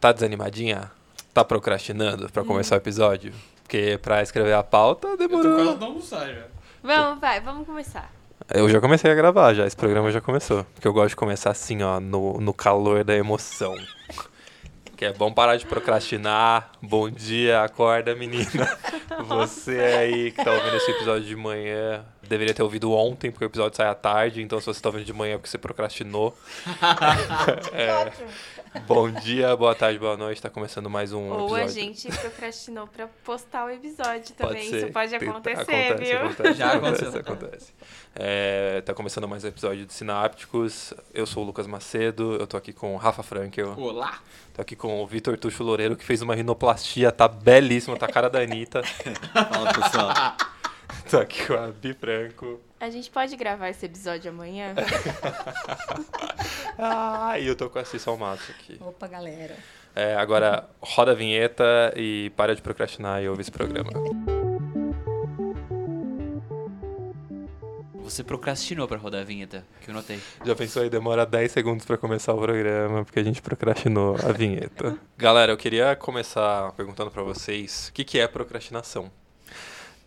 Tá 0.00 0.12
desanimadinha? 0.12 0.90
Tá 1.34 1.44
procrastinando 1.44 2.30
pra 2.30 2.42
começar 2.42 2.74
o 2.76 2.78
episódio? 2.78 3.32
Porque 3.62 3.98
pra 4.02 4.22
escrever 4.22 4.54
a 4.54 4.62
pauta 4.62 5.08
Eu 5.08 5.16
tô 5.18 5.28
demorou. 5.28 5.54
quase 5.64 5.78
não 5.78 5.86
almoçar 5.88 6.26
já. 6.26 6.42
Vamos, 6.82 7.20
vai, 7.20 7.40
vamos 7.40 7.66
começar. 7.66 8.10
Eu 8.52 8.68
já 8.68 8.80
comecei 8.80 9.10
a 9.10 9.14
gravar 9.14 9.52
já, 9.54 9.66
esse 9.66 9.76
programa 9.76 10.10
já 10.10 10.20
começou. 10.20 10.64
Porque 10.74 10.88
eu 10.88 10.92
gosto 10.92 11.10
de 11.10 11.16
começar 11.16 11.50
assim, 11.50 11.82
ó, 11.82 12.00
no, 12.00 12.40
no 12.40 12.52
calor 12.54 13.04
da 13.04 13.14
emoção. 13.14 13.76
Que 14.96 15.04
é 15.04 15.12
bom 15.12 15.32
parar 15.32 15.56
de 15.56 15.66
procrastinar. 15.66 16.72
Bom 16.82 17.08
dia, 17.08 17.62
acorda, 17.62 18.14
menina. 18.14 18.78
Você 19.28 19.78
aí 19.78 20.30
que 20.32 20.42
tá 20.44 20.50
ouvindo 20.52 20.76
esse 20.76 20.90
episódio 20.90 21.26
de 21.26 21.36
manhã, 21.36 22.04
deveria 22.22 22.52
ter 22.54 22.62
ouvido 22.62 22.92
ontem, 22.92 23.30
porque 23.30 23.44
o 23.44 23.46
episódio 23.46 23.76
sai 23.76 23.88
à 23.88 23.94
tarde. 23.94 24.42
Então, 24.42 24.58
se 24.60 24.66
você 24.66 24.80
tá 24.80 24.88
ouvindo 24.88 25.04
de 25.04 25.12
manhã 25.12 25.34
é 25.34 25.36
porque 25.36 25.48
você 25.50 25.58
procrastinou. 25.58 26.36
É, 27.72 28.12
bom 28.86 29.10
dia, 29.10 29.54
boa 29.56 29.74
tarde, 29.74 29.98
boa 29.98 30.16
noite. 30.16 30.40
Tá 30.40 30.48
começando 30.48 30.88
mais 30.88 31.12
um 31.12 31.28
Ou 31.28 31.58
episódio. 31.58 31.64
a 31.64 31.68
gente 31.68 32.08
procrastinou 32.08 32.86
pra 32.86 33.08
postar 33.24 33.66
o 33.66 33.70
episódio 33.70 34.34
Pode 34.34 34.34
também. 34.34 34.68
ser. 34.70 34.76
Isso 34.84 34.92
pode 34.92 35.14
acontecer, 35.14 35.60
acontece, 35.60 36.04
viu? 36.04 36.18
Acontece, 36.18 36.54
Já 36.54 36.72
acontece, 36.72 37.04
aconteceu. 37.04 37.20
acontece. 37.20 37.72
É, 38.14 38.80
tá 38.82 38.94
começando 38.94 39.26
mais 39.28 39.44
um 39.44 39.48
episódio 39.48 39.86
de 39.86 39.92
Sinápticos. 39.92 40.94
Eu 41.12 41.26
sou 41.26 41.42
o 41.42 41.46
Lucas 41.46 41.66
Macedo, 41.66 42.34
eu 42.36 42.46
tô 42.46 42.56
aqui 42.56 42.72
com 42.72 42.94
o 42.94 42.96
Rafa 42.96 43.22
Frankel, 43.22 43.74
Olá. 43.78 44.18
tô 44.54 44.62
aqui 44.62 44.76
com 44.76 45.02
o 45.02 45.06
Vitor 45.06 45.36
Tuxo 45.36 45.62
Loureiro, 45.64 45.96
que 45.96 46.04
fez 46.04 46.22
uma 46.22 46.34
rinoplastia, 46.34 47.10
tá 47.10 47.26
belíssimo, 47.26 47.96
tá 47.96 48.06
a 48.06 48.12
cara 48.12 48.30
da 48.30 48.40
Anitta. 48.40 48.82
Fala 49.32 49.72
pessoal. 49.72 50.36
tô 51.10 51.18
aqui 51.18 51.46
com 51.46 51.54
a 51.54 51.68
Bi 51.68 51.92
Franco. 51.94 52.60
A 52.80 52.88
gente 52.88 53.10
pode 53.10 53.36
gravar 53.36 53.68
esse 53.68 53.84
episódio 53.84 54.30
amanhã? 54.30 54.74
Ah, 56.82 57.38
e 57.38 57.46
eu 57.46 57.54
tô 57.54 57.68
com 57.68 57.78
a 57.78 57.84
Cissa 57.84 58.10
Almaço 58.10 58.50
aqui. 58.52 58.78
Opa, 58.80 59.06
galera. 59.06 59.54
É, 59.94 60.14
agora, 60.14 60.66
roda 60.80 61.10
a 61.10 61.14
vinheta 61.14 61.92
e 61.94 62.32
para 62.34 62.54
de 62.56 62.62
procrastinar 62.62 63.22
e 63.22 63.28
ouve 63.28 63.42
esse 63.42 63.50
programa. 63.50 63.90
Você 67.96 68.24
procrastinou 68.24 68.88
pra 68.88 68.96
rodar 68.96 69.20
a 69.20 69.24
vinheta, 69.24 69.62
que 69.82 69.90
eu 69.90 69.94
notei. 69.94 70.18
Já 70.42 70.56
pensou 70.56 70.82
aí, 70.82 70.88
demora 70.88 71.26
10 71.26 71.52
segundos 71.52 71.84
pra 71.84 71.98
começar 71.98 72.32
o 72.32 72.38
programa, 72.40 73.04
porque 73.04 73.20
a 73.20 73.24
gente 73.24 73.42
procrastinou 73.42 74.16
a 74.24 74.32
vinheta. 74.32 74.98
Galera, 75.18 75.52
eu 75.52 75.56
queria 75.58 75.94
começar 75.94 76.72
perguntando 76.72 77.10
pra 77.10 77.22
vocês 77.22 77.88
o 77.88 77.92
que, 77.92 78.04
que 78.04 78.18
é 78.18 78.26
procrastinação. 78.26 79.12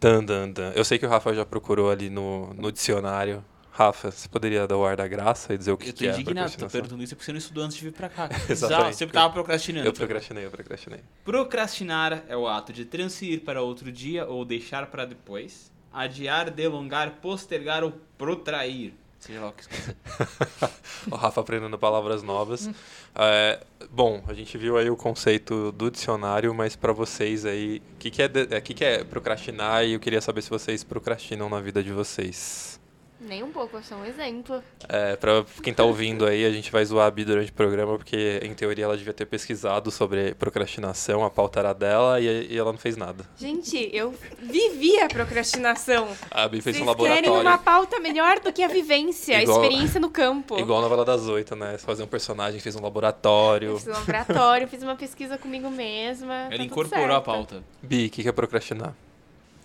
Dan, 0.04 0.26
dan, 0.26 0.50
dan. 0.52 0.74
Eu 0.76 0.84
sei 0.84 1.00
que 1.00 1.06
o 1.06 1.10
Rafa 1.10 1.34
já 1.34 1.46
procurou 1.46 1.90
ali 1.90 2.10
no, 2.10 2.54
no 2.56 2.74
dicionário. 2.74 3.42
Rafa, 3.72 4.12
você 4.12 4.28
poderia 4.28 4.68
dar 4.68 4.76
o 4.76 4.86
ar 4.86 4.98
da 4.98 5.08
graça 5.08 5.54
e 5.54 5.58
dizer 5.58 5.72
o 5.72 5.78
que, 5.78 5.90
eu 5.90 5.94
tô 5.94 6.00
que 6.00 6.08
é 6.08 6.10
indignado, 6.10 6.26
tô 6.28 6.34
procrastinação? 6.34 6.70
perguntando 6.82 7.04
isso 7.04 7.16
porque 7.16 7.26
você 7.26 7.32
não 7.32 7.40
estudou 7.40 7.64
antes 7.64 7.78
de 7.78 7.86
vir 7.86 7.94
pra 7.94 8.10
cá. 8.10 8.30
Exatamente. 8.50 8.52
Exato, 8.52 8.98
Você 8.98 9.08
tava 9.08 9.34
procrastinando. 9.34 9.88
Eu 9.88 9.94
procrastinei, 9.94 10.46
eu 10.46 10.52
procrastinei. 10.52 11.00
Procrastinar 11.24 12.24
é 12.28 12.36
o 12.36 12.46
ato 12.48 12.74
de 12.74 12.84
transferir 12.84 13.42
para 13.42 13.62
outro 13.62 13.92
dia 13.94 14.28
ou 14.28 14.44
deixar 14.44 14.88
para 14.88 15.06
depois. 15.06 15.72
Adiar, 15.92 16.52
delongar, 16.52 17.20
postergar 17.22 17.84
ou 17.84 17.94
protrair. 18.18 18.94
Seja 19.20 19.40
lá 19.40 19.48
o 19.48 19.54
que 19.54 19.64
o 21.10 21.16
Rafa 21.16 21.40
aprendendo 21.40 21.80
palavras 21.80 22.22
novas. 22.22 22.70
É, 23.16 23.64
bom, 23.94 24.24
a 24.28 24.34
gente 24.34 24.58
viu 24.58 24.78
aí 24.78 24.90
o 24.90 24.98
conceito 24.98 25.72
do 25.72 25.92
dicionário, 25.92 26.54
mas 26.54 26.76
pra 26.76 26.92
vocês 26.92 27.46
aí, 27.46 27.82
o 27.94 27.98
que, 28.00 28.10
que, 28.10 28.24
é, 28.24 28.32
é, 28.50 28.62
que, 28.62 28.74
que 28.74 28.84
é 28.84 29.04
procrastinar? 29.04 29.86
E 29.86 29.94
eu 29.94 30.00
queria 30.00 30.20
saber 30.20 30.42
se 30.42 30.50
vocês 30.50 30.84
procrastinam 30.84 31.48
na 31.48 31.62
vida 31.62 31.84
de 31.84 31.92
vocês. 31.92 32.82
Nem 33.22 33.42
um 33.42 33.52
pouco, 33.52 33.78
eu 33.78 33.84
sou 33.84 34.00
um 34.00 34.06
exemplo. 34.06 34.62
É, 34.90 35.16
pra 35.16 35.46
quem 35.62 35.74
tá 35.74 35.84
ouvindo 35.86 36.26
aí, 36.26 36.46
a 36.46 36.52
gente 36.52 36.70
vai 36.70 36.84
zoar 36.84 37.08
a 37.08 37.12
Bi 37.12 37.24
durante 37.24 37.52
o 37.52 37.54
programa, 37.54 37.96
porque 37.98 38.42
em 38.44 38.54
teoria 38.54 38.84
ela 38.84 38.98
devia 38.98 39.14
ter 39.14 39.26
pesquisado 39.26 39.90
sobre 39.92 40.36
procrastinação, 40.36 41.24
a 41.24 41.30
pauta 41.30 41.60
era 41.62 41.72
dela 41.74 42.20
e, 42.20 42.52
e 42.52 42.58
ela 42.58 42.72
não 42.74 42.78
fez 42.78 42.98
nada. 42.98 43.24
Gente, 43.38 43.90
eu 43.94 44.14
vivi 44.40 45.00
a 45.00 45.08
procrastinação. 45.08 46.10
A 46.30 46.50
Bi 46.50 46.60
fez 46.62 46.76
Vocês 46.76 46.86
um 46.88 46.94
querem 46.96 47.30
laboratório. 47.30 47.42
uma 47.42 47.58
pauta 47.58 47.98
melhor 48.02 48.42
do 48.42 48.52
que 48.52 48.62
a 48.62 48.68
vivência, 48.68 49.42
Igual- 49.42 49.62
a 49.62 49.64
experiência 49.64 50.00
no 50.02 50.10
campo. 50.10 50.60
Igual 50.60 50.80
a 50.80 50.82
novela 50.82 51.06
das 51.06 51.26
oito, 51.28 51.56
né? 51.56 51.78
Fazia 51.78 52.04
um 52.04 52.08
personagem, 52.10 52.60
fez 52.60 52.76
um 52.76 52.80
Eu 52.80 52.84
laboratório. 52.84 53.78
fiz 53.78 53.88
um 53.88 53.92
laboratório, 53.92 54.68
fiz 54.68 54.84
uma 54.84 54.98
pesquisa 54.98 55.38
comigo 55.38 55.70
mesma. 55.70 56.28
tá 56.28 56.34
Ela 56.48 56.50
tudo 56.52 56.64
incorporou 56.66 57.16
a 57.16 57.22
pauta. 57.22 57.64
Bi, 57.82 58.08
o 58.08 58.10
que, 58.10 58.22
que 58.24 58.28
é 58.28 58.32
procrastinar? 58.34 58.94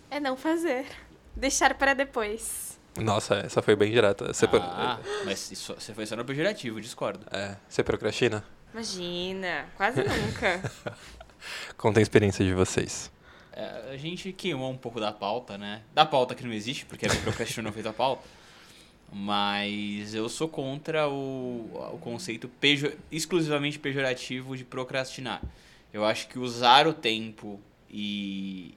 É 0.09 0.21
não 0.21 0.37
fazer. 0.37 0.87
Deixar 1.35 1.75
para 1.75 1.93
depois. 1.95 2.68
Nossa, 3.03 3.35
essa 3.37 3.61
foi 3.63 3.75
bem 3.77 3.91
direta. 3.91 4.33
Você, 4.33 4.47
pro- 4.47 4.61
Ah, 4.61 4.99
mas 5.25 5.51
isso, 5.51 5.75
você 5.75 5.93
foi 5.95 6.07
só 6.07 6.17
no 6.17 6.25
pejorativo, 6.25 6.81
discordo. 6.81 7.25
é, 7.31 7.57
você 7.69 7.83
procrastina? 7.83 8.45
Imagina, 8.73 9.67
quase 9.77 10.01
nunca. 10.03 10.61
Conta 11.77 12.01
a 12.01 12.03
experiência 12.03 12.45
de 12.45 12.53
vocês. 12.53 13.11
É, 13.53 13.91
a 13.93 13.97
gente 13.97 14.33
queimou 14.33 14.71
um 14.71 14.77
pouco 14.77 15.01
da 15.01 15.11
pauta, 15.13 15.57
né? 15.57 15.83
Da 15.95 16.05
pauta 16.05 16.35
que 16.35 16.45
não 16.45 16.53
existe, 16.53 16.85
porque 16.87 17.07
a 17.07 17.09
procrastinou 17.09 17.65
não 17.65 17.73
fez 17.73 17.87
a 17.87 17.93
pauta. 17.93 18.23
Mas 19.13 20.15
eu 20.15 20.29
sou 20.29 20.49
contra 20.49 21.09
o, 21.09 21.71
o 21.95 21.99
conceito 21.99 22.47
pejo- 22.47 22.93
exclusivamente 23.11 23.79
pejorativo 23.79 24.57
de 24.57 24.65
procrastinar. 24.65 25.41
Eu 25.93 26.05
acho 26.05 26.29
que 26.29 26.39
usar 26.39 26.87
o 26.87 26.93
tempo 26.93 27.59
e 27.91 28.75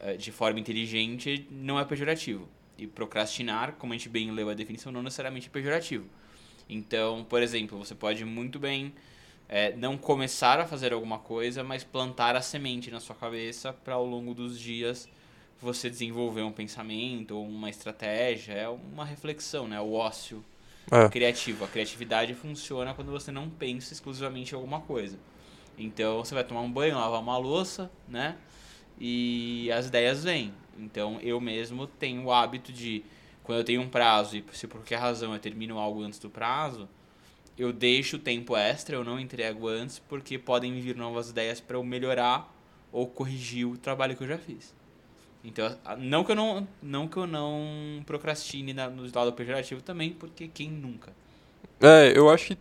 eh, 0.00 0.16
de 0.16 0.32
forma 0.32 0.58
inteligente 0.58 1.46
não 1.50 1.78
é 1.78 1.84
pejorativo. 1.84 2.48
E 2.82 2.86
procrastinar, 2.86 3.74
como 3.78 3.92
a 3.92 3.96
gente 3.96 4.08
bem 4.08 4.30
leu 4.30 4.48
a 4.50 4.54
definição, 4.54 4.92
não 4.92 5.02
necessariamente 5.02 5.48
é 5.48 5.50
pejorativo. 5.50 6.06
Então, 6.68 7.24
por 7.28 7.42
exemplo, 7.42 7.78
você 7.78 7.94
pode 7.94 8.24
muito 8.24 8.58
bem 8.58 8.94
é, 9.48 9.74
não 9.76 9.98
começar 9.98 10.60
a 10.60 10.66
fazer 10.66 10.92
alguma 10.92 11.18
coisa, 11.18 11.64
mas 11.64 11.84
plantar 11.84 12.36
a 12.36 12.42
semente 12.42 12.90
na 12.90 13.00
sua 13.00 13.16
cabeça 13.16 13.72
para 13.72 13.94
ao 13.94 14.06
longo 14.06 14.34
dos 14.34 14.58
dias 14.58 15.08
você 15.60 15.90
desenvolver 15.90 16.42
um 16.42 16.52
pensamento 16.52 17.36
ou 17.36 17.46
uma 17.46 17.70
estratégia, 17.70 18.52
é 18.54 18.68
uma 18.68 19.04
reflexão, 19.04 19.68
né? 19.68 19.80
O 19.80 19.92
ócio 19.94 20.44
É, 20.90 21.10
criativo. 21.10 21.64
A 21.64 21.68
criatividade 21.68 22.34
funciona 22.34 22.94
quando 22.94 23.10
você 23.10 23.30
não 23.32 23.48
pensa 23.50 23.92
exclusivamente 23.92 24.52
em 24.52 24.56
alguma 24.56 24.80
coisa. 24.80 25.18
Então 25.78 26.24
você 26.24 26.34
vai 26.34 26.44
tomar 26.44 26.62
um 26.62 26.72
banho, 26.72 26.96
lavar 26.96 27.20
uma 27.20 27.38
louça, 27.38 27.90
né? 28.08 28.38
E 28.98 29.70
as 29.72 29.86
ideias 29.88 30.24
vêm. 30.24 30.54
Então 30.78 31.18
eu 31.20 31.40
mesmo 31.40 31.86
tenho 31.86 32.24
o 32.24 32.32
hábito 32.32 32.72
de, 32.72 33.04
quando 33.42 33.58
eu 33.58 33.64
tenho 33.64 33.80
um 33.80 33.88
prazo 33.88 34.36
e 34.36 34.44
se 34.52 34.66
por 34.66 34.78
qualquer 34.78 34.96
razão 34.98 35.32
eu 35.32 35.38
termino 35.38 35.78
algo 35.78 36.02
antes 36.02 36.18
do 36.18 36.30
prazo, 36.30 36.88
eu 37.58 37.72
deixo 37.72 38.16
o 38.16 38.18
tempo 38.18 38.56
extra, 38.56 38.96
eu 38.96 39.04
não 39.04 39.20
entrego 39.20 39.68
antes, 39.68 39.98
porque 39.98 40.38
podem 40.38 40.80
vir 40.80 40.96
novas 40.96 41.30
ideias 41.30 41.60
para 41.60 41.76
eu 41.76 41.84
melhorar 41.84 42.52
ou 42.90 43.06
corrigir 43.06 43.66
o 43.66 43.76
trabalho 43.76 44.16
que 44.16 44.22
eu 44.22 44.28
já 44.28 44.38
fiz. 44.38 44.74
Então, 45.44 45.76
não 45.98 46.22
que 46.22 46.32
eu 46.32 46.36
não, 46.36 46.68
não, 46.80 47.08
que 47.08 47.16
eu 47.16 47.26
não 47.26 48.02
procrastine 48.06 48.72
na, 48.72 48.88
no 48.88 49.02
lado 49.12 49.32
pejorativo 49.32 49.82
também, 49.82 50.12
porque 50.12 50.46
quem 50.46 50.70
nunca? 50.70 51.12
É, 51.80 52.16
eu 52.16 52.30
acho 52.30 52.48
que 52.48 52.58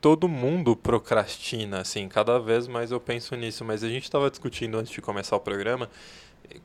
todo 0.00 0.26
mundo 0.26 0.74
procrastina, 0.74 1.80
assim, 1.80 2.08
cada 2.08 2.38
vez 2.38 2.66
mais 2.66 2.90
eu 2.90 2.98
penso 2.98 3.36
nisso, 3.36 3.64
mas 3.64 3.84
a 3.84 3.88
gente 3.88 4.04
estava 4.04 4.30
discutindo 4.30 4.78
antes 4.78 4.92
de 4.92 5.02
começar 5.02 5.36
o 5.36 5.40
programa, 5.40 5.90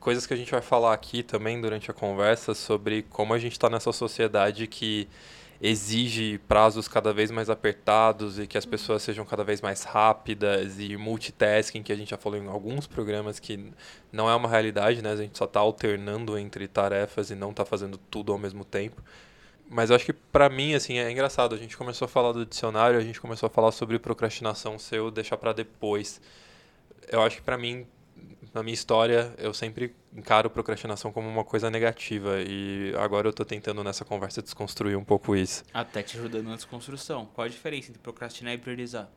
coisas 0.00 0.26
que 0.26 0.34
a 0.34 0.36
gente 0.36 0.50
vai 0.50 0.62
falar 0.62 0.92
aqui 0.92 1.22
também 1.22 1.60
durante 1.60 1.90
a 1.90 1.94
conversa 1.94 2.54
sobre 2.54 3.02
como 3.02 3.34
a 3.34 3.38
gente 3.38 3.52
está 3.52 3.68
nessa 3.68 3.92
sociedade 3.92 4.66
que 4.66 5.08
exige 5.60 6.38
prazos 6.46 6.86
cada 6.86 7.12
vez 7.12 7.30
mais 7.30 7.50
apertados 7.50 8.38
e 8.38 8.46
que 8.46 8.56
as 8.56 8.64
pessoas 8.64 9.02
sejam 9.02 9.24
cada 9.24 9.42
vez 9.42 9.60
mais 9.60 9.82
rápidas 9.82 10.78
e 10.78 10.96
multitasking, 10.96 11.82
que 11.82 11.92
a 11.92 11.96
gente 11.96 12.10
já 12.10 12.16
falou 12.16 12.38
em 12.38 12.46
alguns 12.46 12.86
programas 12.86 13.40
que 13.40 13.72
não 14.12 14.30
é 14.30 14.34
uma 14.36 14.48
realidade, 14.48 15.02
né? 15.02 15.10
A 15.10 15.16
gente 15.16 15.36
só 15.36 15.46
está 15.46 15.58
alternando 15.60 16.38
entre 16.38 16.68
tarefas 16.68 17.30
e 17.30 17.34
não 17.34 17.50
está 17.50 17.64
fazendo 17.64 17.98
tudo 17.98 18.32
ao 18.32 18.38
mesmo 18.38 18.64
tempo. 18.64 19.02
Mas 19.68 19.90
eu 19.90 19.96
acho 19.96 20.04
que 20.04 20.12
pra 20.12 20.48
mim, 20.48 20.74
assim, 20.74 20.98
é 20.98 21.10
engraçado. 21.10 21.54
A 21.54 21.58
gente 21.58 21.76
começou 21.76 22.06
a 22.06 22.08
falar 22.08 22.32
do 22.32 22.46
dicionário, 22.46 22.98
a 22.98 23.02
gente 23.02 23.20
começou 23.20 23.48
a 23.48 23.50
falar 23.50 23.72
sobre 23.72 23.98
procrastinação 23.98 24.78
seu 24.78 25.10
deixar 25.10 25.36
pra 25.36 25.52
depois. 25.52 26.20
Eu 27.10 27.20
acho 27.22 27.36
que 27.36 27.42
pra 27.42 27.58
mim, 27.58 27.86
na 28.54 28.62
minha 28.62 28.74
história, 28.74 29.32
eu 29.38 29.52
sempre 29.52 29.94
encaro 30.16 30.48
procrastinação 30.48 31.12
como 31.12 31.28
uma 31.28 31.44
coisa 31.44 31.70
negativa. 31.70 32.36
E 32.40 32.94
agora 32.98 33.28
eu 33.28 33.32
tô 33.32 33.44
tentando 33.44 33.82
nessa 33.84 34.04
conversa 34.04 34.42
desconstruir 34.42 34.96
um 34.96 35.04
pouco 35.04 35.36
isso. 35.36 35.62
Até 35.72 36.02
te 36.02 36.18
ajudando 36.18 36.46
na 36.46 36.56
desconstrução. 36.56 37.26
Qual 37.34 37.44
a 37.44 37.48
diferença 37.48 37.90
entre 37.90 38.00
procrastinar 38.00 38.54
e 38.54 38.58
priorizar? 38.58 39.08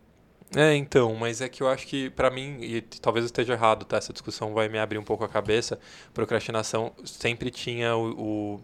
É, 0.55 0.75
então, 0.75 1.15
mas 1.15 1.39
é 1.39 1.47
que 1.47 1.63
eu 1.63 1.69
acho 1.69 1.87
que 1.87 2.09
pra 2.09 2.29
mim, 2.29 2.57
e 2.61 2.81
talvez 2.81 3.23
eu 3.23 3.27
esteja 3.27 3.53
errado, 3.53 3.85
tá? 3.85 3.97
Essa 3.97 4.11
discussão 4.11 4.53
vai 4.53 4.67
me 4.67 4.77
abrir 4.77 4.97
um 4.97 5.03
pouco 5.03 5.23
a 5.23 5.29
cabeça. 5.29 5.79
Procrastinação 6.13 6.91
sempre 7.05 7.49
tinha 7.49 7.95
o, 7.95 8.59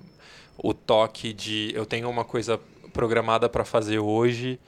o, 0.57 0.69
o 0.69 0.73
toque 0.73 1.31
de 1.31 1.71
eu 1.73 1.85
tenho 1.85 2.09
uma 2.09 2.25
coisa 2.25 2.59
programada 2.91 3.47
pra 3.47 3.63
fazer 3.63 3.99
hoje 3.99 4.59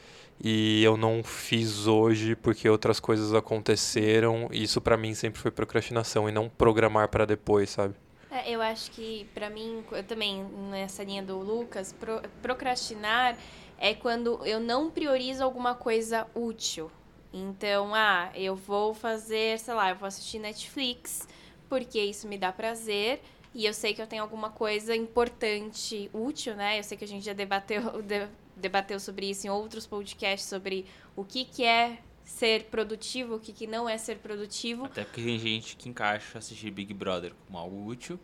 e 0.43 0.83
eu 0.83 0.95
não 0.97 1.23
fiz 1.23 1.87
hoje 1.87 2.35
porque 2.35 2.69
outras 2.69 2.99
coisas 2.99 3.33
aconteceram. 3.33 4.49
Isso 4.51 4.79
pra 4.81 4.97
mim 4.97 5.13
sempre 5.13 5.39
foi 5.39 5.51
procrastinação 5.51 6.27
e 6.29 6.31
não 6.31 6.49
programar 6.49 7.09
pra 7.09 7.25
depois, 7.25 7.69
sabe? 7.69 7.95
É, 8.31 8.51
eu 8.51 8.61
acho 8.61 8.91
que, 8.91 9.25
pra 9.33 9.49
mim, 9.49 9.83
eu 9.91 10.03
também, 10.03 10.43
nessa 10.69 11.03
linha 11.03 11.23
do 11.23 11.39
Lucas, 11.39 11.91
pro- 11.93 12.21
procrastinar 12.41 13.35
é 13.77 13.93
quando 13.95 14.45
eu 14.45 14.59
não 14.59 14.89
priorizo 14.91 15.43
alguma 15.43 15.73
coisa 15.73 16.27
útil. 16.35 16.91
Então, 17.33 17.93
ah, 17.95 18.29
eu 18.35 18.55
vou 18.55 18.93
fazer, 18.93 19.57
sei 19.59 19.73
lá, 19.73 19.89
eu 19.89 19.95
vou 19.95 20.07
assistir 20.07 20.39
Netflix, 20.39 21.27
porque 21.67 21.99
isso 21.99 22.27
me 22.27 22.37
dá 22.37 22.51
prazer. 22.51 23.21
E 23.53 23.65
eu 23.65 23.73
sei 23.73 23.95
que 23.95 24.01
eu 24.01 24.05
tenho 24.07 24.21
alguma 24.21 24.51
coisa 24.51 24.95
importante, 24.95 26.09
útil, 26.13 26.55
né? 26.55 26.79
Eu 26.79 26.83
sei 26.83 26.97
que 26.97 27.03
a 27.05 27.07
gente 27.07 27.25
já 27.25 27.33
debateu, 27.33 27.81
de, 28.03 28.27
debateu 28.59 28.99
sobre 28.99 29.29
isso 29.29 29.47
em 29.47 29.49
outros 29.49 29.87
podcasts, 29.87 30.47
sobre 30.47 30.85
o 31.15 31.23
que, 31.23 31.45
que 31.45 31.63
é 31.63 31.99
ser 32.23 32.65
produtivo, 32.65 33.35
o 33.35 33.39
que, 33.39 33.51
que 33.51 33.65
não 33.65 33.89
é 33.89 33.97
ser 33.97 34.17
produtivo. 34.17 34.85
Até 34.85 35.03
porque 35.03 35.21
tem 35.21 35.39
gente 35.39 35.75
que 35.75 35.89
encaixa 35.89 36.37
assistir 36.37 36.69
Big 36.71 36.93
Brother 36.93 37.33
como 37.47 37.57
algo 37.57 37.87
útil. 37.87 38.19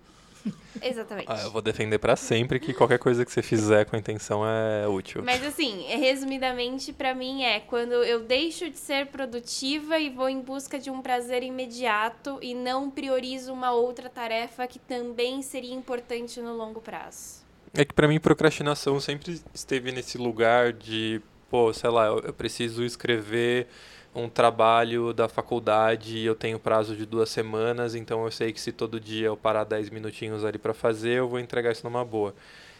Exatamente. 0.82 1.26
Ah, 1.28 1.42
eu 1.42 1.52
vou 1.52 1.62
defender 1.62 1.98
pra 1.98 2.16
sempre 2.16 2.60
que 2.60 2.74
qualquer 2.74 3.00
coisa 3.00 3.26
que 3.26 3.32
você 3.32 3.42
fizer 3.42 3.86
com 3.86 3.96
a 3.96 4.00
intenção 4.00 4.44
é 4.46 4.88
útil. 4.88 5.24
Mas 5.24 5.44
assim, 5.44 5.84
resumidamente, 5.88 6.94
pra 6.94 7.16
mim 7.16 7.44
é 7.44 7.60
quando 7.60 7.94
eu 7.94 8.24
deixo 8.24 8.70
de 8.70 8.78
ser 8.78 9.08
produtiva 9.08 9.98
e 9.98 10.10
vou 10.10 10.30
em 10.30 10.42
busca 10.42 10.78
de 10.78 10.90
um 10.90 11.02
prazer 11.02 11.44
imediato 11.44 12.38
e 12.42 12.54
não 12.54 12.90
priorizo 12.90 13.52
uma 13.52 13.72
outra 13.72 14.10
tarefa 14.10 14.68
que 14.68 14.80
também 14.80 15.42
seria 15.42 15.74
importante 15.74 16.40
no 16.40 16.56
longo 16.56 16.82
prazo. 16.82 17.45
É 17.78 17.84
que 17.84 17.94
pra 17.94 18.08
mim 18.08 18.20
procrastinação 18.22 19.02
sempre 19.02 19.42
esteve 19.54 19.92
nesse 19.92 20.18
lugar 20.18 20.72
de, 20.72 21.22
pô, 21.50 21.74
sei 21.74 21.90
lá, 21.90 22.08
eu 22.08 22.34
preciso 22.34 22.86
escrever 22.86 23.68
um 24.16 24.30
trabalho 24.30 25.12
da 25.12 25.28
faculdade 25.28 26.18
e 26.18 26.26
eu 26.26 26.36
tenho 26.36 26.58
prazo 26.58 26.96
de 26.96 27.06
duas 27.06 27.28
semanas, 27.28 27.94
então 27.94 28.24
eu 28.24 28.32
sei 28.32 28.54
que 28.54 28.62
se 28.62 28.72
todo 28.72 28.98
dia 28.98 29.28
eu 29.28 29.36
parar 29.36 29.66
10 29.66 29.90
minutinhos 29.90 30.46
ali 30.46 30.58
pra 30.58 30.74
fazer, 30.74 31.16
eu 31.16 31.28
vou 31.28 31.38
entregar 31.38 31.74
isso 31.74 31.84
numa 31.84 32.06
boa. 32.06 32.34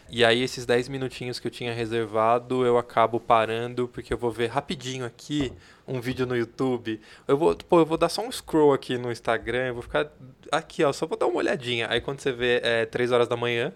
E 0.08 0.24
aí 0.24 0.40
esses 0.40 0.64
10 0.64 0.88
minutinhos 0.88 1.38
que 1.38 1.46
eu 1.46 1.50
tinha 1.50 1.74
reservado, 1.74 2.64
eu 2.64 2.78
acabo 2.78 3.20
parando 3.20 3.86
porque 3.88 4.14
eu 4.14 4.18
vou 4.18 4.30
ver 4.30 4.46
rapidinho 4.46 5.04
aqui 5.04 5.52
um 5.86 6.00
vídeo 6.00 6.26
no 6.26 6.36
YouTube. 6.36 7.00
Eu 7.28 7.36
vou, 7.36 7.54
pô, 7.54 7.78
eu 7.78 7.86
vou 7.86 7.96
dar 7.96 8.08
só 8.08 8.22
um 8.22 8.30
scroll 8.30 8.72
aqui 8.72 8.98
no 8.98 9.12
Instagram, 9.12 9.68
eu 9.68 9.74
vou 9.74 9.82
ficar 9.82 10.10
aqui, 10.50 10.82
ó, 10.82 10.92
só 10.92 11.06
vou 11.06 11.16
dar 11.16 11.26
uma 11.26 11.36
olhadinha. 11.36 11.86
Aí 11.88 12.00
quando 12.00 12.20
você 12.20 12.32
vê 12.32 12.60
é 12.62 12.84
3 12.86 13.12
horas 13.12 13.28
da 13.28 13.36
manhã 13.36 13.72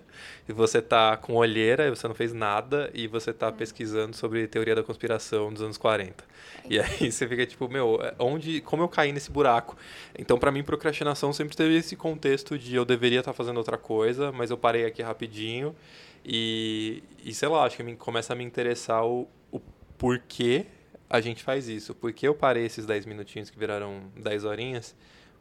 e 0.48 0.52
você 0.52 0.82
tá 0.82 1.16
com 1.16 1.34
olheira, 1.34 1.86
e 1.86 1.90
você 1.90 2.08
não 2.08 2.14
fez 2.14 2.32
nada 2.32 2.90
e 2.92 3.06
você 3.06 3.32
tá 3.32 3.52
pesquisando 3.52 4.16
sobre 4.16 4.46
teoria 4.46 4.74
da 4.74 4.82
conspiração 4.82 5.52
dos 5.52 5.62
anos 5.62 5.78
40. 5.78 6.24
E 6.68 6.80
aí 6.80 7.10
você 7.10 7.26
fica 7.28 7.46
tipo, 7.46 7.68
meu, 7.68 7.98
onde, 8.18 8.60
como 8.62 8.82
eu 8.82 8.88
caí 8.88 9.12
nesse 9.12 9.30
buraco? 9.30 9.76
Então 10.18 10.38
pra 10.38 10.50
mim 10.50 10.62
procrastinação 10.62 11.32
sempre 11.32 11.56
teve 11.56 11.76
esse 11.76 11.94
contexto 11.94 12.58
de 12.58 12.74
eu 12.74 12.84
deveria 12.84 13.20
estar 13.20 13.32
fazendo 13.32 13.58
outra 13.58 13.78
coisa, 13.78 14.32
mas 14.32 14.50
eu 14.50 14.58
parei 14.58 14.84
aqui 14.84 15.02
rapidinho 15.02 15.74
e, 16.24 17.02
e 17.24 17.32
sei 17.32 17.48
lá, 17.48 17.64
acho 17.64 17.76
que 17.76 17.82
me, 17.82 17.96
começa 17.96 18.32
a 18.32 18.36
me 18.36 18.44
interessar 18.44 19.06
o, 19.06 19.28
o 19.50 19.60
porquê 19.96 20.66
a 21.10 21.20
gente 21.20 21.42
faz 21.42 21.68
isso. 21.68 21.92
Por 21.92 22.12
que 22.12 22.26
eu 22.26 22.34
parei 22.34 22.64
esses 22.64 22.86
10 22.86 23.04
minutinhos 23.04 23.50
que 23.50 23.58
viraram 23.58 24.04
10 24.16 24.44
horinhas? 24.44 24.94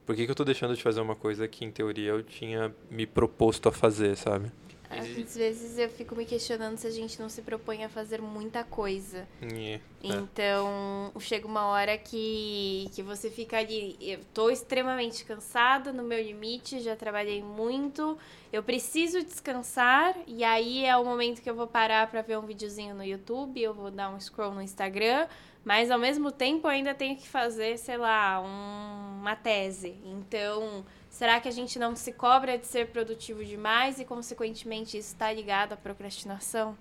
Por 0.03 0.15
que, 0.15 0.25
que 0.25 0.31
eu 0.31 0.35
tô 0.35 0.43
deixando 0.43 0.75
de 0.75 0.81
fazer 0.81 0.99
uma 0.99 1.15
coisa 1.15 1.47
que, 1.47 1.63
em 1.63 1.69
teoria, 1.69 2.09
eu 2.09 2.23
tinha 2.23 2.73
me 2.89 3.05
proposto 3.05 3.69
a 3.69 3.71
fazer, 3.71 4.17
sabe? 4.17 4.51
Às 4.89 5.35
vezes 5.37 5.77
eu 5.77 5.87
fico 5.87 6.15
me 6.15 6.25
questionando 6.25 6.75
se 6.77 6.87
a 6.87 6.89
gente 6.89 7.19
não 7.21 7.29
se 7.29 7.43
propõe 7.43 7.83
a 7.83 7.89
fazer 7.89 8.19
muita 8.19 8.63
coisa. 8.63 9.27
É. 9.39 9.79
Então, 10.01 11.11
chega 11.19 11.45
uma 11.45 11.67
hora 11.67 11.95
que, 11.95 12.89
que 12.95 13.03
você 13.03 13.29
fica 13.29 13.59
ali. 13.59 13.95
Eu 14.01 14.19
tô 14.33 14.49
extremamente 14.49 15.23
cansada, 15.23 15.93
no 15.93 16.01
meu 16.01 16.19
limite, 16.19 16.79
já 16.79 16.95
trabalhei 16.95 17.43
muito. 17.43 18.17
Eu 18.51 18.63
preciso 18.63 19.23
descansar, 19.23 20.15
e 20.25 20.43
aí 20.43 20.83
é 20.83 20.97
o 20.97 21.05
momento 21.05 21.39
que 21.39 21.49
eu 21.49 21.55
vou 21.55 21.67
parar 21.67 22.09
pra 22.09 22.23
ver 22.23 22.39
um 22.39 22.47
videozinho 22.47 22.95
no 22.95 23.03
YouTube, 23.03 23.61
eu 23.61 23.75
vou 23.75 23.91
dar 23.91 24.09
um 24.09 24.19
scroll 24.19 24.55
no 24.55 24.61
Instagram, 24.61 25.27
mas 25.63 25.91
ao 25.91 25.99
mesmo 25.99 26.31
tempo 26.31 26.67
ainda 26.67 26.93
tenho 26.93 27.15
que 27.15 27.27
fazer, 27.27 27.77
sei 27.77 27.97
lá, 27.97 28.41
um- 28.41 29.19
uma 29.19 29.35
tese. 29.35 29.95
Então, 30.05 30.85
será 31.09 31.39
que 31.39 31.47
a 31.47 31.51
gente 31.51 31.77
não 31.77 31.95
se 31.95 32.11
cobra 32.13 32.57
de 32.57 32.65
ser 32.65 32.87
produtivo 32.87 33.43
demais 33.43 33.99
e, 33.99 34.05
consequentemente, 34.05 34.97
isso 34.97 35.09
está 35.09 35.31
ligado 35.31 35.73
à 35.73 35.77
procrastinação? 35.77 36.77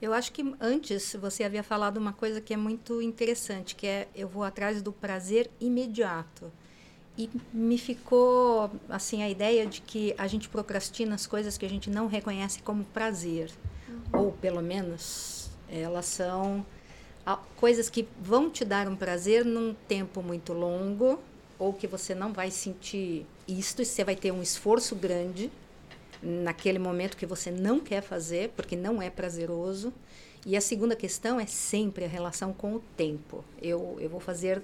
Eu 0.00 0.14
acho 0.14 0.32
que 0.32 0.54
antes 0.60 1.14
você 1.20 1.44
havia 1.44 1.62
falado 1.62 1.98
uma 1.98 2.12
coisa 2.12 2.40
que 2.40 2.54
é 2.54 2.56
muito 2.56 3.02
interessante, 3.02 3.74
que 3.74 3.86
é 3.86 4.08
eu 4.14 4.26
vou 4.28 4.42
atrás 4.44 4.80
do 4.80 4.92
prazer 4.92 5.50
imediato. 5.60 6.50
E 7.18 7.28
me 7.52 7.76
ficou 7.76 8.70
assim 8.88 9.22
a 9.22 9.28
ideia 9.28 9.66
de 9.66 9.82
que 9.82 10.14
a 10.16 10.26
gente 10.26 10.48
procrastina 10.48 11.14
as 11.14 11.26
coisas 11.26 11.58
que 11.58 11.66
a 11.66 11.68
gente 11.68 11.90
não 11.90 12.06
reconhece 12.06 12.62
como 12.62 12.82
prazer, 12.84 13.50
ou 14.14 14.32
pelo 14.32 14.62
menos 14.62 15.50
elas 15.68 16.06
são 16.06 16.64
coisas 17.56 17.90
que 17.90 18.08
vão 18.20 18.50
te 18.50 18.64
dar 18.64 18.88
um 18.88 18.96
prazer 18.96 19.44
num 19.44 19.74
tempo 19.86 20.22
muito 20.22 20.52
longo, 20.52 21.18
ou 21.58 21.72
que 21.72 21.86
você 21.86 22.14
não 22.14 22.32
vai 22.32 22.50
sentir 22.50 23.26
isto, 23.46 23.84
você 23.84 24.02
vai 24.02 24.16
ter 24.16 24.32
um 24.32 24.42
esforço 24.42 24.94
grande 24.96 25.50
naquele 26.22 26.78
momento 26.78 27.16
que 27.16 27.26
você 27.26 27.50
não 27.50 27.80
quer 27.80 28.02
fazer, 28.02 28.50
porque 28.56 28.76
não 28.76 29.00
é 29.00 29.10
prazeroso. 29.10 29.92
E 30.44 30.56
a 30.56 30.60
segunda 30.60 30.96
questão 30.96 31.38
é 31.38 31.46
sempre 31.46 32.04
a 32.04 32.08
relação 32.08 32.52
com 32.52 32.74
o 32.74 32.80
tempo. 32.96 33.44
Eu, 33.60 33.98
eu 34.00 34.08
vou 34.08 34.20
fazer 34.20 34.62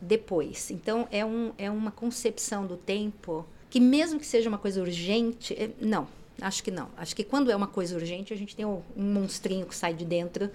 depois. 0.00 0.70
Então, 0.70 1.06
é, 1.10 1.24
um, 1.24 1.52
é 1.56 1.70
uma 1.70 1.90
concepção 1.90 2.66
do 2.66 2.76
tempo 2.76 3.46
que, 3.70 3.80
mesmo 3.80 4.18
que 4.18 4.26
seja 4.26 4.48
uma 4.48 4.58
coisa 4.58 4.80
urgente, 4.80 5.54
é- 5.54 5.70
não, 5.80 6.08
acho 6.40 6.62
que 6.62 6.70
não. 6.70 6.88
Acho 6.96 7.14
que 7.14 7.24
quando 7.24 7.50
é 7.50 7.56
uma 7.56 7.66
coisa 7.66 7.94
urgente, 7.94 8.32
a 8.32 8.36
gente 8.36 8.54
tem 8.56 8.64
um 8.64 8.82
monstrinho 8.96 9.66
que 9.66 9.74
sai 9.74 9.94
de 9.94 10.04
dentro, 10.04 10.50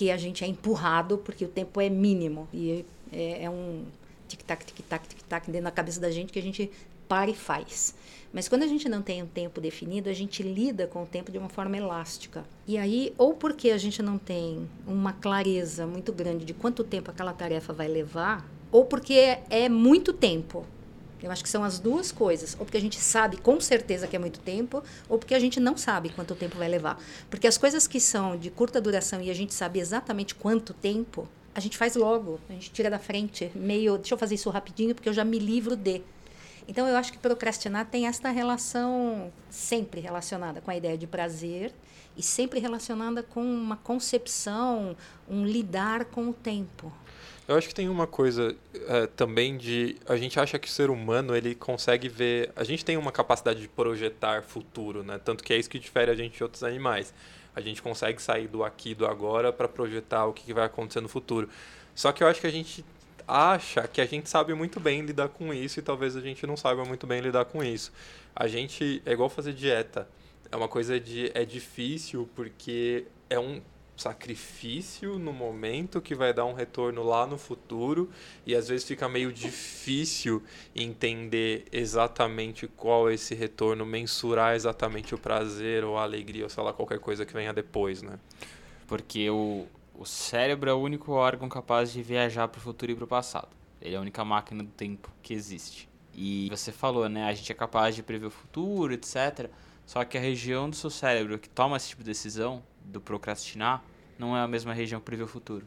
que 0.00 0.10
a 0.10 0.16
gente 0.16 0.42
é 0.42 0.46
empurrado, 0.46 1.18
porque 1.18 1.44
o 1.44 1.48
tempo 1.48 1.78
é 1.78 1.90
mínimo. 1.90 2.48
E 2.54 2.86
é, 3.12 3.44
é 3.44 3.50
um 3.50 3.84
tic-tac, 4.26 4.64
tic-tac, 4.64 5.06
tic-tac 5.06 5.50
dentro 5.50 5.64
da 5.64 5.70
cabeça 5.70 6.00
da 6.00 6.10
gente 6.10 6.32
que 6.32 6.38
a 6.38 6.42
gente 6.42 6.70
para 7.06 7.30
e 7.30 7.34
faz. 7.34 7.94
Mas 8.32 8.48
quando 8.48 8.62
a 8.62 8.66
gente 8.66 8.88
não 8.88 9.02
tem 9.02 9.22
um 9.22 9.26
tempo 9.26 9.60
definido, 9.60 10.08
a 10.08 10.14
gente 10.14 10.42
lida 10.42 10.86
com 10.86 11.02
o 11.02 11.06
tempo 11.06 11.30
de 11.30 11.36
uma 11.36 11.50
forma 11.50 11.76
elástica. 11.76 12.46
E 12.66 12.78
aí, 12.78 13.12
ou 13.18 13.34
porque 13.34 13.72
a 13.72 13.76
gente 13.76 14.00
não 14.02 14.16
tem 14.16 14.66
uma 14.86 15.12
clareza 15.12 15.86
muito 15.86 16.14
grande 16.14 16.46
de 16.46 16.54
quanto 16.54 16.82
tempo 16.82 17.10
aquela 17.10 17.34
tarefa 17.34 17.74
vai 17.74 17.86
levar, 17.86 18.48
ou 18.72 18.86
porque 18.86 19.12
é, 19.12 19.42
é 19.50 19.68
muito 19.68 20.14
tempo. 20.14 20.64
Eu 21.22 21.30
acho 21.30 21.42
que 21.42 21.48
são 21.48 21.62
as 21.62 21.78
duas 21.78 22.10
coisas. 22.10 22.56
Ou 22.58 22.64
porque 22.64 22.76
a 22.76 22.80
gente 22.80 22.98
sabe 23.00 23.36
com 23.36 23.60
certeza 23.60 24.06
que 24.06 24.16
é 24.16 24.18
muito 24.18 24.40
tempo, 24.40 24.82
ou 25.08 25.18
porque 25.18 25.34
a 25.34 25.38
gente 25.38 25.60
não 25.60 25.76
sabe 25.76 26.10
quanto 26.10 26.34
tempo 26.34 26.56
vai 26.56 26.68
levar. 26.68 27.00
Porque 27.28 27.46
as 27.46 27.58
coisas 27.58 27.86
que 27.86 28.00
são 28.00 28.36
de 28.36 28.50
curta 28.50 28.80
duração 28.80 29.20
e 29.20 29.30
a 29.30 29.34
gente 29.34 29.54
sabe 29.54 29.80
exatamente 29.80 30.34
quanto 30.34 30.72
tempo, 30.72 31.28
a 31.54 31.60
gente 31.60 31.76
faz 31.76 31.96
logo, 31.96 32.40
a 32.48 32.52
gente 32.52 32.70
tira 32.70 32.88
da 32.88 32.98
frente, 32.98 33.50
meio, 33.54 33.98
deixa 33.98 34.14
eu 34.14 34.18
fazer 34.18 34.36
isso 34.36 34.48
rapidinho 34.50 34.94
porque 34.94 35.08
eu 35.08 35.12
já 35.12 35.24
me 35.24 35.38
livro 35.38 35.76
de. 35.76 36.02
Então 36.68 36.86
eu 36.86 36.96
acho 36.96 37.12
que 37.12 37.18
procrastinar 37.18 37.86
tem 37.86 38.06
esta 38.06 38.30
relação 38.30 39.32
sempre 39.50 40.00
relacionada 40.00 40.60
com 40.60 40.70
a 40.70 40.76
ideia 40.76 40.96
de 40.96 41.06
prazer 41.06 41.74
e 42.16 42.22
sempre 42.22 42.60
relacionada 42.60 43.22
com 43.22 43.42
uma 43.42 43.76
concepção, 43.76 44.96
um 45.28 45.44
lidar 45.44 46.04
com 46.06 46.28
o 46.28 46.32
tempo. 46.32 46.92
Eu 47.50 47.56
acho 47.56 47.66
que 47.66 47.74
tem 47.74 47.88
uma 47.88 48.06
coisa 48.06 48.54
é, 48.86 49.08
também 49.08 49.56
de 49.56 49.96
a 50.06 50.16
gente 50.16 50.38
acha 50.38 50.56
que 50.56 50.68
o 50.68 50.70
ser 50.70 50.88
humano 50.88 51.34
ele 51.34 51.52
consegue 51.52 52.08
ver, 52.08 52.52
a 52.54 52.62
gente 52.62 52.84
tem 52.84 52.96
uma 52.96 53.10
capacidade 53.10 53.60
de 53.60 53.66
projetar 53.66 54.44
futuro, 54.44 55.02
né? 55.02 55.18
Tanto 55.18 55.42
que 55.42 55.52
é 55.52 55.58
isso 55.58 55.68
que 55.68 55.80
difere 55.80 56.12
a 56.12 56.14
gente 56.14 56.36
de 56.36 56.44
outros 56.44 56.62
animais. 56.62 57.12
A 57.52 57.60
gente 57.60 57.82
consegue 57.82 58.22
sair 58.22 58.46
do 58.46 58.62
aqui 58.62 58.94
do 58.94 59.04
agora 59.04 59.52
para 59.52 59.66
projetar 59.66 60.26
o 60.26 60.32
que 60.32 60.44
que 60.44 60.54
vai 60.54 60.64
acontecer 60.64 61.00
no 61.00 61.08
futuro. 61.08 61.48
Só 61.92 62.12
que 62.12 62.22
eu 62.22 62.28
acho 62.28 62.40
que 62.40 62.46
a 62.46 62.52
gente 62.52 62.84
acha 63.26 63.88
que 63.88 64.00
a 64.00 64.06
gente 64.06 64.30
sabe 64.30 64.54
muito 64.54 64.78
bem 64.78 65.00
lidar 65.00 65.28
com 65.30 65.52
isso 65.52 65.80
e 65.80 65.82
talvez 65.82 66.14
a 66.14 66.20
gente 66.20 66.46
não 66.46 66.56
saiba 66.56 66.84
muito 66.84 67.04
bem 67.04 67.20
lidar 67.20 67.46
com 67.46 67.64
isso. 67.64 67.92
A 68.32 68.46
gente 68.46 69.02
é 69.04 69.10
igual 69.10 69.28
fazer 69.28 69.54
dieta. 69.54 70.06
É 70.52 70.56
uma 70.56 70.68
coisa 70.68 71.00
de 71.00 71.32
é 71.34 71.44
difícil 71.44 72.30
porque 72.36 73.06
é 73.28 73.40
um 73.40 73.60
sacrifício 74.00 75.18
no 75.18 75.32
momento 75.32 76.00
que 76.00 76.14
vai 76.14 76.32
dar 76.32 76.46
um 76.46 76.54
retorno 76.54 77.02
lá 77.02 77.26
no 77.26 77.36
futuro 77.36 78.10
e 78.46 78.54
às 78.54 78.68
vezes 78.68 78.86
fica 78.86 79.08
meio 79.08 79.30
difícil 79.30 80.42
entender 80.74 81.66
exatamente 81.70 82.66
qual 82.66 83.10
é 83.10 83.14
esse 83.14 83.34
retorno, 83.34 83.84
mensurar 83.84 84.54
exatamente 84.54 85.14
o 85.14 85.18
prazer 85.18 85.84
ou 85.84 85.98
a 85.98 86.02
alegria 86.02 86.44
ou 86.44 86.50
sei 86.50 86.62
lá 86.62 86.72
qualquer 86.72 86.98
coisa 86.98 87.26
que 87.26 87.32
venha 87.32 87.52
depois, 87.52 88.00
né? 88.00 88.18
Porque 88.86 89.28
o, 89.28 89.66
o 89.94 90.06
cérebro 90.06 90.70
é 90.70 90.72
o 90.72 90.78
único 90.78 91.12
órgão 91.12 91.48
capaz 91.48 91.92
de 91.92 92.02
viajar 92.02 92.48
para 92.48 92.58
o 92.58 92.62
futuro 92.62 92.92
e 92.92 92.94
para 92.94 93.04
o 93.04 93.08
passado. 93.08 93.48
Ele 93.82 93.94
é 93.94 93.98
a 93.98 94.00
única 94.00 94.24
máquina 94.24 94.62
do 94.62 94.70
tempo 94.70 95.10
que 95.22 95.34
existe. 95.34 95.88
E 96.14 96.48
você 96.50 96.72
falou, 96.72 97.08
né? 97.08 97.24
A 97.24 97.34
gente 97.34 97.52
é 97.52 97.54
capaz 97.54 97.94
de 97.94 98.02
prever 98.02 98.26
o 98.26 98.30
futuro, 98.30 98.92
etc. 98.92 99.50
Só 99.86 100.04
que 100.04 100.16
a 100.16 100.20
região 100.20 100.68
do 100.70 100.76
seu 100.76 100.90
cérebro 100.90 101.38
que 101.38 101.48
toma 101.48 101.76
esse 101.76 101.90
tipo 101.90 102.02
de 102.02 102.10
decisão, 102.10 102.62
do 102.84 103.00
procrastinar, 103.00 103.82
não 104.20 104.36
é 104.36 104.40
a 104.42 104.46
mesma 104.46 104.74
região 104.74 105.00
que 105.00 105.06
prevê 105.06 105.22
o 105.22 105.26
futuro. 105.26 105.66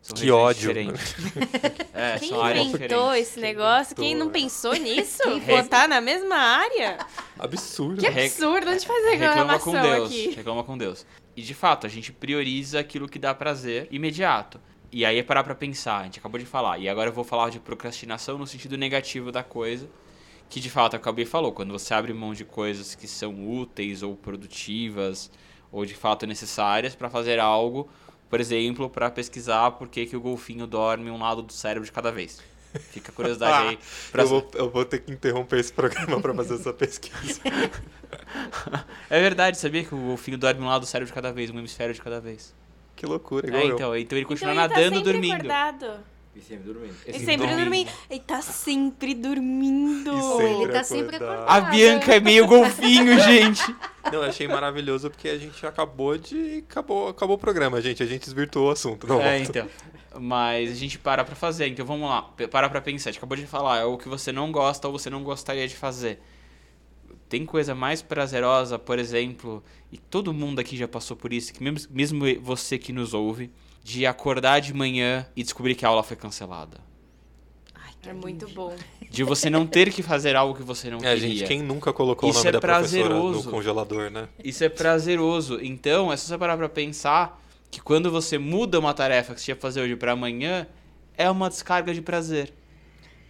São 0.00 0.16
Que 0.16 0.30
ódio. 0.32 0.72
é, 1.94 2.18
Quem 2.18 2.30
são 2.30 2.42
áreas 2.42 2.66
inventou 2.66 2.88
diferentes. 2.88 3.28
esse 3.28 3.40
negócio? 3.40 3.94
Quem 3.94 4.16
não 4.16 4.26
inventou, 4.26 4.40
é. 4.40 4.42
pensou 4.42 4.74
nisso? 4.74 5.22
Botar 5.46 5.86
na 5.86 6.00
mesma 6.00 6.34
área? 6.34 6.98
Absurdo. 7.38 8.00
Que 8.00 8.06
absurdo, 8.08 8.68
a 8.68 8.72
gente 8.72 8.86
faz 8.86 9.04
Reclama 9.10 9.58
com 9.60 9.70
Deus. 9.70 10.08
aqui. 10.08 10.30
Reclama 10.30 10.64
com 10.64 10.76
Deus. 10.76 11.06
E 11.36 11.42
de 11.42 11.54
fato, 11.54 11.86
a 11.86 11.90
gente 11.90 12.12
prioriza 12.12 12.80
aquilo 12.80 13.08
que 13.08 13.18
dá 13.18 13.32
prazer 13.32 13.86
imediato. 13.92 14.60
E 14.90 15.04
aí 15.04 15.18
é 15.18 15.22
parar 15.22 15.44
pra 15.44 15.54
pensar, 15.54 16.00
a 16.00 16.04
gente 16.04 16.18
acabou 16.18 16.40
de 16.40 16.46
falar. 16.46 16.78
E 16.78 16.88
agora 16.88 17.10
eu 17.10 17.14
vou 17.14 17.24
falar 17.24 17.50
de 17.50 17.60
procrastinação 17.60 18.36
no 18.36 18.46
sentido 18.46 18.76
negativo 18.76 19.30
da 19.30 19.44
coisa, 19.44 19.88
que 20.50 20.58
de 20.58 20.68
fato 20.68 20.96
a 20.96 20.98
Gabi 20.98 21.24
falou, 21.24 21.52
quando 21.52 21.72
você 21.72 21.94
abre 21.94 22.12
mão 22.12 22.34
de 22.34 22.44
coisas 22.44 22.94
que 22.94 23.06
são 23.06 23.48
úteis 23.48 24.02
ou 24.02 24.16
produtivas 24.16 25.30
ou 25.72 25.84
de 25.86 25.94
fato 25.94 26.26
necessárias 26.26 26.94
para 26.94 27.08
fazer 27.10 27.40
algo, 27.40 27.88
por 28.28 28.38
exemplo, 28.40 28.88
para 28.88 29.10
pesquisar 29.10 29.72
por 29.72 29.88
que, 29.88 30.06
que 30.06 30.16
o 30.16 30.20
golfinho 30.20 30.66
dorme 30.66 31.10
um 31.10 31.18
lado 31.18 31.42
do 31.42 31.52
cérebro 31.52 31.84
de 31.84 31.90
cada 31.90 32.12
vez. 32.12 32.40
Fica 32.90 33.10
a 33.10 33.14
curiosidade 33.14 33.68
aí. 33.68 33.78
Pra... 34.12 34.22
Eu, 34.22 34.28
vou, 34.28 34.50
eu 34.54 34.70
vou 34.70 34.84
ter 34.84 35.00
que 35.00 35.10
interromper 35.10 35.58
esse 35.58 35.72
programa 35.72 36.20
para 36.20 36.34
fazer 36.34 36.54
essa 36.54 36.72
pesquisa. 36.72 37.40
é 39.10 39.20
verdade, 39.20 39.56
sabia 39.58 39.82
que 39.84 39.94
o 39.94 39.98
golfinho 39.98 40.38
dorme 40.38 40.60
um 40.62 40.66
lado 40.66 40.82
do 40.82 40.86
cérebro 40.86 41.06
de 41.06 41.14
cada 41.14 41.32
vez, 41.32 41.50
um 41.50 41.58
hemisfério 41.58 41.94
de 41.94 42.00
cada 42.00 42.20
vez. 42.20 42.54
Que 42.94 43.06
loucura, 43.06 43.46
igual 43.48 43.62
É, 43.62 43.66
eu. 43.66 43.74
então, 43.74 43.96
então 43.96 44.18
ele 44.18 44.26
continua 44.26 44.52
então 44.52 44.64
ele 44.64 44.74
nadando 44.74 44.90
tá 44.90 44.96
sempre 44.96 45.12
dormindo. 45.12 45.34
Acordado. 45.34 46.11
E 46.34 46.40
sempre 46.40 46.64
dormindo. 46.72 46.94
Ele 47.06 47.16
Esse 47.16 47.26
sempre 47.26 47.46
dormindo. 47.46 47.64
dormindo. 47.64 47.90
Ele 48.08 48.20
tá 48.20 48.40
sempre 48.40 49.14
dormindo. 49.14 50.10
E 50.16 50.22
sempre 50.22 50.62
ele 50.62 50.72
tá 50.72 50.82
sempre 50.84 51.16
acordado. 51.16 51.42
acordado. 51.42 51.66
A 51.66 51.70
Bianca 51.70 52.14
é 52.14 52.20
meio 52.20 52.46
golfinho, 52.46 53.18
gente. 53.20 53.76
Não, 54.04 54.14
eu 54.14 54.22
achei 54.22 54.48
maravilhoso 54.48 55.10
porque 55.10 55.28
a 55.28 55.36
gente 55.38 55.64
acabou 55.66 56.16
de. 56.16 56.64
Acabou, 56.70 57.08
acabou 57.08 57.36
o 57.36 57.38
programa, 57.38 57.80
gente. 57.82 58.02
A 58.02 58.06
gente 58.06 58.24
desvirtuou 58.24 58.68
o 58.68 58.70
assunto. 58.70 59.06
Não, 59.06 59.20
É, 59.20 59.38
volta. 59.42 59.58
então. 59.58 59.68
Mas 60.20 60.70
a 60.70 60.74
gente 60.74 60.98
para 60.98 61.22
pra 61.24 61.34
fazer, 61.34 61.66
então 61.68 61.84
vamos 61.84 62.08
lá. 62.08 62.22
Para 62.50 62.68
pra 62.68 62.80
pensar. 62.80 63.10
A 63.10 63.12
gente 63.12 63.18
acabou 63.18 63.36
de 63.36 63.46
falar, 63.46 63.78
é 63.80 63.84
o 63.84 63.98
que 63.98 64.08
você 64.08 64.32
não 64.32 64.50
gosta 64.50 64.88
ou 64.88 64.98
você 64.98 65.10
não 65.10 65.22
gostaria 65.22 65.68
de 65.68 65.76
fazer. 65.76 66.18
Tem 67.28 67.46
coisa 67.46 67.74
mais 67.74 68.02
prazerosa, 68.02 68.78
por 68.78 68.98
exemplo, 68.98 69.62
e 69.90 69.96
todo 69.96 70.32
mundo 70.34 70.58
aqui 70.58 70.76
já 70.76 70.86
passou 70.86 71.16
por 71.16 71.32
isso, 71.32 71.52
que 71.52 71.62
mesmo, 71.62 71.90
mesmo 71.90 72.24
você 72.42 72.76
que 72.76 72.92
nos 72.92 73.14
ouve, 73.14 73.50
de 73.82 74.06
acordar 74.06 74.60
de 74.60 74.72
manhã 74.72 75.26
e 75.34 75.42
descobrir 75.42 75.74
que 75.74 75.84
a 75.84 75.88
aula 75.88 76.02
foi 76.02 76.16
cancelada. 76.16 76.78
Ai, 77.74 77.90
que 78.00 78.08
É 78.08 78.12
muito 78.12 78.48
bom. 78.50 78.74
De 79.10 79.24
você 79.24 79.50
não 79.50 79.66
ter 79.66 79.92
que 79.92 80.02
fazer 80.02 80.34
algo 80.36 80.54
que 80.54 80.62
você 80.62 80.88
não 80.88 80.98
É, 80.98 81.14
queria. 81.14 81.18
gente, 81.18 81.44
quem 81.44 81.62
nunca 81.62 81.92
colocou 81.92 82.30
Isso 82.30 82.38
o 82.38 82.44
nome 82.44 82.48
é 82.48 82.52
da 82.52 82.60
professora 82.60 83.02
prazeroso. 83.08 83.44
no 83.44 83.50
congelador, 83.50 84.10
né? 84.10 84.28
Isso 84.42 84.64
é 84.64 84.68
prazeroso. 84.68 85.58
Então, 85.60 86.10
é 86.12 86.16
só 86.16 86.28
você 86.28 86.38
parar 86.38 86.56
pra 86.56 86.68
pensar 86.68 87.42
que 87.70 87.80
quando 87.80 88.10
você 88.10 88.38
muda 88.38 88.78
uma 88.78 88.94
tarefa 88.94 89.34
que 89.34 89.40
você 89.40 89.50
ia 89.52 89.56
fazer 89.56 89.82
hoje 89.82 89.96
pra 89.96 90.12
amanhã, 90.12 90.66
é 91.16 91.28
uma 91.30 91.48
descarga 91.50 91.92
de 91.92 92.00
prazer. 92.00 92.52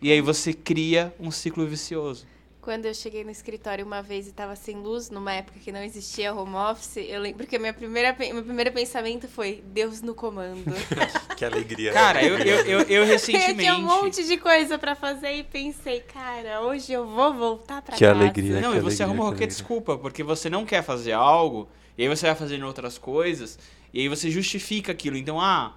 E 0.00 0.10
aí 0.12 0.20
você 0.20 0.52
cria 0.52 1.12
um 1.18 1.30
ciclo 1.30 1.66
vicioso. 1.66 2.26
Quando 2.62 2.86
eu 2.86 2.94
cheguei 2.94 3.24
no 3.24 3.30
escritório 3.32 3.84
uma 3.84 4.00
vez 4.00 4.28
e 4.28 4.32
tava 4.32 4.54
sem 4.54 4.76
luz, 4.76 5.10
numa 5.10 5.32
época 5.32 5.58
que 5.58 5.72
não 5.72 5.82
existia 5.82 6.32
home 6.32 6.54
office, 6.54 6.98
eu 6.98 7.20
lembro 7.20 7.44
que 7.44 7.56
a 7.56 7.58
minha 7.58 7.72
primeira, 7.74 8.16
meu 8.16 8.44
primeiro 8.44 8.70
pensamento 8.70 9.26
foi 9.26 9.60
Deus 9.66 10.00
no 10.00 10.14
comando. 10.14 10.62
Que 11.36 11.44
alegria. 11.44 11.92
Cara, 11.92 12.22
eu, 12.24 12.38
eu, 12.38 12.60
eu, 12.60 12.80
eu 12.82 12.86
eu 13.02 13.04
recentemente. 13.04 13.58
tinha 13.58 13.74
um 13.74 13.82
monte 13.82 14.24
de 14.24 14.36
coisa 14.36 14.78
pra 14.78 14.94
fazer 14.94 15.32
e 15.38 15.42
pensei, 15.42 15.98
cara, 16.02 16.60
hoje 16.62 16.92
eu 16.92 17.04
vou 17.04 17.34
voltar 17.34 17.82
pra 17.82 17.96
Que 17.96 18.04
casa. 18.04 18.20
alegria. 18.20 18.60
Não, 18.60 18.70
que 18.70 18.78
e 18.78 18.80
você 18.80 19.02
alegria, 19.02 19.06
arruma 19.06 19.16
que 19.16 19.22
qualquer 19.22 19.44
alegria. 19.44 19.46
desculpa, 19.48 19.98
porque 19.98 20.22
você 20.22 20.48
não 20.48 20.64
quer 20.64 20.84
fazer 20.84 21.12
algo, 21.12 21.68
e 21.98 22.04
aí 22.04 22.08
você 22.08 22.26
vai 22.26 22.36
fazendo 22.36 22.64
outras 22.64 22.96
coisas, 22.96 23.58
e 23.92 23.98
aí 24.02 24.08
você 24.08 24.30
justifica 24.30 24.92
aquilo. 24.92 25.16
Então, 25.16 25.40
ah, 25.40 25.76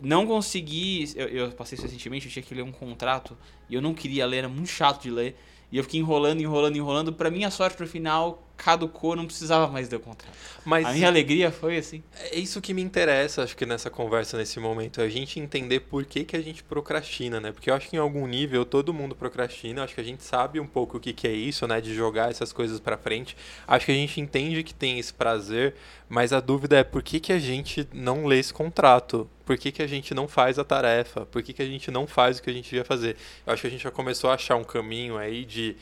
não 0.00 0.26
consegui. 0.26 1.08
Eu, 1.14 1.28
eu 1.28 1.52
passei 1.52 1.76
isso 1.76 1.86
recentemente, 1.86 2.26
eu 2.26 2.32
tinha 2.32 2.42
que 2.42 2.52
ler 2.52 2.62
um 2.62 2.72
contrato, 2.72 3.38
e 3.70 3.76
eu 3.76 3.80
não 3.80 3.94
queria 3.94 4.26
ler, 4.26 4.38
era 4.38 4.48
muito 4.48 4.70
chato 4.70 5.02
de 5.02 5.10
ler. 5.10 5.36
E 5.70 5.78
eu 5.78 5.84
fiquei 5.84 6.00
enrolando, 6.00 6.40
enrolando, 6.40 6.76
enrolando. 6.76 7.12
Pra 7.12 7.30
minha 7.30 7.50
sorte, 7.50 7.76
pro 7.76 7.86
final, 7.86 8.45
caducou, 8.56 9.14
não 9.14 9.26
precisava 9.26 9.68
mais 9.68 9.88
ler 9.88 9.96
o 9.96 10.00
contrato. 10.00 10.34
Mas 10.64 10.86
A 10.86 10.92
minha 10.92 11.06
alegria 11.08 11.50
foi 11.50 11.76
assim. 11.76 12.02
é 12.18 12.38
isso 12.38 12.60
que 12.60 12.72
me 12.74 12.82
interessa, 12.82 13.42
acho 13.42 13.56
que 13.56 13.66
nessa 13.66 13.90
conversa, 13.90 14.36
nesse 14.36 14.58
momento, 14.58 15.00
é 15.00 15.04
a 15.04 15.08
gente 15.08 15.38
entender 15.38 15.80
por 15.80 16.04
que, 16.04 16.24
que 16.24 16.36
a 16.36 16.40
gente 16.40 16.64
procrastina, 16.64 17.40
né? 17.40 17.52
Porque 17.52 17.70
eu 17.70 17.74
acho 17.74 17.88
que 17.88 17.96
em 17.96 17.98
algum 17.98 18.26
nível 18.26 18.64
todo 18.64 18.92
mundo 18.92 19.14
procrastina, 19.14 19.84
acho 19.84 19.94
que 19.94 20.00
a 20.00 20.04
gente 20.04 20.24
sabe 20.24 20.58
um 20.58 20.66
pouco 20.66 20.96
o 20.96 21.00
que, 21.00 21.12
que 21.12 21.28
é 21.28 21.32
isso, 21.32 21.66
né? 21.66 21.80
De 21.80 21.94
jogar 21.94 22.30
essas 22.30 22.52
coisas 22.52 22.80
pra 22.80 22.96
frente. 22.96 23.36
Acho 23.66 23.86
que 23.86 23.92
a 23.92 23.94
gente 23.94 24.20
entende 24.20 24.62
que 24.62 24.74
tem 24.74 24.98
esse 24.98 25.12
prazer, 25.12 25.74
mas 26.08 26.32
a 26.32 26.40
dúvida 26.40 26.78
é 26.78 26.84
por 26.84 27.02
que, 27.02 27.20
que 27.20 27.32
a 27.32 27.38
gente 27.38 27.86
não 27.92 28.26
lê 28.26 28.38
esse 28.38 28.52
contrato? 28.52 29.28
Por 29.44 29.56
que, 29.56 29.70
que 29.70 29.82
a 29.82 29.86
gente 29.86 30.12
não 30.12 30.26
faz 30.26 30.58
a 30.58 30.64
tarefa? 30.64 31.24
Por 31.26 31.42
que, 31.42 31.52
que 31.52 31.62
a 31.62 31.66
gente 31.66 31.90
não 31.90 32.06
faz 32.06 32.38
o 32.38 32.42
que 32.42 32.50
a 32.50 32.52
gente 32.52 32.64
devia 32.64 32.84
fazer? 32.84 33.16
Eu 33.46 33.52
acho 33.52 33.62
que 33.62 33.68
a 33.68 33.70
gente 33.70 33.84
já 33.84 33.90
começou 33.92 34.30
a 34.30 34.34
achar 34.34 34.56
um 34.56 34.64
caminho 34.64 35.16
aí 35.16 35.44
de 35.44 35.76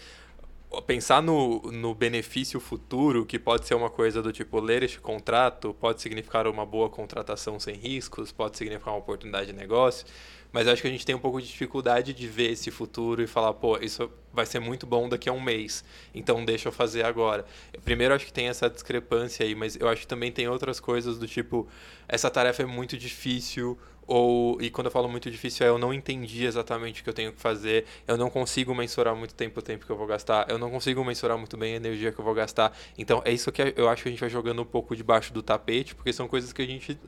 pensar 0.86 1.22
no, 1.22 1.60
no 1.72 1.94
benefício 1.94 2.58
futuro, 2.60 3.24
que 3.24 3.38
pode 3.38 3.66
ser 3.66 3.74
uma 3.74 3.90
coisa 3.90 4.22
do 4.22 4.32
tipo, 4.32 4.60
ler 4.60 4.82
este 4.82 5.00
contrato 5.00 5.74
pode 5.74 6.00
significar 6.02 6.46
uma 6.46 6.66
boa 6.66 6.88
contratação 6.88 7.58
sem 7.60 7.74
riscos, 7.74 8.32
pode 8.32 8.56
significar 8.56 8.92
uma 8.92 9.00
oportunidade 9.00 9.46
de 9.46 9.52
negócio, 9.52 10.06
mas 10.52 10.68
acho 10.68 10.82
que 10.82 10.88
a 10.88 10.90
gente 10.90 11.04
tem 11.04 11.14
um 11.14 11.18
pouco 11.18 11.40
de 11.40 11.48
dificuldade 11.48 12.12
de 12.12 12.28
ver 12.28 12.52
esse 12.52 12.70
futuro 12.70 13.22
e 13.22 13.26
falar, 13.26 13.52
pô, 13.54 13.76
isso 13.78 14.10
vai 14.32 14.46
ser 14.46 14.60
muito 14.60 14.86
bom 14.86 15.08
daqui 15.08 15.28
a 15.28 15.32
um 15.32 15.40
mês, 15.40 15.84
então 16.14 16.44
deixa 16.44 16.68
eu 16.68 16.72
fazer 16.72 17.04
agora. 17.04 17.44
Primeiro, 17.84 18.14
acho 18.14 18.26
que 18.26 18.32
tem 18.32 18.48
essa 18.48 18.70
discrepância 18.70 19.44
aí, 19.44 19.54
mas 19.54 19.76
eu 19.76 19.88
acho 19.88 20.02
que 20.02 20.06
também 20.06 20.30
tem 20.30 20.48
outras 20.48 20.78
coisas 20.78 21.18
do 21.18 21.26
tipo, 21.26 21.68
essa 22.08 22.30
tarefa 22.30 22.62
é 22.62 22.66
muito 22.66 22.96
difícil, 22.96 23.78
ou 24.06 24.60
e 24.60 24.70
quando 24.70 24.86
eu 24.86 24.90
falo 24.90 25.08
muito 25.08 25.30
difícil 25.30 25.66
é 25.66 25.68
eu 25.68 25.78
não 25.78 25.92
entendi 25.92 26.44
exatamente 26.44 27.00
o 27.00 27.04
que 27.04 27.10
eu 27.10 27.14
tenho 27.14 27.32
que 27.32 27.40
fazer, 27.40 27.84
eu 28.06 28.16
não 28.16 28.28
consigo 28.30 28.74
mensurar 28.74 29.14
muito 29.16 29.34
tempo 29.34 29.60
o 29.60 29.62
tempo 29.62 29.86
que 29.86 29.90
eu 29.92 29.96
vou 29.96 30.06
gastar, 30.06 30.46
eu 30.50 30.58
não 30.58 30.70
consigo 30.70 31.04
mensurar 31.04 31.38
muito 31.38 31.56
bem 31.56 31.74
a 31.74 31.76
energia 31.76 32.12
que 32.12 32.18
eu 32.18 32.24
vou 32.24 32.34
gastar. 32.34 32.76
Então 32.98 33.22
é 33.24 33.32
isso 33.32 33.50
que 33.52 33.74
eu 33.76 33.88
acho 33.88 34.02
que 34.02 34.08
a 34.08 34.12
gente 34.12 34.20
vai 34.20 34.30
jogando 34.30 34.62
um 34.62 34.64
pouco 34.66 34.94
debaixo 34.94 35.32
do 35.32 35.42
tapete, 35.42 35.94
porque 35.94 36.12
são 36.12 36.28
coisas 36.28 36.52
que 36.52 36.62
a 36.62 36.66
gente 36.66 36.98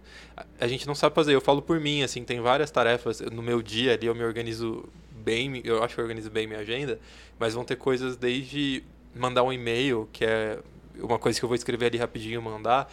a- 0.58 0.66
gente 0.68 0.86
não 0.86 0.94
sabe 0.94 1.14
fazer. 1.14 1.34
Eu 1.34 1.40
falo 1.40 1.62
por 1.62 1.80
mim, 1.80 2.02
assim, 2.02 2.24
tem 2.24 2.40
várias 2.40 2.70
tarefas 2.70 3.20
no 3.20 3.42
meu 3.42 3.62
dia 3.62 3.92
ali 3.94 4.06
eu 4.06 4.14
me 4.14 4.24
organizo 4.24 4.84
bem, 5.10 5.60
eu 5.64 5.82
acho 5.82 5.94
que 5.94 6.00
eu 6.00 6.04
organizo 6.04 6.30
bem 6.30 6.46
minha 6.46 6.60
agenda, 6.60 6.98
mas 7.38 7.54
vão 7.54 7.64
ter 7.64 7.76
coisas 7.76 8.16
desde 8.16 8.82
mandar 9.14 9.42
um 9.42 9.52
e-mail, 9.52 10.08
que 10.12 10.24
é 10.24 10.58
uma 11.00 11.18
coisa 11.18 11.38
que 11.38 11.44
eu 11.44 11.48
vou 11.48 11.56
escrever 11.56 11.86
ali 11.86 11.98
rapidinho 11.98 12.40
mandar, 12.40 12.90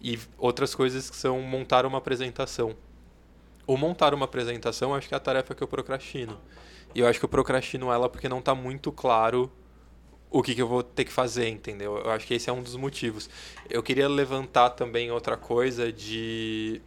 e 0.00 0.18
outras 0.38 0.74
coisas 0.74 1.08
que 1.10 1.16
são 1.16 1.40
montar 1.40 1.86
uma 1.86 1.98
apresentação. 1.98 2.76
Ou 3.66 3.76
montar 3.76 4.14
uma 4.14 4.24
apresentação, 4.26 4.94
acho 4.94 5.08
que 5.08 5.14
é 5.14 5.16
a 5.16 5.20
tarefa 5.20 5.54
que 5.54 5.62
eu 5.62 5.68
procrastino. 5.68 6.38
E 6.94 7.00
eu 7.00 7.06
acho 7.06 7.18
que 7.18 7.24
eu 7.24 7.28
procrastino 7.28 7.92
ela 7.92 8.08
porque 8.08 8.28
não 8.28 8.38
está 8.38 8.54
muito 8.54 8.92
claro 8.92 9.50
o 10.30 10.42
que, 10.42 10.54
que 10.54 10.62
eu 10.62 10.68
vou 10.68 10.82
ter 10.82 11.04
que 11.04 11.12
fazer, 11.12 11.48
entendeu? 11.48 11.98
Eu 11.98 12.10
acho 12.10 12.26
que 12.26 12.34
esse 12.34 12.50
é 12.50 12.52
um 12.52 12.62
dos 12.62 12.76
motivos. 12.76 13.28
Eu 13.70 13.82
queria 13.82 14.08
levantar 14.08 14.70
também 14.70 15.10
outra 15.10 15.36
coisa 15.36 15.92
de. 15.92 16.80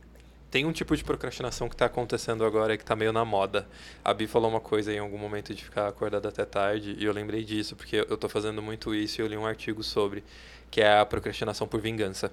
Tem 0.52 0.66
um 0.66 0.72
tipo 0.72 0.98
de 0.98 1.04
procrastinação 1.04 1.70
que 1.70 1.76
está 1.76 1.86
acontecendo 1.86 2.44
agora 2.44 2.76
que 2.76 2.84
está 2.84 2.96
meio 2.96 3.14
na 3.14 3.24
moda. 3.24 3.68
A 4.04 4.14
Bi 4.14 4.26
falou 4.26 4.50
uma 4.50 4.60
coisa 4.60 4.92
em 4.92 4.98
algum 4.98 5.18
momento 5.18 5.54
de 5.54 5.64
ficar 5.64 5.88
acordada 5.88 6.28
até 6.28 6.44
tarde, 6.44 6.96
e 6.98 7.06
eu 7.06 7.14
lembrei 7.14 7.44
disso, 7.44 7.76
porque 7.76 7.98
eu 7.98 8.16
estou 8.16 8.30
fazendo 8.30 8.62
muito 8.62 8.94
isso 8.96 9.22
e 9.22 9.24
eu 9.24 9.28
li 9.28 9.38
um 9.38 9.46
artigo 9.46 9.84
sobre, 9.84 10.24
que 10.72 10.82
é 10.82 11.00
a 11.00 11.06
procrastinação 11.06 11.68
por 11.68 11.80
vingança. 11.80 12.32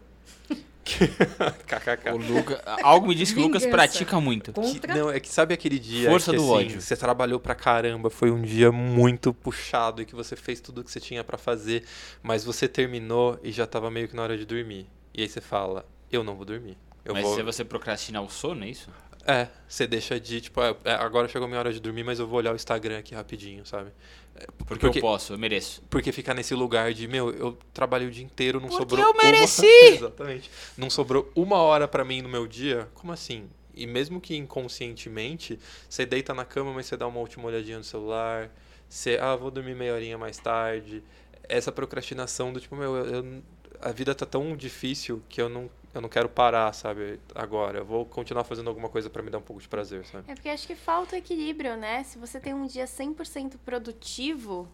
KKK. 0.87 2.13
O 2.13 2.17
Luca, 2.17 2.63
algo 2.83 3.09
me 3.09 3.15
diz 3.15 3.33
que 3.33 3.39
o 3.41 3.43
Lucas 3.43 3.67
pratica 3.67 4.21
muito. 4.21 4.53
Que- 4.53 4.87
não, 4.89 5.11
é 5.11 5.19
que 5.21 5.29
sabe 5.29 5.53
aquele 5.53 5.79
dia 5.79 6.11
Força 6.11 6.31
que 6.31 6.37
do 6.37 6.43
assim, 6.45 6.67
ódio. 6.67 6.81
você 6.81 6.97
trabalhou 6.97 7.41
pra 7.41 7.55
caramba, 7.55 8.09
foi 8.09 8.31
um 8.31 8.41
dia 8.43 8.71
muito 8.71 9.35
puxado 9.35 10.01
e 10.01 10.05
que 10.05 10.15
você 10.15 10.37
fez 10.37 10.61
tudo 10.61 10.81
o 10.81 10.85
que 10.85 10.91
você 10.91 11.01
tinha 11.01 11.25
pra 11.25 11.37
fazer, 11.37 11.85
mas 12.23 12.45
você 12.45 12.69
terminou 12.69 13.39
e 13.43 13.51
já 13.51 13.67
tava 13.67 13.91
meio 13.91 14.09
que 14.09 14.15
na 14.17 14.23
hora 14.23 14.37
de 14.39 14.45
dormir. 14.45 14.87
E 15.13 15.23
aí 15.23 15.29
você 15.29 15.41
fala, 15.41 15.85
eu 16.11 16.23
não 16.23 16.35
vou 16.37 16.45
dormir. 16.45 16.77
Eu 17.05 17.15
Mas 17.15 17.23
vou... 17.23 17.37
se 17.37 17.43
você 17.43 17.65
procrastinar 17.65 18.23
o 18.23 18.29
sono, 18.29 18.65
é 18.65 18.69
isso? 18.69 18.91
É, 19.27 19.49
você 19.69 19.87
deixa 19.87 20.21
de, 20.21 20.41
tipo, 20.41 20.61
é, 20.63 20.75
é, 20.85 20.93
agora 20.93 21.27
chegou 21.29 21.47
a 21.47 21.49
minha 21.49 21.59
hora 21.59 21.73
de 21.73 21.81
dormir, 21.81 22.05
mas 22.05 22.19
eu 22.21 22.27
vou 22.27 22.39
olhar 22.39 22.53
o 22.53 22.57
Instagram 22.57 22.99
aqui 22.99 23.15
rapidinho, 23.15 23.67
sabe? 23.67 23.91
É, 24.37 24.47
Porque, 24.67 24.87
eu 24.87 24.93
posso, 25.01 25.33
eu 25.33 25.39
mereço. 25.39 25.83
porque 25.91 26.13
ficar 26.13 26.33
nesse 26.35 26.55
lugar 26.55 26.93
de, 26.95 27.09
meu, 27.09 27.31
eu 27.31 27.59
trabalhei 27.75 28.07
o 28.07 28.11
dia 28.11 28.25
inteiro, 28.25 28.61
não 28.61 28.69
Porque 28.69 28.83
sobrou. 28.83 29.05
eu 29.05 29.11
uma- 29.13 29.23
mereci! 29.25 29.67
Exatamente. 29.97 30.51
Não 30.77 30.89
sobrou 30.91 31.31
uma 31.35 31.57
hora 31.57 31.89
pra 31.89 32.05
mim 32.05 32.23
no 32.23 32.29
meu 32.29 32.47
dia? 32.47 32.89
Como 32.95 33.13
assim? 33.13 33.49
E 33.75 33.87
mesmo 33.87 34.21
que 34.21 34.37
inconscientemente, 34.37 35.59
você 35.89 36.07
deita 36.07 36.33
na 36.33 36.45
cama, 36.45 36.73
mas 36.73 36.87
você 36.87 36.97
dá 36.97 37.07
uma 37.07 37.19
última 37.21 37.47
olhadinha 37.49 37.79
no 37.79 37.85
celular, 37.85 38.51
você, 38.89 39.19
ah, 39.21 39.35
vou 39.37 39.51
dormir 39.51 39.75
meia 39.75 39.95
horinha 39.95 40.17
mais 40.19 40.39
tarde. 40.39 41.03
Essa 41.49 41.73
procrastinação 41.73 42.53
do 42.53 42.61
tipo, 42.61 42.77
meu, 42.77 42.95
eu, 42.97 43.07
eu- 43.25 43.43
a 43.81 43.93
vida 43.93 44.15
tá 44.15 44.25
tão 44.25 44.57
difícil 44.57 45.23
que 45.29 45.41
eu 45.41 45.49
não, 45.49 45.69
eu 45.97 46.01
não 46.03 46.09
quero 46.09 46.29
parar, 46.29 46.73
sabe, 46.73 47.19
agora. 47.35 47.79
Eu 47.79 47.85
vou 47.85 48.05
continuar 48.05 48.45
fazendo 48.45 48.69
alguma 48.69 48.89
coisa 48.89 49.09
pra 49.11 49.23
me 49.23 49.31
dar 49.31 49.39
um 49.39 49.43
pouco 49.43 49.61
de 49.61 49.69
prazer, 49.69 50.05
sabe? 50.07 50.25
É 50.31 50.35
porque 50.35 50.49
acho 50.49 50.67
que 50.67 50.75
falta 50.75 51.17
equilíbrio, 51.17 51.77
né? 51.77 52.03
Se 52.05 52.19
você 52.19 52.39
tem 52.39 52.53
um 52.55 52.67
dia 52.67 52.85
100% 52.87 53.57
produtivo, 53.65 54.69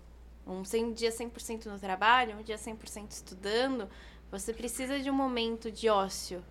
um 0.46 0.62
dia 0.92 1.10
100% 1.10 1.66
no 1.66 1.78
trabalho, 1.78 2.36
um 2.38 2.42
dia 2.42 2.56
100% 2.58 3.10
estudando, 3.10 3.88
você 4.30 4.52
precisa 4.52 4.98
de 4.98 5.10
um 5.10 5.14
momento 5.14 5.70
de 5.70 5.88
ócio. 5.88 6.42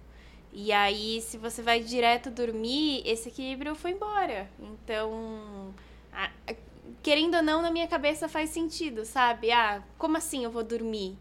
E 0.54 0.72
aí, 0.72 1.22
se 1.22 1.38
você 1.38 1.62
vai 1.62 1.82
direto 1.82 2.30
dormir, 2.30 3.02
esse 3.06 3.30
equilíbrio 3.30 3.74
foi 3.76 3.92
embora. 3.92 4.50
Então, 4.60 5.74
a- 6.12 6.30
a- 6.48 6.56
querendo 7.02 7.36
ou 7.36 7.42
não, 7.44 7.62
na 7.62 7.72
minha 7.72 7.88
cabeça 7.88 8.28
faz 8.28 8.50
sentido, 8.50 9.06
sabe? 9.06 9.52
Ah, 9.52 9.82
como 9.98 10.18
assim 10.18 10.44
eu 10.44 10.52
vou 10.52 10.64
dormir? 10.64 11.18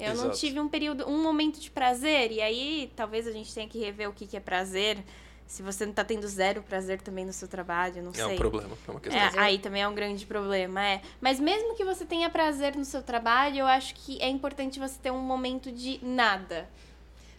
Eu 0.00 0.14
não 0.14 0.24
Exato. 0.24 0.38
tive 0.38 0.58
um 0.58 0.68
período, 0.68 1.06
um 1.08 1.22
momento 1.22 1.60
de 1.60 1.70
prazer, 1.70 2.32
e 2.32 2.40
aí 2.40 2.90
talvez 2.96 3.26
a 3.26 3.32
gente 3.32 3.52
tenha 3.54 3.68
que 3.68 3.78
rever 3.78 4.08
o 4.08 4.12
que, 4.12 4.26
que 4.26 4.36
é 4.36 4.40
prazer, 4.40 4.98
Se 5.46 5.62
você 5.64 5.84
não 5.84 5.92
tá 5.92 6.04
tendo 6.04 6.28
zero 6.28 6.62
prazer 6.62 7.00
também 7.02 7.24
no 7.26 7.32
seu 7.32 7.48
trabalho, 7.48 8.00
não 8.04 8.12
É 8.12 8.14
sei. 8.14 8.34
um 8.34 8.36
problema, 8.36 8.78
é 8.86 8.90
uma 8.92 9.00
questão. 9.00 9.20
É, 9.20 9.32
aí 9.36 9.58
também 9.58 9.82
é 9.82 9.88
um 9.88 9.94
grande 9.96 10.24
problema, 10.24 10.80
é. 10.80 11.02
Mas 11.20 11.40
mesmo 11.40 11.74
que 11.74 11.84
você 11.84 12.04
tenha 12.06 12.30
prazer 12.30 12.76
no 12.76 12.84
seu 12.84 13.02
trabalho, 13.02 13.58
eu 13.58 13.66
acho 13.66 13.94
que 13.96 14.16
é 14.22 14.28
importante 14.28 14.78
você 14.78 14.96
ter 15.02 15.10
um 15.10 15.18
momento 15.18 15.72
de 15.72 15.98
nada. 16.04 16.68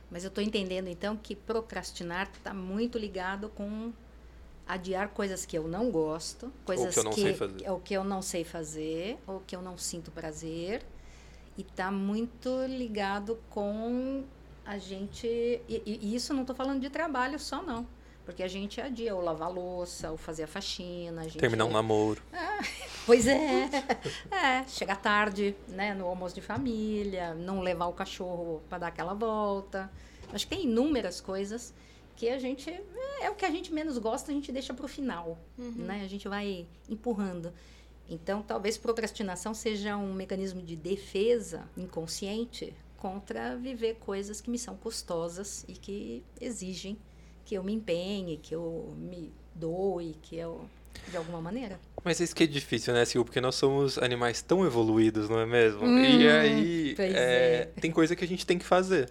Mas 0.10 0.25
eu 0.25 0.27
estou 0.27 0.44
entendendo 0.44 0.89
então 0.89 1.15
que 1.15 1.34
procrastinar 1.34 2.30
está 2.34 2.53
muito 2.53 2.98
ligado 2.98 3.48
com 3.48 3.94
adiar 4.68 5.08
coisas 5.10 5.46
que 5.46 5.58
eu 5.58 5.65
não 5.70 5.89
gosto, 5.89 6.51
coisas 6.65 6.94
que 6.94 7.00
eu 7.00 7.03
não 7.06 7.13
sei 7.13 7.34
fazer. 7.34 7.70
ou 7.70 7.80
que 7.80 7.94
eu 7.94 8.03
não 8.03 8.22
sei 8.22 8.44
fazer, 8.44 9.18
ou 9.25 9.39
que 9.39 9.56
eu 9.56 9.62
não 9.62 9.77
sinto 9.77 10.12
prazer, 10.12 10.82
e 11.58 11.62
está 11.62 11.91
muito 11.91 12.50
ligado 12.67 13.39
com 13.50 14.24
a 14.65 14.77
gente. 14.77 15.27
E, 15.27 15.62
e- 15.86 16.00
e 16.01 16.15
isso 16.15 16.34
não 16.34 16.41
estou 16.41 16.55
falando 16.55 16.79
de 16.81 16.89
trabalho 16.89 17.39
só 17.39 17.62
não, 17.62 17.86
porque 18.25 18.43
a 18.43 18.48
gente 18.48 18.79
adia 18.79 19.15
ou 19.15 19.22
lavar 19.22 19.51
louça, 19.51 20.12
ou 20.12 20.17
fazer 20.17 20.43
a 20.43 20.48
faxina, 20.48 21.22
a 21.22 21.24
gente 21.25 21.38
Terminar 21.38 21.65
um 21.65 21.72
namoro. 21.72 22.22
Pois 23.05 23.25
é. 23.25 23.67
É, 24.29 24.63
chegar 24.67 24.96
tarde, 24.96 25.55
né, 25.67 25.93
no 25.96 26.05
almoço 26.05 26.36
de 26.36 26.41
família, 26.41 27.34
não 27.34 27.60
levar 27.60 27.88
o 27.88 27.93
cachorro 27.93 28.62
para 28.70 28.77
dar 28.77 28.88
aquela 28.88 29.15
volta. 29.15 29.91
Acho 30.31 30.48
que 30.48 30.55
tem 30.55 30.65
inúmeras 30.65 31.20
coisas 31.20 31.74
que 32.15 32.29
a 32.29 32.38
gente 32.38 32.70
é 33.22 33.29
o 33.31 33.34
que 33.36 33.43
a 33.43 33.50
gente 33.50 33.74
menos 33.74 33.98
gosta, 33.98 34.31
a 34.31 34.34
gente 34.36 34.51
deixa 34.51 34.72
para 34.74 34.86
o 34.86 34.88
final, 34.88 35.39
né? 35.58 36.01
A 36.05 36.08
gente 36.08 36.27
vai 36.27 36.67
empurrando. 36.88 37.51
Então, 38.12 38.44
talvez 38.44 38.77
procrastinação 38.77 39.53
seja 39.53 39.96
um 39.96 40.13
mecanismo 40.13 40.62
de 40.62 40.75
defesa 40.75 41.63
inconsciente 41.77 42.74
contra 42.98 43.56
viver 43.56 43.96
coisas 43.96 44.41
que 44.41 44.50
me 44.50 44.60
são 44.60 44.75
custosas 44.75 45.63
e 45.65 45.72
que 45.72 46.22
exigem 46.39 46.98
que 47.46 47.56
eu 47.56 47.63
me 47.63 47.74
empenhe, 47.74 48.36
que 48.36 48.53
eu 48.53 48.94
me 48.98 49.32
doe, 49.56 50.13
que 50.22 50.36
eu 50.36 50.68
de 51.10 51.15
alguma 51.15 51.41
maneira. 51.41 51.80
Mas 52.03 52.20
isso 52.20 52.36
que 52.36 52.44
é 52.44 52.48
difícil, 52.48 52.94
né, 52.94 53.06
Sil? 53.08 53.24
Porque 53.24 53.39
nós 53.39 53.56
somos 53.56 53.98
animais 53.98 54.41
tão 54.41 54.65
evoluídos, 54.65 55.30
não 55.30 55.39
é 55.39 55.46
mesmo? 55.46 55.86
Hum, 55.86 56.03
e 56.03 56.27
aí, 56.27 56.96
é, 57.00 57.06
é. 57.06 57.65
tem 57.80 57.91
coisa 57.91 58.13
que 58.13 58.25
a 58.25 58.27
gente 58.27 58.46
tem 58.46 58.60
que 58.60 58.65
fazer. 58.65 59.10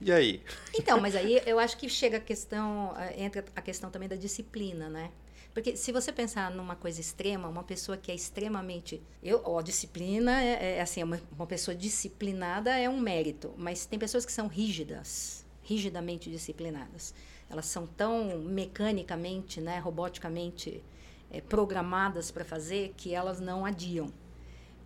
E 0.00 0.10
aí? 0.10 0.42
Então, 0.74 1.00
mas 1.00 1.14
aí 1.14 1.40
eu 1.46 1.58
acho 1.60 1.76
que 1.76 1.88
chega 1.88 2.16
a 2.16 2.20
questão, 2.20 2.94
eh, 2.98 3.22
entra 3.22 3.44
a 3.54 3.62
questão 3.62 3.90
também 3.90 4.08
da 4.08 4.16
disciplina, 4.16 4.88
né? 4.88 5.10
Porque 5.52 5.76
se 5.76 5.90
você 5.90 6.12
pensar 6.12 6.50
numa 6.50 6.76
coisa 6.76 7.00
extrema, 7.00 7.48
uma 7.48 7.64
pessoa 7.64 7.96
que 7.96 8.12
é 8.12 8.14
extremamente. 8.14 9.02
Eu, 9.22 9.42
ó, 9.44 9.60
disciplina 9.60 10.42
é, 10.42 10.76
é 10.76 10.80
assim, 10.80 11.02
uma, 11.02 11.20
uma 11.32 11.46
pessoa 11.46 11.74
disciplinada 11.74 12.76
é 12.76 12.88
um 12.88 13.00
mérito, 13.00 13.52
mas 13.56 13.84
tem 13.84 13.98
pessoas 13.98 14.24
que 14.24 14.32
são 14.32 14.46
rígidas, 14.46 15.44
rigidamente 15.62 16.30
disciplinadas. 16.30 17.12
Elas 17.48 17.66
são 17.66 17.84
tão 17.84 18.38
mecanicamente, 18.38 19.60
né, 19.60 19.80
roboticamente 19.80 20.82
eh, 21.32 21.40
programadas 21.40 22.30
para 22.30 22.44
fazer 22.44 22.94
que 22.96 23.12
elas 23.12 23.40
não 23.40 23.66
adiam. 23.66 24.12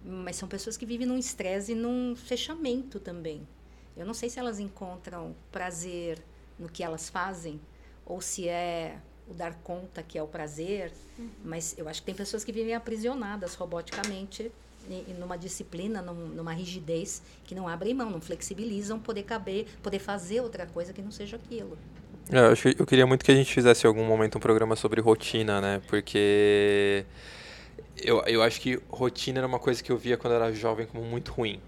Mas 0.03 0.37
são 0.37 0.49
pessoas 0.49 0.79
que 0.79 0.87
vivem 0.87 1.07
num 1.07 1.19
estresse 1.19 1.73
e 1.73 1.75
num 1.75 2.17
fechamento 2.17 2.99
também. 2.99 3.47
Eu 3.95 4.07
não 4.07 4.15
sei 4.15 4.31
se 4.31 4.39
elas 4.39 4.59
encontram 4.59 5.37
prazer 5.53 6.25
no 6.59 6.71
que 6.71 6.83
elas 6.83 7.11
fazem 7.11 7.61
ou 8.07 8.21
se 8.21 8.49
é 8.49 8.99
o 9.29 9.35
dar 9.35 9.55
conta 9.63 10.03
que 10.03 10.19
é 10.19 10.23
o 10.23 10.27
prazer, 10.27 10.93
mas 11.45 11.75
eu 11.79 11.89
acho 11.89 12.01
que 12.01 12.07
tem 12.07 12.15
pessoas 12.15 12.45
que 12.45 12.53
vivem 12.53 12.75
aprisionadas 12.75 13.55
roboticamente 13.55 14.51
e, 14.89 15.05
e 15.09 15.15
numa 15.19 15.37
disciplina, 15.37 16.03
num- 16.03 16.29
numa 16.29 16.53
rigidez 16.53 17.23
que 17.45 17.55
não 17.55 17.69
abrem 17.69 17.95
mão, 17.95 18.11
não 18.11 18.21
flexibilizam 18.21 18.99
poder 18.99 19.23
caber, 19.25 19.67
poder 19.83 19.99
fazer 19.99 20.41
outra 20.41 20.67
coisa 20.67 20.93
que 20.93 21.03
não 21.03 21.11
seja 21.11 21.37
aquilo. 21.37 21.79
É, 22.31 22.39
eu, 22.39 22.47
acho 22.53 22.63
que- 22.75 22.83
eu 22.83 22.87
queria 22.87 23.07
muito 23.07 23.25
que 23.25 23.31
a 23.31 23.35
gente 23.35 23.53
fizesse 23.53 23.87
em 23.87 23.89
algum 23.89 24.05
momento 24.05 24.37
um 24.37 24.41
programa 24.41 24.77
sobre 24.77 25.01
rotina, 25.01 25.61
né? 25.61 25.83
Porque 25.89 27.05
eu, 27.97 28.23
eu 28.27 28.43
acho 28.43 28.61
que 28.61 28.81
rotina 28.89 29.39
era 29.41 29.47
uma 29.47 29.59
coisa 29.59 29.83
que 29.83 29.93
eu 29.93 29.97
via 29.97 30.17
quando 30.17 30.35
eu 30.35 30.43
era 30.43 30.53
jovem 30.53 30.87
como 30.87 31.05
muito 31.05 31.33
ruim. 31.33 31.61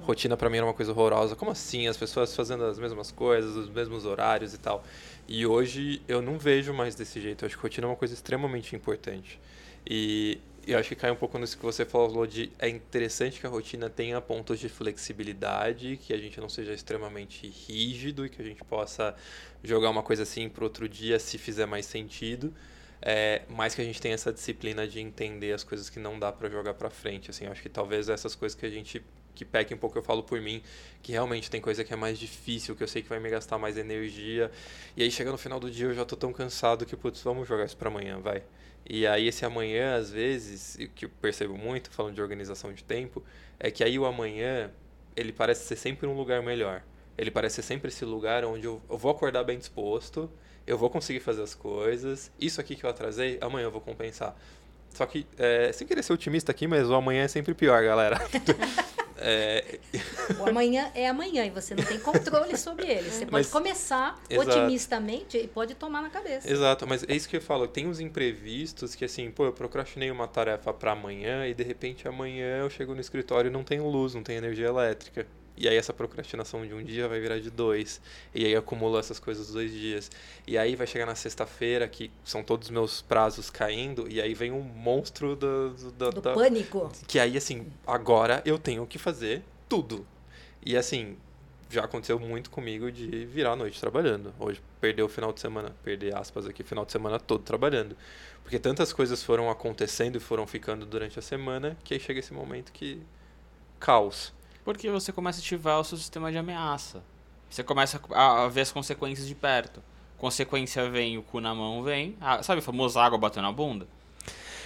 Rotina 0.00 0.36
pra 0.36 0.48
mim 0.48 0.58
era 0.58 0.66
uma 0.66 0.74
coisa 0.74 0.92
horrorosa. 0.92 1.36
Como 1.36 1.50
assim? 1.50 1.86
As 1.88 1.96
pessoas 1.96 2.34
fazendo 2.34 2.64
as 2.64 2.78
mesmas 2.78 3.10
coisas, 3.10 3.56
os 3.56 3.68
mesmos 3.68 4.04
horários 4.04 4.54
e 4.54 4.58
tal. 4.58 4.84
E 5.26 5.44
hoje 5.46 6.00
eu 6.08 6.22
não 6.22 6.38
vejo 6.38 6.72
mais 6.72 6.94
desse 6.94 7.20
jeito. 7.20 7.44
Eu 7.44 7.46
acho 7.46 7.56
que 7.56 7.62
rotina 7.62 7.86
é 7.86 7.90
uma 7.90 7.96
coisa 7.96 8.14
extremamente 8.14 8.74
importante. 8.74 9.38
E 9.86 10.38
eu 10.66 10.78
acho 10.78 10.90
que 10.90 10.96
cai 10.96 11.10
um 11.10 11.16
pouco 11.16 11.38
nisso 11.38 11.56
que 11.56 11.64
você 11.64 11.84
falou 11.84 12.26
de 12.26 12.50
é 12.58 12.68
interessante 12.68 13.40
que 13.40 13.46
a 13.46 13.50
rotina 13.50 13.88
tenha 13.88 14.20
pontos 14.20 14.58
de 14.58 14.68
flexibilidade, 14.68 15.96
que 15.96 16.12
a 16.12 16.18
gente 16.18 16.38
não 16.40 16.48
seja 16.48 16.72
extremamente 16.74 17.48
rígido 17.48 18.26
e 18.26 18.28
que 18.28 18.40
a 18.40 18.44
gente 18.44 18.62
possa 18.64 19.14
jogar 19.64 19.90
uma 19.90 20.02
coisa 20.02 20.24
assim 20.24 20.48
para 20.48 20.64
outro 20.64 20.88
dia 20.88 21.18
se 21.18 21.38
fizer 21.38 21.66
mais 21.66 21.86
sentido. 21.86 22.52
É, 23.00 23.42
mas 23.48 23.74
que 23.74 23.80
a 23.80 23.84
gente 23.84 24.00
tenha 24.00 24.14
essa 24.14 24.32
disciplina 24.32 24.86
de 24.86 25.00
entender 25.00 25.52
as 25.52 25.62
coisas 25.62 25.88
que 25.88 26.00
não 26.00 26.18
dá 26.18 26.32
para 26.32 26.50
jogar 26.50 26.74
para 26.74 26.90
frente, 26.90 27.30
assim, 27.30 27.46
acho 27.46 27.62
que 27.62 27.68
talvez 27.68 28.08
essas 28.08 28.34
coisas 28.34 28.58
que 28.58 28.66
a 28.66 28.70
gente 28.70 29.00
que 29.38 29.44
peque 29.44 29.72
um 29.72 29.78
pouco, 29.78 29.96
eu 29.96 30.02
falo 30.02 30.22
por 30.24 30.40
mim, 30.40 30.60
que 31.00 31.12
realmente 31.12 31.48
tem 31.48 31.60
coisa 31.60 31.84
que 31.84 31.92
é 31.92 31.96
mais 31.96 32.18
difícil, 32.18 32.74
que 32.74 32.82
eu 32.82 32.88
sei 32.88 33.02
que 33.02 33.08
vai 33.08 33.20
me 33.20 33.30
gastar 33.30 33.56
mais 33.56 33.78
energia, 33.78 34.50
e 34.96 35.02
aí 35.02 35.10
chega 35.10 35.30
no 35.30 35.38
final 35.38 35.60
do 35.60 35.70
dia 35.70 35.86
eu 35.86 35.94
já 35.94 36.04
tô 36.04 36.16
tão 36.16 36.32
cansado 36.32 36.84
que, 36.84 36.96
putz, 36.96 37.22
vamos 37.22 37.46
jogar 37.46 37.64
isso 37.64 37.76
para 37.76 37.88
amanhã, 37.88 38.18
vai. 38.18 38.42
E 38.88 39.06
aí 39.06 39.28
esse 39.28 39.44
amanhã, 39.44 39.94
às 39.96 40.10
vezes, 40.10 40.74
o 40.74 40.88
que 40.88 41.04
eu 41.04 41.10
percebo 41.20 41.56
muito, 41.56 41.88
falando 41.90 42.14
de 42.14 42.20
organização 42.20 42.72
de 42.72 42.82
tempo, 42.82 43.22
é 43.60 43.70
que 43.70 43.84
aí 43.84 43.96
o 43.96 44.04
amanhã, 44.04 44.72
ele 45.16 45.32
parece 45.32 45.66
ser 45.66 45.76
sempre 45.76 46.06
um 46.06 46.16
lugar 46.16 46.42
melhor. 46.42 46.82
Ele 47.16 47.30
parece 47.30 47.56
ser 47.56 47.62
sempre 47.62 47.88
esse 47.88 48.04
lugar 48.04 48.44
onde 48.44 48.66
eu, 48.66 48.82
eu 48.90 48.98
vou 48.98 49.10
acordar 49.10 49.44
bem 49.44 49.58
disposto, 49.58 50.30
eu 50.66 50.76
vou 50.76 50.90
conseguir 50.90 51.20
fazer 51.20 51.42
as 51.42 51.54
coisas, 51.54 52.30
isso 52.40 52.60
aqui 52.60 52.74
que 52.74 52.84
eu 52.84 52.90
atrasei, 52.90 53.38
amanhã 53.40 53.66
eu 53.66 53.70
vou 53.70 53.80
compensar. 53.80 54.36
Só 54.90 55.06
que, 55.06 55.26
é, 55.38 55.70
sem 55.72 55.86
querer 55.86 56.02
ser 56.02 56.12
otimista 56.12 56.50
aqui, 56.50 56.66
mas 56.66 56.88
o 56.88 56.94
amanhã 56.94 57.22
é 57.22 57.28
sempre 57.28 57.54
pior, 57.54 57.82
galera. 57.84 58.18
É, 59.20 59.78
O 60.38 60.48
amanhã 60.48 60.90
é 60.94 61.08
amanhã 61.08 61.44
e 61.44 61.50
você 61.50 61.74
não 61.74 61.84
tem 61.84 61.98
controle 61.98 62.56
sobre 62.56 62.86
ele. 62.86 63.10
Você 63.10 63.20
pode 63.26 63.32
Mas- 63.32 63.50
começar 63.50 64.20
Exato. 64.30 64.50
otimistamente 64.50 65.36
e 65.38 65.46
pode 65.48 65.74
tomar 65.74 66.02
na 66.02 66.10
cabeça. 66.10 66.50
Exato, 66.50 66.86
mas 66.86 67.04
é 67.08 67.14
isso 67.14 67.28
que 67.28 67.36
eu 67.36 67.40
falo. 67.40 67.66
Tem 67.66 67.86
uns 67.86 68.00
imprevistos 68.00 68.94
que, 68.94 69.04
assim, 69.04 69.30
pô, 69.30 69.46
eu 69.46 69.52
procrastinei 69.52 70.10
uma 70.10 70.28
tarefa 70.28 70.72
pra 70.72 70.92
amanhã 70.92 71.46
e 71.46 71.54
de 71.54 71.62
repente 71.64 72.06
amanhã 72.06 72.58
eu 72.58 72.70
chego 72.70 72.94
no 72.94 73.00
escritório 73.00 73.48
e 73.48 73.52
não 73.52 73.64
tenho 73.64 73.86
luz, 73.88 74.14
não 74.14 74.22
tenho 74.22 74.38
energia 74.38 74.66
elétrica. 74.68 75.26
E 75.58 75.68
aí 75.68 75.76
essa 75.76 75.92
procrastinação 75.92 76.66
de 76.66 76.72
um 76.72 76.82
dia 76.82 77.08
vai 77.08 77.18
virar 77.20 77.38
de 77.38 77.50
dois. 77.50 78.00
E 78.34 78.44
aí 78.44 78.54
acumula 78.54 79.00
essas 79.00 79.18
coisas 79.18 79.46
dos 79.46 79.54
dois 79.54 79.72
dias. 79.72 80.10
E 80.46 80.56
aí 80.56 80.76
vai 80.76 80.86
chegar 80.86 81.06
na 81.06 81.14
sexta-feira, 81.14 81.88
que 81.88 82.10
são 82.24 82.42
todos 82.42 82.68
os 82.68 82.70
meus 82.70 83.02
prazos 83.02 83.50
caindo, 83.50 84.06
e 84.10 84.20
aí 84.20 84.34
vem 84.34 84.52
um 84.52 84.62
monstro 84.62 85.34
do, 85.36 85.70
do, 85.70 86.10
Do 86.12 86.20
da- 86.20 86.34
pânico. 86.34 86.90
que 87.06 87.18
aí, 87.18 87.36
assim, 87.36 87.66
agora 87.86 88.42
eu 88.44 88.58
tenho 88.58 88.86
que 88.86 88.98
fazer 88.98 89.42
tudo. 89.68 90.06
E 90.64 90.76
assim, 90.76 91.16
já 91.70 91.84
aconteceu 91.84 92.18
muito 92.18 92.50
comigo 92.50 92.90
de 92.90 93.24
virar 93.26 93.52
a 93.52 93.56
noite 93.56 93.80
trabalhando. 93.80 94.32
Hoje, 94.38 94.60
perder 94.80 95.02
o 95.02 95.08
final 95.08 95.32
de 95.32 95.40
semana, 95.40 95.74
perder 95.84 96.14
aspas 96.16 96.46
aqui, 96.46 96.62
final 96.62 96.84
de 96.84 96.92
semana 96.92 97.18
todo 97.20 97.42
trabalhando. 97.42 97.96
Porque 98.42 98.58
tantas 98.58 98.92
coisas 98.92 99.22
foram 99.22 99.50
acontecendo 99.50 100.16
e 100.16 100.20
foram 100.20 100.46
ficando 100.46 100.86
durante 100.86 101.18
a 101.18 101.22
semana, 101.22 101.76
que 101.84 101.92
aí 101.94 102.00
chega 102.00 102.20
esse 102.20 102.32
momento 102.32 102.72
que. 102.72 103.02
caos. 103.78 104.32
Porque 104.68 104.90
você 104.90 105.10
começa 105.14 105.38
a 105.38 105.40
ativar 105.40 105.80
o 105.80 105.84
seu 105.84 105.96
sistema 105.96 106.30
de 106.30 106.36
ameaça. 106.36 107.02
Você 107.48 107.64
começa 107.64 107.98
a 108.10 108.44
a 108.44 108.48
ver 108.48 108.60
as 108.60 108.70
consequências 108.70 109.26
de 109.26 109.34
perto. 109.34 109.82
Consequência 110.18 110.90
vem, 110.90 111.16
o 111.16 111.22
cu 111.22 111.40
na 111.40 111.54
mão 111.54 111.82
vem. 111.82 112.14
Ah, 112.20 112.42
sabe 112.42 112.58
o 112.58 112.62
famoso 112.62 112.98
água 112.98 113.16
batendo 113.16 113.44
na 113.44 113.50
bunda? 113.52 113.88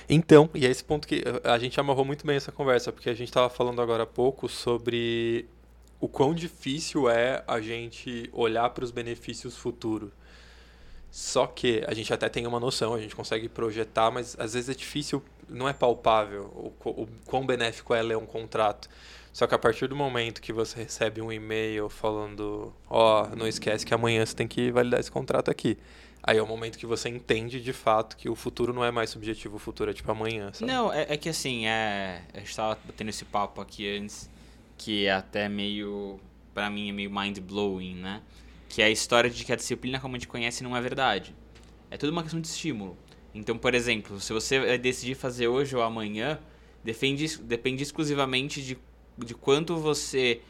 Então, 0.08 0.50
e 0.54 0.66
é 0.66 0.68
esse 0.68 0.82
ponto 0.82 1.06
que 1.06 1.22
eh, 1.24 1.48
a 1.48 1.56
gente 1.56 1.78
amarrou 1.78 2.04
muito 2.04 2.26
bem 2.26 2.34
essa 2.36 2.50
conversa, 2.50 2.90
porque 2.90 3.08
a 3.08 3.14
gente 3.14 3.28
estava 3.28 3.48
falando 3.48 3.80
agora 3.80 4.02
há 4.02 4.06
pouco 4.06 4.48
sobre 4.48 5.46
o 6.00 6.08
quão 6.08 6.34
difícil 6.34 7.08
é 7.08 7.44
a 7.46 7.60
gente 7.60 8.28
olhar 8.32 8.68
para 8.70 8.82
os 8.82 8.90
benefícios 8.90 9.56
futuros. 9.56 10.10
Só 11.12 11.46
que 11.46 11.84
a 11.86 11.94
gente 11.94 12.12
até 12.12 12.28
tem 12.28 12.44
uma 12.44 12.58
noção, 12.58 12.92
a 12.92 13.00
gente 13.00 13.14
consegue 13.14 13.48
projetar, 13.48 14.10
mas 14.10 14.34
às 14.36 14.54
vezes 14.54 14.68
é 14.68 14.74
difícil, 14.74 15.22
não 15.48 15.68
é 15.68 15.72
palpável 15.72 16.50
o, 16.56 16.70
qu- 16.72 16.90
o 17.02 17.08
quão 17.24 17.46
benéfico 17.46 17.94
é 17.94 18.02
ler 18.02 18.16
um 18.16 18.26
contrato. 18.26 18.88
Só 19.32 19.46
que 19.46 19.54
a 19.54 19.58
partir 19.58 19.86
do 19.86 19.96
momento 19.96 20.42
que 20.42 20.52
você 20.52 20.82
recebe 20.82 21.22
um 21.22 21.32
e-mail 21.32 21.88
falando, 21.88 22.72
ó, 22.88 23.28
não 23.34 23.46
esquece 23.46 23.84
que 23.86 23.94
amanhã 23.94 24.24
você 24.24 24.36
tem 24.36 24.46
que 24.46 24.70
validar 24.70 25.00
esse 25.00 25.10
contrato 25.10 25.50
aqui. 25.50 25.78
Aí 26.22 26.36
é 26.36 26.42
o 26.42 26.46
momento 26.46 26.78
que 26.78 26.86
você 26.86 27.08
entende 27.08 27.60
de 27.60 27.72
fato 27.72 28.16
que 28.16 28.28
o 28.28 28.36
futuro 28.36 28.72
não 28.72 28.84
é 28.84 28.92
mais 28.92 29.10
subjetivo, 29.10 29.56
o 29.56 29.58
futuro 29.58 29.90
é 29.90 29.94
tipo 29.94 30.10
amanhã, 30.12 30.52
sabe? 30.52 30.70
Não, 30.70 30.92
é, 30.92 31.06
é 31.08 31.16
que 31.16 31.28
assim, 31.28 31.66
é, 31.66 32.22
a 32.32 32.38
gente 32.38 32.54
tava 32.54 32.78
tendo 32.96 33.08
esse 33.08 33.24
papo 33.24 33.60
aqui 33.60 33.88
antes, 33.98 34.30
que 34.78 35.06
é 35.06 35.12
até 35.12 35.48
meio, 35.48 36.20
pra 36.54 36.70
mim, 36.70 36.90
é 36.90 36.92
meio 36.92 37.10
mind-blowing, 37.10 37.96
né? 37.96 38.22
Que 38.68 38.82
é 38.82 38.84
a 38.84 38.90
história 38.90 39.28
de 39.28 39.44
que 39.44 39.52
a 39.52 39.56
disciplina 39.56 39.98
como 39.98 40.14
a 40.14 40.18
gente 40.18 40.28
conhece 40.28 40.62
não 40.62 40.76
é 40.76 40.80
verdade. 40.80 41.34
É 41.90 41.96
tudo 41.96 42.10
uma 42.10 42.22
questão 42.22 42.40
de 42.40 42.46
estímulo. 42.46 42.96
Então, 43.34 43.58
por 43.58 43.74
exemplo, 43.74 44.20
se 44.20 44.32
você 44.32 44.78
decidir 44.78 45.14
fazer 45.14 45.48
hoje 45.48 45.74
ou 45.74 45.82
amanhã, 45.82 46.38
depende, 46.84 47.38
depende 47.38 47.82
exclusivamente 47.82 48.62
de, 48.62 48.78
de 49.16 49.34
quanto 49.34 49.76
você 49.76 50.40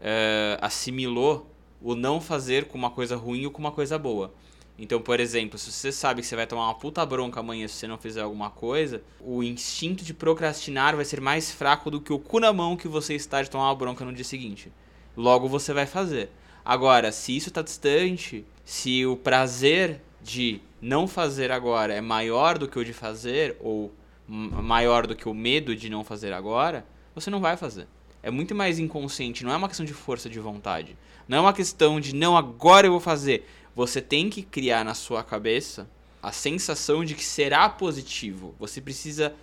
eh, 0.00 0.58
assimilou 0.60 1.46
o 1.82 1.94
não 1.94 2.20
fazer 2.20 2.66
com 2.66 2.76
uma 2.76 2.90
coisa 2.90 3.16
ruim 3.16 3.46
ou 3.46 3.50
com 3.50 3.58
uma 3.58 3.72
coisa 3.72 3.98
boa. 3.98 4.32
Então, 4.78 5.00
por 5.00 5.20
exemplo, 5.20 5.58
se 5.58 5.70
você 5.70 5.92
sabe 5.92 6.22
que 6.22 6.26
você 6.26 6.34
vai 6.34 6.46
tomar 6.46 6.64
uma 6.64 6.74
puta 6.74 7.04
bronca 7.04 7.40
amanhã 7.40 7.68
se 7.68 7.74
você 7.74 7.86
não 7.86 7.98
fizer 7.98 8.22
alguma 8.22 8.48
coisa, 8.48 9.02
o 9.20 9.42
instinto 9.42 10.02
de 10.02 10.14
procrastinar 10.14 10.96
vai 10.96 11.04
ser 11.04 11.20
mais 11.20 11.50
fraco 11.50 11.90
do 11.90 12.00
que 12.00 12.12
o 12.12 12.18
cu 12.18 12.40
na 12.40 12.50
mão 12.50 12.76
que 12.76 12.88
você 12.88 13.14
está 13.14 13.42
de 13.42 13.50
tomar 13.50 13.68
uma 13.68 13.74
bronca 13.74 14.04
no 14.06 14.12
dia 14.12 14.24
seguinte. 14.24 14.72
Logo 15.14 15.48
você 15.48 15.74
vai 15.74 15.84
fazer. 15.84 16.30
Agora, 16.64 17.12
se 17.12 17.36
isso 17.36 17.48
está 17.48 17.60
distante, 17.60 18.44
se 18.64 19.04
o 19.04 19.16
prazer 19.16 20.00
de 20.22 20.62
não 20.80 21.06
fazer 21.06 21.52
agora 21.52 21.92
é 21.92 22.00
maior 22.00 22.56
do 22.56 22.66
que 22.66 22.78
o 22.78 22.84
de 22.84 22.94
fazer, 22.94 23.56
ou 23.60 23.92
maior 24.26 25.06
do 25.06 25.14
que 25.14 25.28
o 25.28 25.34
medo 25.34 25.76
de 25.76 25.90
não 25.90 26.04
fazer 26.04 26.32
agora, 26.32 26.86
você 27.14 27.28
não 27.28 27.40
vai 27.40 27.56
fazer. 27.56 27.86
É 28.22 28.30
muito 28.30 28.54
mais 28.54 28.78
inconsciente, 28.78 29.44
não 29.44 29.52
é 29.52 29.56
uma 29.56 29.68
questão 29.68 29.86
de 29.86 29.94
força 29.94 30.28
de 30.28 30.38
vontade. 30.38 30.96
Não 31.26 31.38
é 31.38 31.40
uma 31.40 31.52
questão 31.52 32.00
de 32.00 32.14
não, 32.14 32.36
agora 32.36 32.86
eu 32.86 32.90
vou 32.90 33.00
fazer. 33.00 33.46
Você 33.74 34.00
tem 34.00 34.28
que 34.28 34.42
criar 34.42 34.84
na 34.84 34.94
sua 34.94 35.22
cabeça 35.22 35.88
a 36.22 36.32
sensação 36.32 37.04
de 37.04 37.14
que 37.14 37.24
será 37.24 37.68
positivo. 37.68 38.54
Você 38.58 38.80
precisa, 38.80 39.34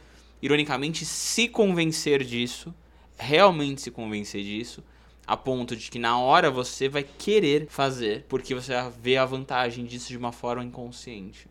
ironicamente, 0.42 1.06
se 1.06 1.48
convencer 1.48 2.24
disso, 2.24 2.74
realmente 3.18 3.82
se 3.82 3.90
convencer 3.90 4.44
disso, 4.44 4.84
a 5.26 5.36
ponto 5.36 5.76
de 5.76 5.90
que 5.90 6.00
na 6.00 6.20
hora 6.20 6.52
você 6.52 6.88
vai 6.88 7.04
querer 7.04 7.68
fazer, 7.68 8.26
porque 8.30 8.54
você 8.54 8.74
vê 9.02 9.18
a 9.18 9.26
vantagem 9.26 9.86
disso 9.86 10.10
de 10.10 10.18
uma 10.18 10.32
forma 10.32 10.64
inconsciente. 10.64 11.48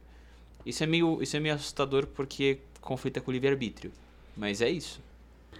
Isso 0.64 0.82
é 0.82 0.86
meio, 0.86 1.22
isso 1.22 1.36
é 1.36 1.40
meio 1.40 1.54
assustador 1.54 2.06
porque 2.06 2.60
conflita 2.80 3.20
com 3.20 3.30
o 3.30 3.34
livre-arbítrio. 3.34 3.92
Mas 4.36 4.60
é 4.60 4.70
isso. 4.70 5.00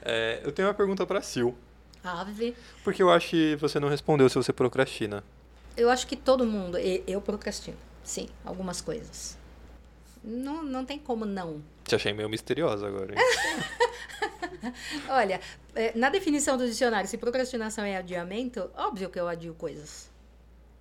É, 0.03 0.41
eu 0.45 0.53
tenho 0.53 0.69
uma 0.69 0.75
pergunta 0.75 1.07
para 1.07 1.21
Sil. 1.23 1.57
Ave. 2.03 2.57
Porque 2.85 3.03
eu 3.03 3.11
acho 3.11 3.31
que 3.31 3.57
você 3.57 3.81
não 3.81 3.89
respondeu 3.89 4.29
se 4.29 4.37
você 4.37 4.53
procrastina. 4.53 5.25
Eu 5.77 5.91
acho 5.91 6.07
que 6.07 6.17
todo 6.17 6.47
mundo, 6.47 6.79
eu 6.79 7.21
procrastino. 7.21 7.77
Sim, 8.03 8.29
algumas 8.45 8.81
coisas. 8.81 9.37
Não, 10.23 10.63
não 10.63 10.85
tem 10.85 10.99
como 10.99 11.25
não. 11.25 11.63
Te 11.85 11.95
achei 11.95 12.13
meio 12.13 12.29
misteriosa 12.29 12.87
agora. 12.87 13.15
Olha, 15.09 15.41
é, 15.75 15.97
na 15.97 16.09
definição 16.09 16.57
do 16.57 16.67
dicionário, 16.67 17.09
se 17.09 17.19
procrastinação 17.19 17.85
é 17.85 17.97
adiamento, 17.97 18.71
óbvio 18.77 19.11
que 19.11 19.21
eu 19.21 19.29
adio 19.29 19.55
coisas. 19.55 20.11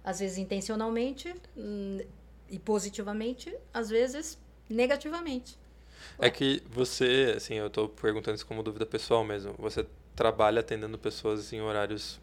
Às 0.03 0.19
vezes 0.19 0.37
intencionalmente 0.37 1.33
hum, 1.57 1.99
e 2.49 2.57
positivamente, 2.57 3.55
às 3.73 3.89
vezes 3.89 4.37
negativamente. 4.69 5.57
É 6.19 6.29
que 6.29 6.61
você, 6.69 7.33
assim, 7.35 7.55
eu 7.55 7.67
estou 7.67 7.89
perguntando 7.89 8.35
isso 8.35 8.45
como 8.45 8.63
dúvida 8.63 8.85
pessoal 8.85 9.23
mesmo. 9.23 9.53
Você 9.59 9.85
trabalha 10.15 10.61
atendendo 10.61 10.97
pessoas 10.97 11.51
em 11.51 11.61
horários 11.61 12.19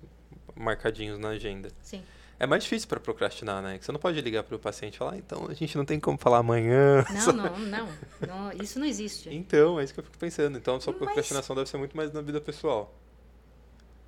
marcadinhos 0.55 1.19
na 1.19 1.31
agenda. 1.31 1.71
Sim. 1.83 2.03
É 2.39 2.47
mais 2.47 2.65
difícil 2.65 2.89
para 2.89 2.99
procrastinar, 2.99 3.63
né? 3.63 3.79
Que 3.79 3.85
você 3.85 3.93
não 3.93 4.01
pode 4.01 4.21
ligar 4.21 4.43
para 4.43 4.57
o 4.57 4.59
paciente 4.59 4.95
e 4.95 4.99
falar, 4.99 5.13
ah, 5.13 5.17
então 5.17 5.47
a 5.49 5.55
gente 5.55 5.77
não 5.77 5.85
tem 5.85 6.01
como 6.01 6.19
falar 6.19 6.39
amanhã. 6.39 7.05
Não, 7.09 7.33
não, 7.33 7.59
não, 7.59 7.89
não, 8.27 8.53
Isso 8.61 8.81
não 8.81 8.87
existe. 8.87 9.33
Então, 9.33 9.79
é 9.79 9.85
isso 9.85 9.95
que 9.95 10.01
eu 10.01 10.05
fico 10.05 10.19
pensando. 10.19 10.59
Então, 10.59 10.77
a 10.77 10.81
sua 10.81 10.93
procrastinação 10.93 11.55
deve 11.55 11.69
ser 11.69 11.77
muito 11.77 11.97
mais 11.97 12.13
na 12.13 12.21
vida 12.21 12.41
pessoal. 12.41 12.93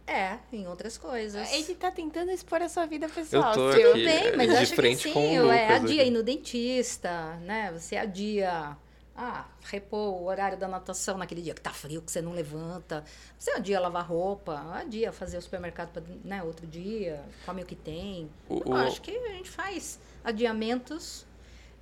É, 0.06 0.38
em 0.52 0.66
outras 0.66 0.98
coisas. 0.98 1.50
Ele 1.52 1.74
tá 1.76 1.90
tentando 1.90 2.30
expor 2.30 2.60
a 2.60 2.68
sua 2.68 2.86
vida 2.86 3.08
pessoal. 3.08 3.50
Eu 3.50 3.54
tô 3.54 3.68
aqui, 3.68 3.82
Tudo 3.82 3.94
bem, 3.94 4.36
mas 4.36 4.50
de 4.50 4.56
acho 4.56 4.74
frente 4.74 5.04
que 5.04 5.08
sim. 5.08 5.14
com 5.14 5.38
o 5.40 5.52
é, 5.52 5.76
adia 5.76 6.02
aqui. 6.02 6.10
ir 6.10 6.10
no 6.10 6.22
dentista, 6.22 7.36
né? 7.36 7.72
Você 7.72 7.96
adia 7.96 8.76
ah, 9.16 9.46
repor 9.62 10.14
o 10.20 10.24
horário 10.26 10.58
da 10.58 10.66
natação 10.66 11.16
naquele 11.16 11.40
dia 11.42 11.54
que 11.54 11.60
tá 11.60 11.70
frio, 11.70 12.02
que 12.02 12.10
você 12.10 12.20
não 12.20 12.32
levanta. 12.32 13.04
Você 13.38 13.50
adia 13.52 13.78
lavar 13.80 14.06
roupa, 14.06 14.58
adia 14.74 15.12
fazer 15.12 15.38
o 15.38 15.42
supermercado 15.42 15.90
para 15.92 16.02
né, 16.24 16.42
outro 16.42 16.66
dia, 16.66 17.22
come 17.46 17.62
o 17.62 17.66
que 17.66 17.76
tem. 17.76 18.28
O- 18.48 18.62
Eu 18.66 18.72
o- 18.72 18.74
acho 18.74 19.00
que 19.00 19.10
a 19.16 19.32
gente 19.32 19.50
faz 19.50 19.98
adiamentos. 20.24 21.24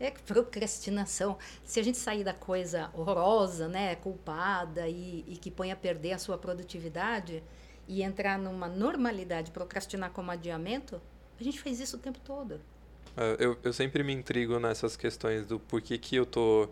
É 0.01 0.11
procrastinação. 0.11 1.38
Se 1.64 1.79
a 1.79 1.83
gente 1.83 1.97
sair 1.97 2.25
da 2.25 2.35
coisa 2.35 2.90
horrorosa, 2.92 3.68
né, 3.68 3.95
culpada 3.97 4.88
e, 4.88 5.25
e 5.29 5.37
que 5.37 5.49
põe 5.51 5.71
a 5.71 5.77
perder 5.77 6.12
a 6.14 6.18
sua 6.18 6.37
produtividade 6.37 7.42
e 7.87 8.03
entrar 8.03 8.37
numa 8.38 8.66
normalidade, 8.68 9.53
procrastinar 9.53 10.11
como 10.11 10.31
adiamento, 10.31 11.01
a 11.40 11.45
gente 11.45 11.61
faz 11.61 11.79
isso 11.79 11.97
o 11.97 12.01
tempo 12.01 12.18
todo. 12.25 12.61
É, 13.16 13.37
Eu, 13.38 13.57
eu 13.62 13.73
sempre 13.73 14.03
me 14.03 14.12
intrigo 14.12 14.59
nessas 14.59 14.97
questões 14.97 15.47
do 15.47 15.61
porquê 15.61 15.97
que 15.99 16.16
eu 16.16 16.27
tô. 16.27 16.68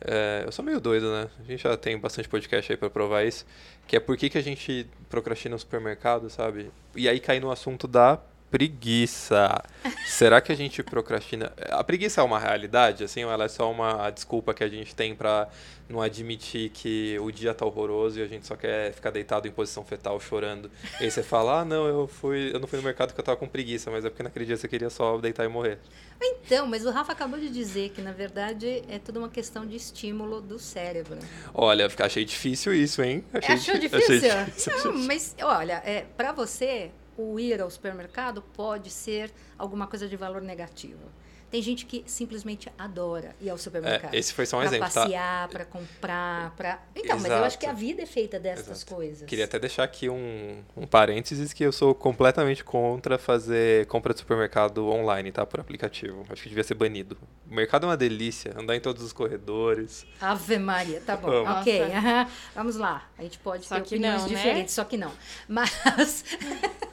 É, 0.00 0.42
eu 0.46 0.52
sou 0.52 0.64
meio 0.64 0.80
doido, 0.80 1.10
né? 1.10 1.28
A 1.38 1.42
gente 1.42 1.62
já 1.62 1.76
tem 1.76 1.98
bastante 1.98 2.28
podcast 2.28 2.72
aí 2.72 2.76
pra 2.76 2.90
provar 2.90 3.24
isso. 3.24 3.44
Que 3.86 3.96
é 3.96 4.00
por 4.00 4.16
que 4.16 4.28
que 4.28 4.38
a 4.38 4.42
gente 4.42 4.86
procrastina 5.08 5.54
no 5.54 5.58
supermercado, 5.58 6.28
sabe? 6.30 6.70
E 6.94 7.08
aí 7.08 7.18
cai 7.18 7.40
no 7.40 7.50
assunto 7.50 7.88
da 7.88 8.20
preguiça. 8.50 9.62
Será 10.06 10.40
que 10.40 10.52
a 10.52 10.54
gente 10.54 10.82
procrastina? 10.82 11.52
A 11.70 11.82
preguiça 11.84 12.20
é 12.20 12.24
uma 12.24 12.38
realidade, 12.38 13.04
assim, 13.04 13.24
ou 13.24 13.30
ela 13.30 13.44
é 13.44 13.48
só 13.48 13.70
uma 13.70 14.10
desculpa 14.10 14.52
que 14.54 14.64
a 14.64 14.68
gente 14.68 14.94
tem 14.94 15.14
pra 15.14 15.48
não 15.88 16.02
admitir 16.02 16.68
que 16.70 17.18
o 17.20 17.30
dia 17.30 17.54
tá 17.54 17.64
horroroso 17.64 18.18
e 18.18 18.22
a 18.22 18.26
gente 18.26 18.46
só 18.46 18.54
quer 18.56 18.92
ficar 18.92 19.10
deitado 19.10 19.48
em 19.48 19.50
posição 19.50 19.84
fetal 19.84 20.20
chorando? 20.20 20.70
E 21.00 21.04
aí 21.04 21.10
você 21.10 21.22
fala, 21.22 21.60
ah, 21.60 21.64
não, 21.64 21.86
eu 21.86 22.06
fui, 22.06 22.50
eu 22.54 22.60
não 22.60 22.66
fui 22.68 22.78
no 22.78 22.84
mercado 22.84 23.08
porque 23.08 23.20
eu 23.20 23.24
tava 23.24 23.36
com 23.38 23.48
preguiça, 23.48 23.90
mas 23.90 24.04
é 24.04 24.10
porque 24.10 24.22
naquele 24.22 24.44
dia 24.44 24.56
você 24.56 24.68
queria 24.68 24.90
só 24.90 25.16
deitar 25.18 25.44
e 25.44 25.48
morrer. 25.48 25.78
Então, 26.20 26.66
mas 26.66 26.84
o 26.84 26.90
Rafa 26.90 27.12
acabou 27.12 27.38
de 27.38 27.48
dizer 27.48 27.90
que, 27.90 28.02
na 28.02 28.12
verdade, 28.12 28.82
é 28.88 28.98
tudo 28.98 29.18
uma 29.20 29.28
questão 29.28 29.64
de 29.64 29.76
estímulo 29.76 30.40
do 30.40 30.58
cérebro. 30.58 31.18
Olha, 31.54 31.88
achei 32.00 32.24
difícil 32.24 32.74
isso, 32.74 33.02
hein? 33.02 33.24
Achei 33.32 33.54
Achou 33.54 33.74
di- 33.74 33.80
difícil? 33.88 34.14
achei 34.32 34.44
difícil. 34.46 34.92
Não, 34.92 34.98
mas, 35.06 35.34
olha, 35.40 35.80
é, 35.84 36.04
para 36.16 36.32
você, 36.32 36.90
o 37.18 37.38
ir 37.38 37.60
ao 37.60 37.68
supermercado 37.68 38.42
pode 38.54 38.90
ser 38.90 39.32
alguma 39.58 39.86
coisa 39.86 40.06
de 40.08 40.16
valor 40.16 40.40
negativo. 40.40 41.10
Tem 41.50 41.62
gente 41.62 41.86
que 41.86 42.04
simplesmente 42.06 42.70
adora 42.76 43.34
ir 43.40 43.48
ao 43.48 43.56
supermercado. 43.56 44.14
É, 44.14 44.18
esse 44.18 44.32
foi 44.34 44.44
só 44.44 44.56
um 44.56 44.60
pra 44.60 44.68
exemplo, 44.68 44.88
tá? 44.92 45.02
passear, 45.02 45.48
para 45.48 45.64
comprar, 45.64 46.54
para... 46.56 46.82
Então, 46.94 47.18
mas 47.18 47.30
eu 47.30 47.44
acho 47.44 47.58
que 47.58 47.66
a 47.66 47.70
Exato. 47.70 47.80
vida 47.80 48.02
é 48.02 48.06
feita 48.06 48.38
dessas 48.38 48.68
Exato. 48.68 48.94
coisas. 48.94 49.26
Queria 49.26 49.46
até 49.46 49.58
deixar 49.58 49.84
aqui 49.84 50.08
um, 50.08 50.62
um 50.76 50.86
parênteses 50.86 51.52
que 51.52 51.64
eu 51.64 51.72
sou 51.72 51.94
completamente 51.94 52.62
contra 52.62 53.18
fazer 53.18 53.86
compra 53.86 54.12
de 54.12 54.20
supermercado 54.20 54.86
online, 54.88 55.32
tá? 55.32 55.46
Por 55.46 55.60
aplicativo. 55.60 56.24
Acho 56.28 56.42
que 56.42 56.48
devia 56.48 56.64
ser 56.64 56.74
banido. 56.74 57.16
O 57.50 57.54
mercado 57.54 57.84
é 57.84 57.88
uma 57.88 57.96
delícia, 57.96 58.52
andar 58.56 58.76
em 58.76 58.80
todos 58.80 59.02
os 59.02 59.12
corredores. 59.12 60.06
Ave 60.20 60.58
Maria, 60.58 61.00
tá 61.00 61.16
bom, 61.16 61.44
Vamos. 61.44 61.60
ok. 61.60 61.82
Vamos 62.54 62.76
lá, 62.76 63.08
a 63.16 63.22
gente 63.22 63.38
pode 63.38 63.64
Só 63.64 63.76
ter 63.76 63.82
que 63.82 63.94
opiniões 63.94 64.22
não, 64.22 64.28
né? 64.28 64.36
diferentes, 64.36 64.74
só 64.74 64.84
que 64.84 64.96
não. 64.96 65.12
Mas, 65.48 66.24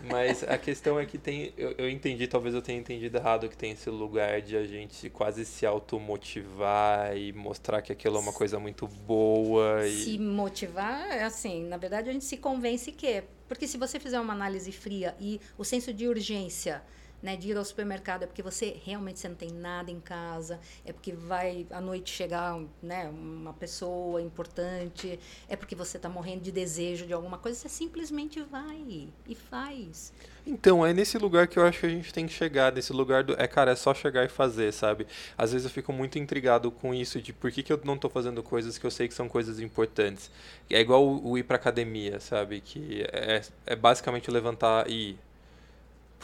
Mas 0.10 0.44
a 0.44 0.58
questão 0.58 1.00
é 1.00 1.06
que 1.06 1.18
tem. 1.18 1.54
Eu, 1.58 1.72
eu 1.78 1.90
entendi, 1.90 2.28
talvez 2.28 2.54
eu 2.54 2.62
tenha 2.62 2.80
entendido 2.80 3.18
errado, 3.18 3.50
que 3.50 3.58
tem 3.58 3.72
esse 3.72 3.90
lugar 3.90 4.42
de 4.46 4.56
a 4.56 4.66
gente 4.66 5.10
quase 5.10 5.44
se 5.44 5.66
automotivar 5.66 7.18
e 7.18 7.34
mostrar 7.34 7.82
que 7.82 7.92
aquilo 7.92 8.18
é 8.18 8.20
uma 8.20 8.34
coisa 8.34 8.60
muito 8.60 8.88
boa. 8.88 9.86
E... 9.86 10.04
se 10.04 10.20
motivar, 10.20 11.10
é 11.12 11.24
assim, 11.24 11.66
na 11.66 11.78
verdade 11.78 12.10
a 12.10 12.14
gente 12.14 12.26
se 12.26 12.38
convence 12.38 12.92
que, 12.92 13.24
porque 13.48 13.68
se 13.68 13.78
você 13.78 14.00
fizer 14.00 14.20
uma 14.20 14.34
análise 14.34 14.72
fria 14.72 15.16
e 15.20 15.42
o 15.58 15.64
senso 15.64 15.94
de 15.94 16.08
urgência, 16.08 16.84
né, 17.26 17.36
de 17.36 17.50
ir 17.50 17.58
ao 17.58 17.66
supermercado 17.66 18.22
é 18.22 18.28
porque 18.28 18.44
você 18.44 18.80
realmente 18.86 19.20
você 19.20 19.28
não 19.28 19.36
tem 19.36 19.50
nada 19.50 19.90
em 19.90 20.00
casa, 20.00 20.60
é 20.86 20.94
porque 20.94 21.12
vai 21.12 21.66
à 21.72 21.82
noite 21.82 22.14
chegar, 22.14 22.62
né, 22.84 23.10
uma 23.10 23.52
pessoa 23.52 24.22
importante, 24.22 25.20
é 25.50 25.56
porque 25.56 25.74
você 25.74 25.98
está 25.98 26.08
morrendo 26.08 26.44
de 26.44 26.52
desejo 26.52 27.08
de 27.08 27.14
alguma 27.14 27.40
coisa, 27.40 27.58
você 27.58 27.68
simplesmente 27.68 28.40
vai 28.44 29.10
e 29.28 29.34
faz. 29.34 30.14
Então, 30.46 30.86
é 30.86 30.94
nesse 30.94 31.18
lugar 31.18 31.48
que 31.48 31.58
eu 31.58 31.66
acho 31.66 31.80
que 31.80 31.88
a 31.88 31.90
gente 31.90 32.14
tem 32.14 32.28
que 32.28 32.34
chegar, 32.34 32.72
nesse 32.72 32.94
lugar 32.94 33.24
do. 33.24 33.34
É, 33.42 33.48
cara, 33.48 33.72
é 33.72 33.76
só 33.76 33.96
chegar 33.96 34.24
e 34.24 34.30
fazer, 34.30 34.72
sabe? 34.72 35.08
Às 35.36 35.52
vezes 35.52 35.66
eu 35.66 35.72
fico 35.72 35.92
muito 35.92 36.20
intrigado 36.20 36.70
com 36.70 36.94
isso, 36.94 37.20
de 37.20 37.34
por 37.34 37.52
que, 37.52 37.64
que 37.64 37.74
eu 37.74 37.82
não 37.84 37.98
tô 37.98 38.08
fazendo 38.08 38.44
coisas 38.44 38.78
que 38.78 38.86
eu 38.86 38.92
sei 38.92 39.08
que 39.08 39.16
são 39.16 39.28
coisas 39.28 39.60
importantes. 39.60 40.30
É 40.70 40.80
igual 40.80 41.04
o, 41.04 41.32
o 41.32 41.38
ir 41.40 41.44
pra 41.44 41.56
academia, 41.56 42.20
sabe? 42.20 42.62
Que 42.62 43.04
é, 43.12 43.42
é 43.66 43.76
basicamente 43.76 44.30
levantar 44.30 44.88
e 44.88 45.10
ir. 45.10 45.20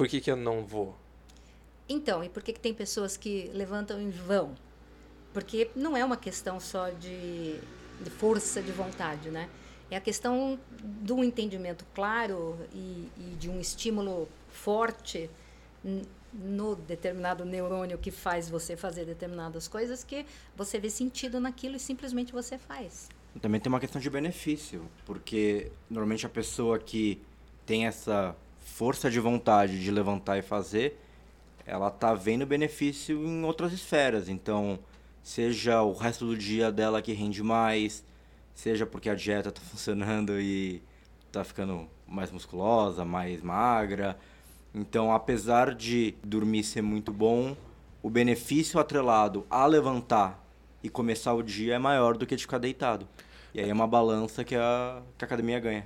Por 0.01 0.07
que, 0.07 0.19
que 0.19 0.31
eu 0.31 0.35
não 0.35 0.65
vou? 0.65 0.95
Então, 1.87 2.23
e 2.23 2.29
por 2.29 2.41
que, 2.41 2.53
que 2.53 2.59
tem 2.59 2.73
pessoas 2.73 3.15
que 3.15 3.51
levantam 3.53 4.01
em 4.01 4.09
vão? 4.09 4.55
Porque 5.31 5.69
não 5.75 5.95
é 5.95 6.03
uma 6.03 6.17
questão 6.17 6.59
só 6.59 6.89
de, 6.89 7.59
de 8.03 8.09
força 8.09 8.63
de 8.63 8.71
vontade, 8.71 9.29
né? 9.29 9.47
É 9.91 9.95
a 9.95 10.01
questão 10.01 10.59
do 10.81 11.23
entendimento 11.23 11.85
claro 11.93 12.57
e, 12.73 13.11
e 13.15 13.35
de 13.37 13.47
um 13.47 13.59
estímulo 13.59 14.27
forte 14.49 15.29
no 16.33 16.75
determinado 16.75 17.45
neurônio 17.45 17.99
que 17.99 18.09
faz 18.09 18.49
você 18.49 18.75
fazer 18.75 19.05
determinadas 19.05 19.67
coisas 19.67 20.03
que 20.03 20.25
você 20.57 20.79
vê 20.79 20.89
sentido 20.89 21.39
naquilo 21.39 21.75
e 21.75 21.79
simplesmente 21.79 22.33
você 22.33 22.57
faz. 22.57 23.07
Também 23.39 23.61
tem 23.61 23.71
uma 23.71 23.79
questão 23.79 24.01
de 24.01 24.09
benefício, 24.09 24.81
porque 25.05 25.71
normalmente 25.87 26.25
a 26.25 26.29
pessoa 26.29 26.79
que 26.79 27.21
tem 27.67 27.85
essa 27.85 28.35
força 28.61 29.09
de 29.09 29.19
vontade 29.19 29.81
de 29.83 29.91
levantar 29.91 30.37
e 30.37 30.41
fazer, 30.41 30.99
ela 31.65 31.89
tá 31.89 32.13
vendo 32.13 32.45
benefício 32.45 33.25
em 33.25 33.43
outras 33.43 33.73
esferas. 33.73 34.29
Então, 34.29 34.79
seja 35.23 35.81
o 35.81 35.93
resto 35.93 36.25
do 36.25 36.37
dia 36.37 36.71
dela 36.71 37.01
que 37.01 37.13
rende 37.13 37.43
mais, 37.43 38.03
seja 38.53 38.85
porque 38.85 39.09
a 39.09 39.15
dieta 39.15 39.51
tá 39.51 39.61
funcionando 39.69 40.39
e 40.39 40.81
tá 41.31 41.43
ficando 41.43 41.87
mais 42.07 42.31
musculosa, 42.31 43.05
mais 43.05 43.41
magra. 43.41 44.17
Então, 44.73 45.11
apesar 45.11 45.73
de 45.75 46.15
dormir 46.23 46.63
ser 46.63 46.81
muito 46.81 47.11
bom, 47.11 47.55
o 48.01 48.09
benefício 48.09 48.79
atrelado 48.79 49.45
a 49.49 49.65
levantar 49.65 50.43
e 50.83 50.89
começar 50.89 51.33
o 51.33 51.43
dia 51.43 51.75
é 51.75 51.79
maior 51.79 52.17
do 52.17 52.25
que 52.25 52.35
de 52.35 52.43
ficar 52.43 52.57
deitado. 52.57 53.07
E 53.53 53.59
aí 53.59 53.69
é 53.69 53.73
uma 53.73 53.87
balança 53.87 54.43
que 54.43 54.55
a, 54.55 55.01
que 55.17 55.23
a 55.23 55.27
academia 55.27 55.59
ganha. 55.59 55.85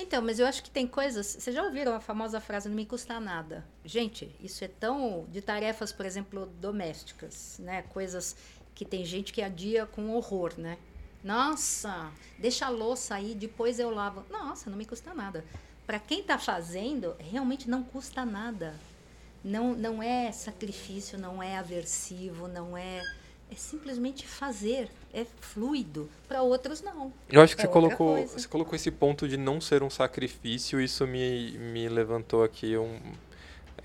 Então, 0.00 0.22
mas 0.22 0.38
eu 0.38 0.46
acho 0.46 0.62
que 0.62 0.70
tem 0.70 0.86
coisas. 0.86 1.26
Vocês 1.26 1.54
já 1.54 1.62
ouviram 1.62 1.92
a 1.92 2.00
famosa 2.00 2.40
frase 2.40 2.68
não 2.68 2.76
me 2.76 2.86
custa 2.86 3.18
nada? 3.18 3.66
Gente, 3.84 4.32
isso 4.40 4.64
é 4.64 4.68
tão. 4.68 5.26
de 5.28 5.42
tarefas, 5.42 5.90
por 5.90 6.06
exemplo, 6.06 6.46
domésticas, 6.60 7.58
né? 7.58 7.82
Coisas 7.82 8.36
que 8.76 8.84
tem 8.84 9.04
gente 9.04 9.32
que 9.32 9.42
adia 9.42 9.86
com 9.86 10.14
horror, 10.14 10.54
né? 10.56 10.78
Nossa, 11.22 12.12
deixa 12.38 12.66
a 12.66 12.68
louça 12.68 13.16
aí, 13.16 13.34
depois 13.34 13.80
eu 13.80 13.90
lavo. 13.90 14.24
Nossa, 14.30 14.70
não 14.70 14.78
me 14.78 14.86
custa 14.86 15.12
nada. 15.12 15.44
Para 15.84 15.98
quem 15.98 16.20
está 16.20 16.38
fazendo, 16.38 17.16
realmente 17.18 17.68
não 17.68 17.82
custa 17.82 18.24
nada. 18.24 18.78
Não, 19.42 19.74
não 19.74 20.00
é 20.00 20.30
sacrifício, 20.30 21.18
não 21.18 21.42
é 21.42 21.58
aversivo, 21.58 22.46
não 22.46 22.76
é 22.76 23.02
é 23.50 23.54
simplesmente 23.54 24.26
fazer, 24.26 24.90
é 25.12 25.24
fluido. 25.40 26.08
Para 26.26 26.42
outros, 26.42 26.82
não. 26.82 27.12
Eu 27.30 27.40
acho 27.40 27.56
que 27.56 27.62
é 27.62 27.66
você, 27.66 27.72
colocou, 27.72 28.26
você 28.26 28.48
colocou 28.48 28.74
esse 28.74 28.90
ponto 28.90 29.26
de 29.28 29.36
não 29.36 29.60
ser 29.60 29.82
um 29.82 29.90
sacrifício, 29.90 30.80
isso 30.80 31.06
me, 31.06 31.56
me 31.58 31.88
levantou 31.88 32.44
aqui 32.44 32.76
um. 32.76 32.98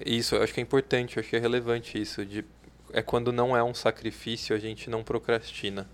Isso, 0.06 0.36
eu 0.36 0.43
acho 0.43 0.54
que 0.54 0.60
é 0.60 0.63
importante, 0.63 1.17
eu 1.17 1.21
acho 1.21 1.30
que 1.30 1.36
é 1.36 1.39
relevante 1.39 1.99
isso. 1.99 2.26
De, 2.26 2.43
é 2.91 3.02
quando 3.02 3.32
não 3.32 3.56
é 3.56 3.63
um 3.63 3.73
sacrifício, 3.73 4.56
a 4.56 4.60
gente 4.60 4.89
não 4.89 5.04
procrastina. 5.04 5.89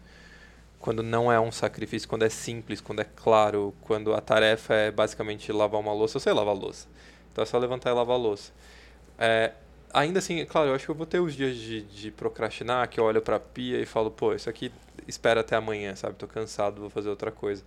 Quando 0.80 1.04
não 1.04 1.32
é 1.32 1.40
um 1.40 1.52
sacrifício, 1.52 2.08
quando 2.08 2.24
é 2.24 2.30
simples, 2.30 2.80
quando 2.80 3.02
é 3.02 3.04
claro, 3.04 3.76
quando 3.82 4.14
a 4.14 4.22
tarefa 4.22 4.74
é 4.74 4.92
basicamente 4.92 5.52
lavar 5.52 5.80
uma 5.80 5.94
louça, 5.94 6.18
eu 6.18 6.22
sei 6.22 6.32
lavar 6.32 6.56
louça. 6.56 6.88
Então 7.32 7.44
é 7.44 7.46
só 7.46 7.58
levantar 7.58 7.92
e 7.92 7.94
lavar 7.94 8.18
louça. 8.18 8.52
É, 9.18 9.52
ainda 9.93 10.19
assim, 10.19 10.43
claro, 10.45 10.69
eu 10.69 10.75
acho 10.75 10.86
que 10.86 10.91
eu 10.91 10.95
vou 10.95 11.06
ter 11.06 11.19
os 11.19 11.36
dias 11.36 11.56
de, 11.56 11.82
de 11.82 12.12
procrastinar, 12.12 12.88
que 12.89 12.99
eu 12.99 13.04
olho 13.04 13.21
pra 13.21 13.39
pia 13.39 13.80
e 13.80 13.86
falo, 13.86 14.12
pô, 14.12 14.34
isso 14.34 14.49
aqui 14.49 14.71
espera 15.08 15.41
até 15.41 15.56
amanhã, 15.56 15.95
sabe? 15.95 16.15
Tô 16.15 16.28
cansado, 16.28 16.82
vou 16.82 16.89
fazer 16.89 17.10
outra 17.10 17.32
coisa. 17.32 17.63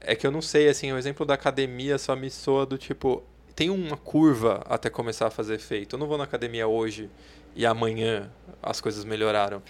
É 0.00 0.14
que 0.14 0.26
eu 0.26 0.30
não 0.30 0.42
sei, 0.42 0.68
assim, 0.68 0.92
o 0.92 0.98
exemplo 0.98 1.24
da 1.24 1.34
academia 1.34 1.98
só 1.98 2.16
me 2.16 2.30
soa 2.30 2.66
do 2.66 2.76
tipo, 2.76 3.22
tem 3.54 3.70
uma 3.70 3.96
curva 3.96 4.62
até 4.68 4.90
começar 4.90 5.28
a 5.28 5.30
fazer 5.30 5.54
efeito. 5.54 5.94
Eu 5.94 5.98
não 5.98 6.06
vou 6.06 6.18
na 6.18 6.24
academia 6.24 6.66
hoje 6.66 7.08
e 7.54 7.64
amanhã 7.64 8.30
as 8.62 8.80
coisas 8.80 9.04
melhoraram. 9.04 9.62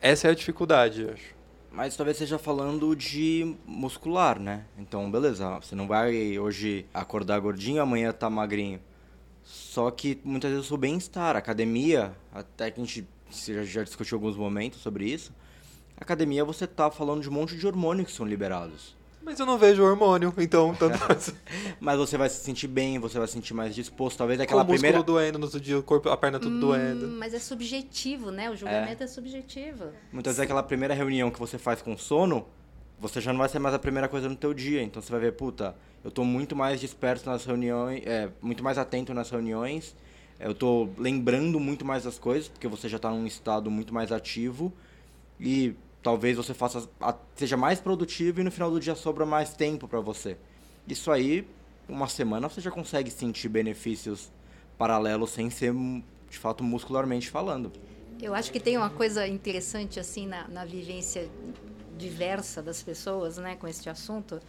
Essa 0.00 0.28
é 0.28 0.30
a 0.30 0.34
dificuldade, 0.34 1.02
eu 1.02 1.10
acho. 1.12 1.36
Mas 1.70 1.94
talvez 1.94 2.16
seja 2.16 2.38
falando 2.38 2.96
de 2.96 3.54
muscular, 3.66 4.40
né? 4.40 4.64
Então, 4.78 5.10
beleza, 5.10 5.58
você 5.60 5.74
não 5.74 5.86
vai 5.86 6.38
hoje 6.38 6.86
acordar 6.94 7.38
gordinho, 7.38 7.82
amanhã 7.82 8.12
tá 8.12 8.30
magrinho. 8.30 8.80
Só 9.46 9.90
que 9.92 10.18
muitas 10.24 10.50
vezes 10.50 10.70
o 10.72 10.76
bem-estar, 10.76 11.36
academia, 11.36 12.12
até 12.32 12.68
que 12.68 12.80
a 12.80 12.84
gente 12.84 13.06
já, 13.30 13.62
já 13.62 13.84
discutiu 13.84 14.16
alguns 14.16 14.36
momentos 14.36 14.80
sobre 14.80 15.06
isso, 15.08 15.32
academia 15.96 16.44
você 16.44 16.66
tá 16.66 16.90
falando 16.90 17.22
de 17.22 17.28
um 17.28 17.32
monte 17.32 17.56
de 17.56 17.64
hormônios 17.64 18.08
que 18.08 18.12
são 18.12 18.26
liberados. 18.26 18.96
Mas 19.22 19.40
eu 19.40 19.46
não 19.46 19.56
vejo 19.56 19.82
hormônio, 19.84 20.32
então 20.38 20.74
tanto 20.78 20.98
Mas 21.80 21.96
você 21.98 22.16
vai 22.16 22.28
se 22.28 22.44
sentir 22.44 22.66
bem, 22.68 22.98
você 22.98 23.18
vai 23.18 23.26
se 23.26 23.34
sentir 23.34 23.54
mais 23.54 23.74
disposto. 23.74 24.18
Talvez 24.18 24.40
aquela 24.40 24.64
Com 24.64 24.72
o 24.72 24.74
primeira. 24.74 25.02
doendo 25.02 25.38
no 25.38 25.44
outro 25.44 25.60
dia, 25.60 25.78
o 25.78 25.82
corpo, 25.82 26.08
a 26.08 26.16
perna 26.16 26.38
tudo 26.38 26.56
Hum, 26.56 26.60
doendo. 26.60 27.08
Mas 27.08 27.34
é 27.34 27.38
subjetivo, 27.38 28.30
né? 28.30 28.50
O 28.50 28.56
julgamento 28.56 29.02
é, 29.02 29.06
subjetivo. 29.06 29.86
Muitas 30.12 30.34
vezes 30.36 30.40
aquela 30.44 30.62
primeira 30.62 30.94
reunião 30.94 31.30
que 31.30 31.38
você 31.40 31.58
faz 31.58 31.82
com 31.82 31.96
sono, 31.96 32.46
você 32.98 33.20
já 33.20 33.32
não 33.32 33.38
vai 33.38 33.48
ser 33.48 33.58
mais 33.58 33.74
a 33.74 33.78
primeira 33.78 34.08
coisa 34.08 34.28
no 34.28 34.36
teu 34.36 34.54
dia. 34.54 34.82
Então 34.82 35.02
você 35.02 35.10
vai 35.10 35.20
ver, 35.20 35.32
puta, 35.32 35.76
eu 36.04 36.10
tô 36.10 36.24
muito 36.24 36.56
mais 36.56 36.80
disperso 36.80 37.28
nas 37.28 37.44
reuniões, 37.44 38.02
é, 38.06 38.30
muito 38.40 38.62
mais 38.62 38.78
atento 38.78 39.12
nas 39.12 39.30
reuniões. 39.30 39.94
Eu 40.38 40.54
tô 40.54 40.88
lembrando 40.98 41.58
muito 41.58 41.84
mais 41.84 42.04
das 42.04 42.18
coisas, 42.18 42.48
porque 42.48 42.68
você 42.68 42.88
já 42.88 42.98
tá 42.98 43.10
num 43.10 43.26
estado 43.26 43.70
muito 43.70 43.92
mais 43.92 44.12
ativo. 44.12 44.72
E 45.40 45.74
talvez 46.02 46.36
você 46.36 46.54
faça 46.54 46.88
seja 47.34 47.56
mais 47.56 47.80
produtivo 47.80 48.40
e 48.40 48.44
no 48.44 48.50
final 48.50 48.70
do 48.70 48.78
dia 48.78 48.94
sobra 48.94 49.26
mais 49.26 49.54
tempo 49.54 49.88
para 49.88 50.00
você. 50.00 50.36
Isso 50.86 51.10
aí, 51.10 51.46
uma 51.88 52.08
semana 52.08 52.48
você 52.48 52.60
já 52.60 52.70
consegue 52.70 53.10
sentir 53.10 53.48
benefícios 53.48 54.30
paralelos 54.78 55.30
sem 55.30 55.50
ser 55.50 55.74
de 56.30 56.38
fato 56.38 56.62
muscularmente 56.62 57.28
falando. 57.30 57.72
Eu 58.22 58.34
acho 58.34 58.50
que 58.50 58.60
tem 58.60 58.76
uma 58.76 58.88
coisa 58.88 59.26
interessante 59.26 60.00
assim 60.00 60.26
na, 60.26 60.48
na 60.48 60.64
vivência 60.64 61.28
diversa 61.96 62.62
das 62.62 62.82
pessoas, 62.82 63.38
né, 63.38 63.56
com 63.56 63.66
este 63.66 63.88
assunto, 63.88 64.40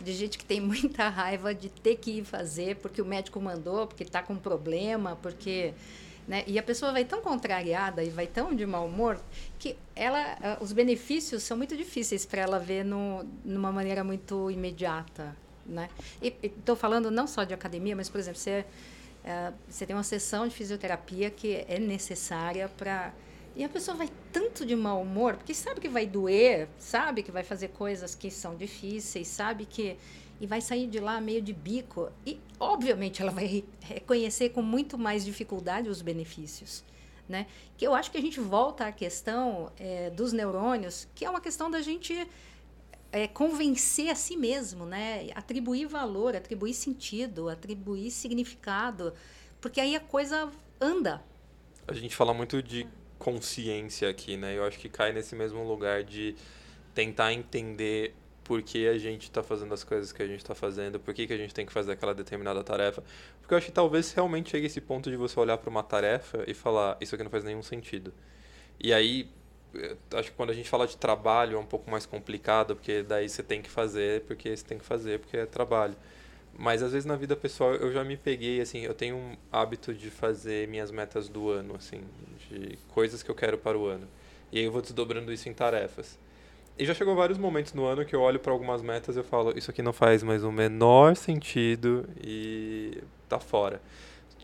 de 0.00 0.12
gente 0.12 0.38
que 0.38 0.44
tem 0.44 0.60
muita 0.62 1.08
raiva 1.08 1.54
de 1.54 1.68
ter 1.68 1.96
que 1.96 2.18
ir 2.18 2.24
fazer 2.24 2.76
porque 2.76 3.02
o 3.02 3.04
médico 3.04 3.40
mandou, 3.40 3.86
porque 3.86 4.02
está 4.02 4.22
com 4.22 4.36
problema, 4.36 5.16
porque 5.22 5.74
né? 6.28 6.44
E 6.46 6.58
a 6.58 6.62
pessoa 6.62 6.92
vai 6.92 7.06
tão 7.06 7.22
contrariada 7.22 8.04
e 8.04 8.10
vai 8.10 8.26
tão 8.26 8.54
de 8.54 8.66
mau 8.66 8.86
humor 8.86 9.18
que 9.58 9.74
ela, 9.96 10.36
ah, 10.42 10.58
os 10.60 10.74
benefícios 10.74 11.42
são 11.42 11.56
muito 11.56 11.74
difíceis 11.74 12.26
para 12.26 12.42
ela 12.42 12.58
ver 12.58 12.84
no, 12.84 13.24
numa 13.42 13.72
maneira 13.72 14.04
muito 14.04 14.50
imediata. 14.50 15.34
Né? 15.64 15.88
E 16.20 16.34
estou 16.42 16.76
falando 16.76 17.10
não 17.10 17.26
só 17.26 17.44
de 17.44 17.54
academia, 17.54 17.96
mas, 17.96 18.10
por 18.10 18.20
exemplo, 18.20 18.38
você, 18.38 18.64
uh, 19.24 19.54
você 19.68 19.86
tem 19.86 19.96
uma 19.96 20.02
sessão 20.02 20.46
de 20.46 20.54
fisioterapia 20.54 21.30
que 21.30 21.64
é 21.66 21.78
necessária 21.78 22.68
para. 22.68 23.12
E 23.58 23.64
a 23.64 23.68
pessoa 23.68 23.96
vai 23.96 24.08
tanto 24.32 24.64
de 24.64 24.76
mau 24.76 25.02
humor, 25.02 25.36
porque 25.36 25.52
sabe 25.52 25.80
que 25.80 25.88
vai 25.88 26.06
doer, 26.06 26.68
sabe 26.78 27.24
que 27.24 27.32
vai 27.32 27.42
fazer 27.42 27.68
coisas 27.70 28.14
que 28.14 28.30
são 28.30 28.54
difíceis, 28.54 29.26
sabe 29.26 29.66
que 29.66 29.96
e 30.40 30.46
vai 30.46 30.60
sair 30.60 30.86
de 30.86 31.00
lá 31.00 31.20
meio 31.20 31.42
de 31.42 31.52
bico. 31.52 32.08
E, 32.24 32.38
obviamente, 32.60 33.20
ela 33.20 33.32
vai 33.32 33.64
reconhecer 33.80 34.50
com 34.50 34.62
muito 34.62 34.96
mais 34.96 35.24
dificuldade 35.24 35.88
os 35.88 36.00
benefícios. 36.00 36.84
Né? 37.28 37.48
Que 37.76 37.84
eu 37.84 37.96
acho 37.96 38.12
que 38.12 38.16
a 38.16 38.20
gente 38.20 38.38
volta 38.38 38.86
à 38.86 38.92
questão 38.92 39.72
é, 39.76 40.08
dos 40.10 40.32
neurônios, 40.32 41.08
que 41.12 41.24
é 41.24 41.30
uma 41.30 41.40
questão 41.40 41.68
da 41.68 41.82
gente 41.82 42.28
é, 43.10 43.26
convencer 43.26 44.08
a 44.08 44.14
si 44.14 44.36
mesmo, 44.36 44.86
né? 44.86 45.30
atribuir 45.34 45.86
valor, 45.86 46.36
atribuir 46.36 46.74
sentido, 46.74 47.48
atribuir 47.48 48.12
significado, 48.12 49.12
porque 49.60 49.80
aí 49.80 49.96
a 49.96 50.00
coisa 50.00 50.48
anda. 50.80 51.20
A 51.88 51.92
gente 51.92 52.14
fala 52.14 52.32
muito 52.32 52.62
de 52.62 52.86
consciência 53.18 54.08
aqui, 54.08 54.36
né? 54.36 54.56
Eu 54.56 54.64
acho 54.64 54.78
que 54.78 54.88
cai 54.88 55.12
nesse 55.12 55.34
mesmo 55.34 55.62
lugar 55.62 56.04
de 56.04 56.34
tentar 56.94 57.32
entender 57.32 58.14
por 58.44 58.62
que 58.62 58.88
a 58.88 58.96
gente 58.96 59.24
está 59.24 59.42
fazendo 59.42 59.74
as 59.74 59.84
coisas 59.84 60.10
que 60.10 60.22
a 60.22 60.26
gente 60.26 60.40
está 60.40 60.54
fazendo, 60.54 60.98
por 60.98 61.12
que, 61.12 61.26
que 61.26 61.32
a 61.34 61.36
gente 61.36 61.52
tem 61.52 61.66
que 61.66 61.72
fazer 61.72 61.92
aquela 61.92 62.14
determinada 62.14 62.64
tarefa. 62.64 63.02
Porque 63.40 63.52
eu 63.52 63.58
acho 63.58 63.66
que 63.66 63.72
talvez 63.72 64.10
realmente 64.12 64.50
chegue 64.50 64.66
esse 64.66 64.80
ponto 64.80 65.10
de 65.10 65.16
você 65.16 65.38
olhar 65.38 65.58
para 65.58 65.68
uma 65.68 65.82
tarefa 65.82 66.44
e 66.46 66.54
falar, 66.54 66.96
isso 66.98 67.14
aqui 67.14 67.22
não 67.22 67.30
faz 67.30 67.44
nenhum 67.44 67.62
sentido. 67.62 68.12
E 68.80 68.92
aí, 68.92 69.28
acho 70.14 70.30
que 70.30 70.36
quando 70.36 70.50
a 70.50 70.54
gente 70.54 70.68
fala 70.68 70.86
de 70.86 70.96
trabalho 70.96 71.56
é 71.56 71.60
um 71.60 71.66
pouco 71.66 71.90
mais 71.90 72.06
complicado, 72.06 72.74
porque 72.74 73.02
daí 73.02 73.28
você 73.28 73.42
tem 73.42 73.60
que 73.60 73.68
fazer, 73.68 74.22
porque 74.22 74.56
você 74.56 74.64
tem 74.64 74.78
que 74.78 74.84
fazer, 74.84 75.20
porque 75.20 75.36
é 75.36 75.44
trabalho. 75.44 75.94
Mas 76.58 76.82
às 76.82 76.90
vezes 76.90 77.06
na 77.06 77.14
vida 77.14 77.36
pessoal 77.36 77.72
eu 77.74 77.92
já 77.92 78.02
me 78.02 78.16
peguei, 78.16 78.60
assim, 78.60 78.80
eu 78.80 78.92
tenho 78.92 79.16
um 79.16 79.36
hábito 79.50 79.94
de 79.94 80.10
fazer 80.10 80.66
minhas 80.66 80.90
metas 80.90 81.28
do 81.28 81.48
ano, 81.48 81.76
assim, 81.76 82.02
de 82.50 82.76
coisas 82.88 83.22
que 83.22 83.30
eu 83.30 83.34
quero 83.34 83.56
para 83.56 83.78
o 83.78 83.86
ano. 83.86 84.08
E 84.50 84.58
aí 84.58 84.64
eu 84.64 84.72
vou 84.72 84.82
desdobrando 84.82 85.32
isso 85.32 85.48
em 85.48 85.54
tarefas. 85.54 86.18
E 86.76 86.84
já 86.84 86.92
chegou 86.94 87.14
vários 87.14 87.38
momentos 87.38 87.72
no 87.74 87.84
ano 87.86 88.04
que 88.04 88.14
eu 88.14 88.20
olho 88.20 88.40
para 88.40 88.52
algumas 88.52 88.82
metas 88.82 89.14
e 89.14 89.20
eu 89.20 89.24
falo, 89.24 89.56
isso 89.56 89.70
aqui 89.70 89.82
não 89.82 89.92
faz 89.92 90.24
mais 90.24 90.42
o 90.42 90.50
menor 90.50 91.14
sentido 91.14 92.08
e 92.20 93.02
tá 93.28 93.38
fora. 93.38 93.80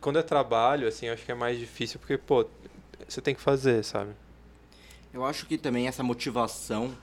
Quando 0.00 0.18
é 0.18 0.22
trabalho, 0.22 0.87
assim, 0.87 1.09
acho 1.09 1.24
que 1.24 1.33
é 1.33 1.35
mais 1.35 1.59
difícil 1.59 1.98
porque, 1.98 2.16
pô, 2.16 2.46
você 3.09 3.20
tem 3.20 3.35
que 3.35 3.40
fazer, 3.40 3.83
sabe? 3.83 4.12
Eu 5.12 5.24
acho 5.24 5.46
que 5.46 5.59
também 5.59 5.88
essa 5.88 6.03
motivação, 6.03 6.96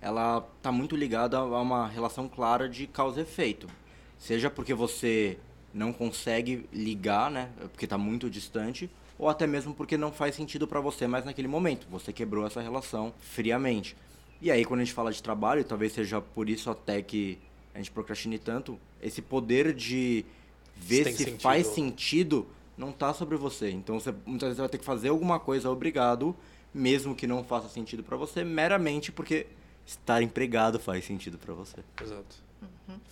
ela 0.00 0.40
tá 0.62 0.72
muito 0.72 0.96
ligada 0.96 1.36
a 1.36 1.60
uma 1.60 1.86
relação 1.86 2.26
clara 2.26 2.68
de 2.68 2.86
causa 2.86 3.20
e 3.20 3.22
efeito. 3.22 3.66
Seja 4.18 4.50
porque 4.50 4.74
você 4.74 5.38
não 5.72 5.92
consegue 5.92 6.66
ligar, 6.72 7.30
né, 7.30 7.50
porque 7.72 7.86
tá 7.86 7.98
muito 7.98 8.30
distante, 8.30 8.90
ou 9.18 9.28
até 9.28 9.46
mesmo 9.46 9.74
porque 9.74 9.96
não 9.96 10.12
faz 10.12 10.34
sentido 10.34 10.66
para 10.66 10.80
você 10.80 11.06
mais 11.06 11.24
naquele 11.24 11.48
momento. 11.48 11.86
Você 11.90 12.12
quebrou 12.12 12.46
essa 12.46 12.60
relação 12.60 13.12
friamente. 13.18 13.96
E 14.40 14.50
aí, 14.50 14.64
quando 14.64 14.80
a 14.80 14.84
gente 14.84 14.94
fala 14.94 15.12
de 15.12 15.22
trabalho, 15.22 15.64
talvez 15.64 15.92
seja 15.92 16.20
por 16.20 16.48
isso 16.48 16.70
até 16.70 17.00
que 17.02 17.38
a 17.74 17.78
gente 17.78 17.90
procrastine 17.90 18.38
tanto, 18.38 18.78
esse 19.02 19.22
poder 19.22 19.72
de 19.74 20.24
ver 20.76 21.04
se, 21.04 21.12
se 21.12 21.24
sentido. 21.24 21.40
faz 21.40 21.66
sentido 21.68 22.46
não 22.76 22.90
está 22.90 23.14
sobre 23.14 23.36
você. 23.36 23.70
Então, 23.70 23.98
você 23.98 24.14
muitas 24.24 24.48
vezes 24.48 24.58
vai 24.58 24.68
ter 24.68 24.78
que 24.78 24.84
fazer 24.84 25.08
alguma 25.08 25.38
coisa 25.40 25.70
obrigado, 25.70 26.36
mesmo 26.72 27.14
que 27.14 27.26
não 27.26 27.42
faça 27.42 27.68
sentido 27.68 28.02
para 28.02 28.16
você, 28.16 28.44
meramente 28.44 29.10
porque 29.10 29.46
estar 29.86 30.22
empregado 30.22 30.78
faz 30.78 31.04
sentido 31.04 31.38
para 31.38 31.54
você. 31.54 31.78
Exato. 32.02 32.45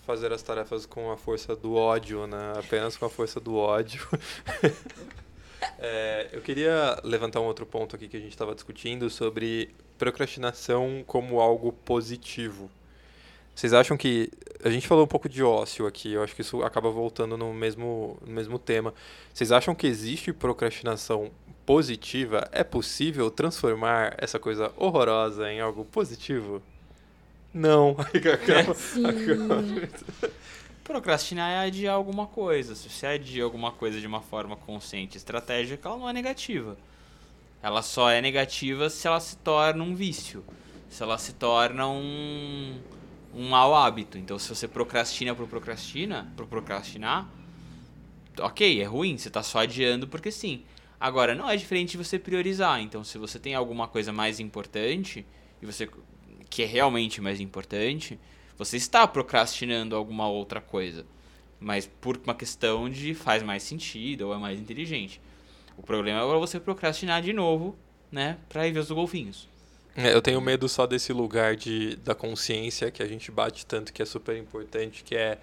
Fazer 0.07 0.33
as 0.33 0.43
tarefas 0.43 0.87
com 0.87 1.11
a 1.11 1.17
força 1.17 1.57
do 1.57 1.75
ódio, 1.75 2.27
né? 2.27 2.53
Apenas 2.59 2.97
com 2.97 3.07
a 3.07 3.11
força 3.11 3.41
do 3.41 3.57
ódio. 3.57 4.07
é, 5.79 6.29
eu 6.33 6.41
queria 6.41 7.01
levantar 7.03 7.41
um 7.41 7.45
outro 7.45 7.65
ponto 7.65 7.97
aqui 7.97 8.09
que 8.09 8.17
a 8.17 8.21
gente 8.21 8.33
estava 8.33 8.55
discutindo 8.55 9.09
sobre 9.09 9.75
procrastinação 9.99 11.03
como 11.07 11.41
algo 11.41 11.73
positivo. 11.73 12.71
Vocês 13.55 13.73
acham 13.73 13.97
que. 13.97 14.31
A 14.65 14.71
gente 14.71 14.89
falou 14.89 15.05
um 15.05 15.09
pouco 15.09 15.29
de 15.29 15.43
ócio 15.43 15.87
aqui, 15.87 16.15
eu 16.15 16.23
acho 16.23 16.35
que 16.35 16.41
isso 16.41 16.63
acaba 16.63 16.91
voltando 16.91 17.37
no 17.37 17.53
mesmo, 17.53 18.19
no 18.27 18.33
mesmo 18.33 18.59
tema. 18.59 18.93
Vocês 19.33 19.53
acham 19.53 19.75
que 19.75 19.87
existe 19.87 20.33
procrastinação 20.33 21.31
positiva, 21.65 22.49
é 22.51 22.65
possível 22.65 23.31
transformar 23.31 24.15
essa 24.19 24.39
coisa 24.39 24.73
horrorosa 24.77 25.51
em 25.51 25.61
algo 25.61 25.85
positivo? 25.85 26.63
Não. 27.55 27.97
Procrastinar 30.83 31.53
é 31.53 31.67
adiar 31.67 31.95
alguma 31.95 32.27
coisa. 32.27 32.75
Se 32.75 32.91
você 32.91 33.07
adia 33.07 33.45
alguma 33.45 33.71
coisa 33.71 34.01
de 34.01 34.07
uma 34.07 34.21
forma 34.21 34.57
consciente 34.57 35.17
e 35.17 35.19
estratégica, 35.19 35.89
ela 35.89 35.97
não 35.97 36.09
é 36.09 36.13
negativa. 36.13 36.77
Ela 37.63 37.81
só 37.81 38.11
é 38.11 38.21
negativa 38.21 38.91
se 38.91 39.07
ela 39.07 39.21
se 39.21 39.37
torna 39.37 39.83
um 39.83 39.95
vício. 39.95 40.45
Se 40.91 41.03
ela 41.03 41.17
se 41.17 41.33
torna 41.33 41.89
um, 41.89 42.79
um 43.33 43.49
mau 43.49 43.75
hábito. 43.75 44.19
Então, 44.19 44.39
se 44.39 44.49
você 44.49 44.69
procrastina 44.69 45.35
por 45.35 45.49
procrastina, 45.49 46.31
por 46.37 46.47
procrastinar, 46.47 47.27
ok, 48.39 48.83
é 48.83 48.85
ruim, 48.85 49.17
você 49.17 49.29
está 49.29 49.43
só 49.43 49.61
adiando 49.61 50.07
porque 50.07 50.31
sim. 50.31 50.65
Agora, 51.01 51.35
não 51.35 51.49
é 51.49 51.57
diferente 51.57 51.93
de 51.93 51.99
você 51.99 52.19
priorizar. 52.19 52.81
Então, 52.81 53.03
se 53.03 53.17
você 53.17 53.39
tem 53.39 53.55
alguma 53.55 53.89
coisa 53.89 54.13
mais 54.13 54.41
importante, 54.41 55.25
e 55.63 55.67
você 55.67 55.89
que 56.55 56.63
é 56.63 56.67
realmente 56.67 57.21
mais 57.21 57.41
importante, 57.41 58.17
você 58.57 58.77
está 58.77 59.09
procrastinando 59.09 59.97
alguma 59.97 60.29
outra 60.29 60.61
coisa. 60.61 61.05
Mas 61.59 61.85
por 61.85 62.17
uma 62.23 62.33
questão 62.33 62.89
de 62.89 63.13
faz 63.13 63.43
mais 63.43 63.65
sentido 63.65 64.29
ou 64.29 64.35
é 64.35 64.39
mais 64.39 64.61
inteligente. 64.61 65.21
O 65.77 65.83
problema 65.83 66.21
é 66.21 66.39
você 66.39 66.61
procrastinar 66.61 67.21
de 67.23 67.33
novo, 67.33 67.77
né? 68.11 68.39
Pra 68.49 68.69
ir 68.69 68.73
ver 68.73 68.79
os 68.79 68.91
golfinhos. 68.93 69.49
É, 69.97 70.15
eu 70.15 70.23
tenho 70.23 70.41
medo 70.41 70.69
só 70.69 70.87
desse 70.87 71.13
lugar 71.13 71.57
de, 71.57 71.97
da 71.97 72.15
consciência 72.15 72.89
que 72.89 73.03
a 73.03 73.07
gente 73.07 73.33
bate 73.33 73.67
tanto 73.67 73.93
que 73.93 74.01
é 74.01 74.07
super 74.07 74.37
importante, 74.37 75.03
que 75.03 75.17
é 75.17 75.39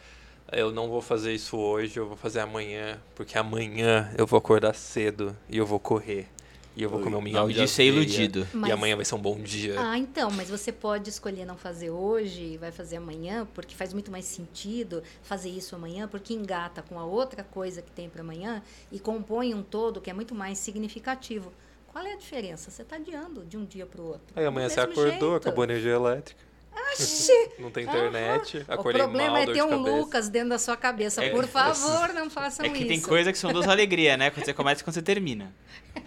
eu 0.49 0.71
não 0.71 0.87
vou 0.87 1.01
fazer 1.01 1.33
isso 1.33 1.57
hoje, 1.57 1.97
eu 1.97 2.07
vou 2.07 2.15
fazer 2.15 2.39
amanhã, 2.39 3.01
porque 3.15 3.37
amanhã 3.37 4.13
eu 4.17 4.25
vou 4.25 4.37
acordar 4.37 4.73
cedo 4.75 5.35
e 5.49 5.57
eu 5.57 5.65
vou 5.65 5.79
correr. 5.79 6.29
E 6.75 6.83
eu 6.83 6.89
vou 6.89 7.01
comer 7.01 7.15
um 7.17 7.21
mingau 7.21 7.47
de 7.49 7.55
disso 7.55 7.81
é 7.81 7.85
iludido. 7.85 8.47
Mas... 8.53 8.69
E 8.69 8.71
amanhã 8.71 8.95
vai 8.95 9.03
ser 9.03 9.15
um 9.15 9.19
bom 9.19 9.37
dia. 9.39 9.75
Ah, 9.77 9.97
então, 9.97 10.31
mas 10.31 10.49
você 10.49 10.71
pode 10.71 11.09
escolher 11.09 11.45
não 11.45 11.57
fazer 11.57 11.89
hoje, 11.89 12.57
vai 12.57 12.71
fazer 12.71 12.97
amanhã, 12.97 13.47
porque 13.53 13.75
faz 13.75 13.93
muito 13.93 14.09
mais 14.09 14.25
sentido 14.25 15.03
fazer 15.21 15.49
isso 15.49 15.75
amanhã, 15.75 16.07
porque 16.07 16.33
engata 16.33 16.81
com 16.81 16.97
a 16.97 17.05
outra 17.05 17.43
coisa 17.43 17.81
que 17.81 17.91
tem 17.91 18.09
para 18.09 18.21
amanhã 18.21 18.63
e 18.91 18.99
compõe 18.99 19.53
um 19.53 19.61
todo 19.61 19.99
que 19.99 20.09
é 20.09 20.13
muito 20.13 20.33
mais 20.33 20.57
significativo. 20.59 21.51
Qual 21.87 22.05
é 22.05 22.13
a 22.13 22.17
diferença? 22.17 22.71
Você 22.71 22.83
está 22.83 22.95
adiando 22.95 23.43
de 23.43 23.57
um 23.57 23.65
dia 23.65 23.85
para 23.85 24.01
o 24.01 24.05
outro. 24.05 24.33
Aí 24.33 24.45
amanhã 24.45 24.69
você 24.69 24.79
acordou, 24.79 25.09
jeito. 25.09 25.35
acabou 25.35 25.63
a 25.63 25.65
energia 25.65 25.91
elétrica. 25.91 26.50
Oxi. 26.73 27.51
Não 27.59 27.69
tem 27.69 27.83
internet, 27.83 28.57
uhum. 28.57 28.63
acordei 28.67 29.01
O 29.01 29.05
problema 29.05 29.33
mal, 29.33 29.41
é 29.41 29.45
ter 29.45 29.63
um 29.63 29.75
Lucas 29.75 30.29
dentro 30.29 30.49
da 30.49 30.59
sua 30.59 30.77
cabeça. 30.77 31.23
É, 31.23 31.29
Por 31.29 31.47
favor, 31.47 32.13
não 32.13 32.29
façam 32.29 32.65
isso. 32.65 32.73
É 32.73 32.77
que 32.77 32.83
isso. 32.83 32.87
tem 32.87 33.01
coisa 33.01 33.31
que 33.31 33.37
são 33.37 33.51
duas 33.51 33.67
alegrias, 33.67 34.17
né? 34.17 34.29
Quando 34.29 34.45
você 34.45 34.53
começa 34.53 34.81
e 34.81 34.83
quando 34.83 34.93
você 34.93 35.01
termina. 35.01 35.53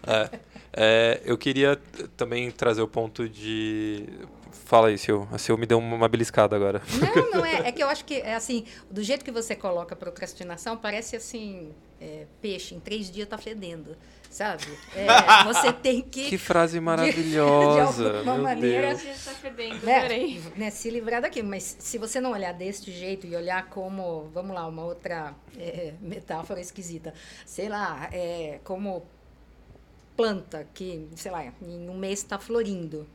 É, 0.06 0.38
é, 0.72 1.22
eu 1.24 1.36
queria 1.36 1.80
também 2.16 2.50
trazer 2.50 2.82
o 2.82 2.88
ponto 2.88 3.28
de... 3.28 4.06
Fala 4.64 4.88
aí, 4.88 4.96
Sil. 4.96 5.28
A 5.30 5.36
Sil 5.36 5.56
me 5.58 5.66
deu 5.66 5.78
uma 5.78 6.08
beliscada 6.08 6.56
agora. 6.56 6.80
Não, 7.14 7.30
não 7.30 7.46
é. 7.46 7.54
É 7.68 7.72
que 7.72 7.82
eu 7.82 7.88
acho 7.88 8.04
que, 8.04 8.14
é 8.14 8.34
assim, 8.34 8.64
do 8.90 9.02
jeito 9.02 9.24
que 9.24 9.30
você 9.30 9.54
coloca 9.54 9.94
procrastinação, 9.94 10.76
parece 10.76 11.16
assim, 11.16 11.72
é, 12.00 12.26
peixe, 12.40 12.74
em 12.74 12.80
três 12.80 13.10
dias 13.10 13.28
tá 13.28 13.38
fedendo 13.38 13.96
sabe? 14.34 14.66
É, 14.94 15.06
você 15.44 15.72
tem 15.72 16.02
que. 16.02 16.28
Que 16.28 16.38
frase 16.38 16.80
maravilhosa. 16.80 18.04
De, 18.04 18.10
de 18.10 18.16
alguma 18.18 18.34
Meu 18.34 18.42
maneira. 18.42 18.94
Deus. 18.94 19.82
Né, 19.82 20.42
né, 20.56 20.70
se 20.70 20.90
livrar 20.90 21.22
daquilo. 21.22 21.48
Mas 21.48 21.76
se 21.78 21.98
você 21.98 22.20
não 22.20 22.32
olhar 22.32 22.52
deste 22.52 22.90
jeito 22.90 23.26
e 23.26 23.36
olhar 23.36 23.66
como. 23.66 24.28
Vamos 24.34 24.54
lá, 24.54 24.66
uma 24.66 24.84
outra 24.84 25.34
é, 25.56 25.94
metáfora 26.00 26.60
esquisita. 26.60 27.14
Sei 27.46 27.68
lá, 27.68 28.08
é, 28.12 28.58
como 28.64 29.06
planta 30.16 30.66
que, 30.74 31.08
sei 31.14 31.30
lá, 31.30 31.44
em 31.62 31.88
um 31.88 31.96
mês 31.96 32.18
está 32.18 32.38
florindo. 32.38 33.06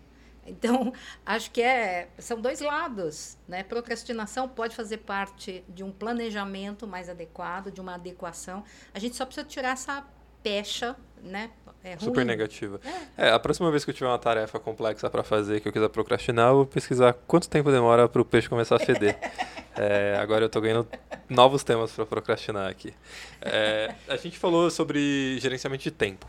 Então, 0.46 0.94
acho 1.26 1.52
que 1.52 1.62
é, 1.62 2.08
são 2.18 2.40
dois 2.40 2.62
lados. 2.62 3.38
Né? 3.46 3.62
Procrastinação 3.64 4.48
pode 4.48 4.74
fazer 4.74 5.00
parte 5.00 5.66
de 5.68 5.84
um 5.84 5.92
planejamento 5.92 6.88
mais 6.88 7.10
adequado, 7.10 7.72
de 7.72 7.82
uma 7.82 7.96
adequação. 7.96 8.64
A 8.94 9.00
gente 9.00 9.18
só 9.18 9.26
precisa 9.26 9.46
tirar 9.46 9.72
essa 9.72 10.06
pecha 10.44 10.96
né? 11.24 11.50
É 11.84 11.98
Super 11.98 12.26
negativa. 12.26 12.80
É. 13.18 13.28
é. 13.28 13.32
a 13.32 13.40
próxima 13.40 13.72
vez 13.72 13.86
que 13.86 13.92
eu 13.92 13.96
tiver 13.96 14.08
uma 14.08 14.20
tarefa 14.20 14.60
complexa 14.60 15.10
para 15.10 15.24
fazer 15.24 15.62
que 15.62 15.68
eu 15.68 15.72
quiser 15.72 15.88
procrastinar, 15.90 16.50
eu 16.50 16.56
vou 16.56 16.66
pesquisar 16.66 17.14
quanto 17.26 17.48
tempo 17.50 17.72
demora 17.72 18.08
para 18.10 18.22
o 18.22 18.26
peixe 18.26 18.50
começar 18.50 18.76
a 18.76 18.80
feder. 18.80 19.18
é, 19.78 20.18
agora 20.20 20.44
eu 20.44 20.48
estou 20.48 20.62
ganhando 20.62 20.88
novos 21.30 21.64
temas 21.64 21.92
para 21.92 22.06
procrastinar 22.06 22.70
aqui. 22.70 22.94
É, 23.42 23.94
a 24.10 24.18
gente 24.18 24.38
falou 24.38 24.70
sobre 24.70 25.40
gerenciamento 25.40 25.84
de 25.84 25.92
tempo. 25.92 26.28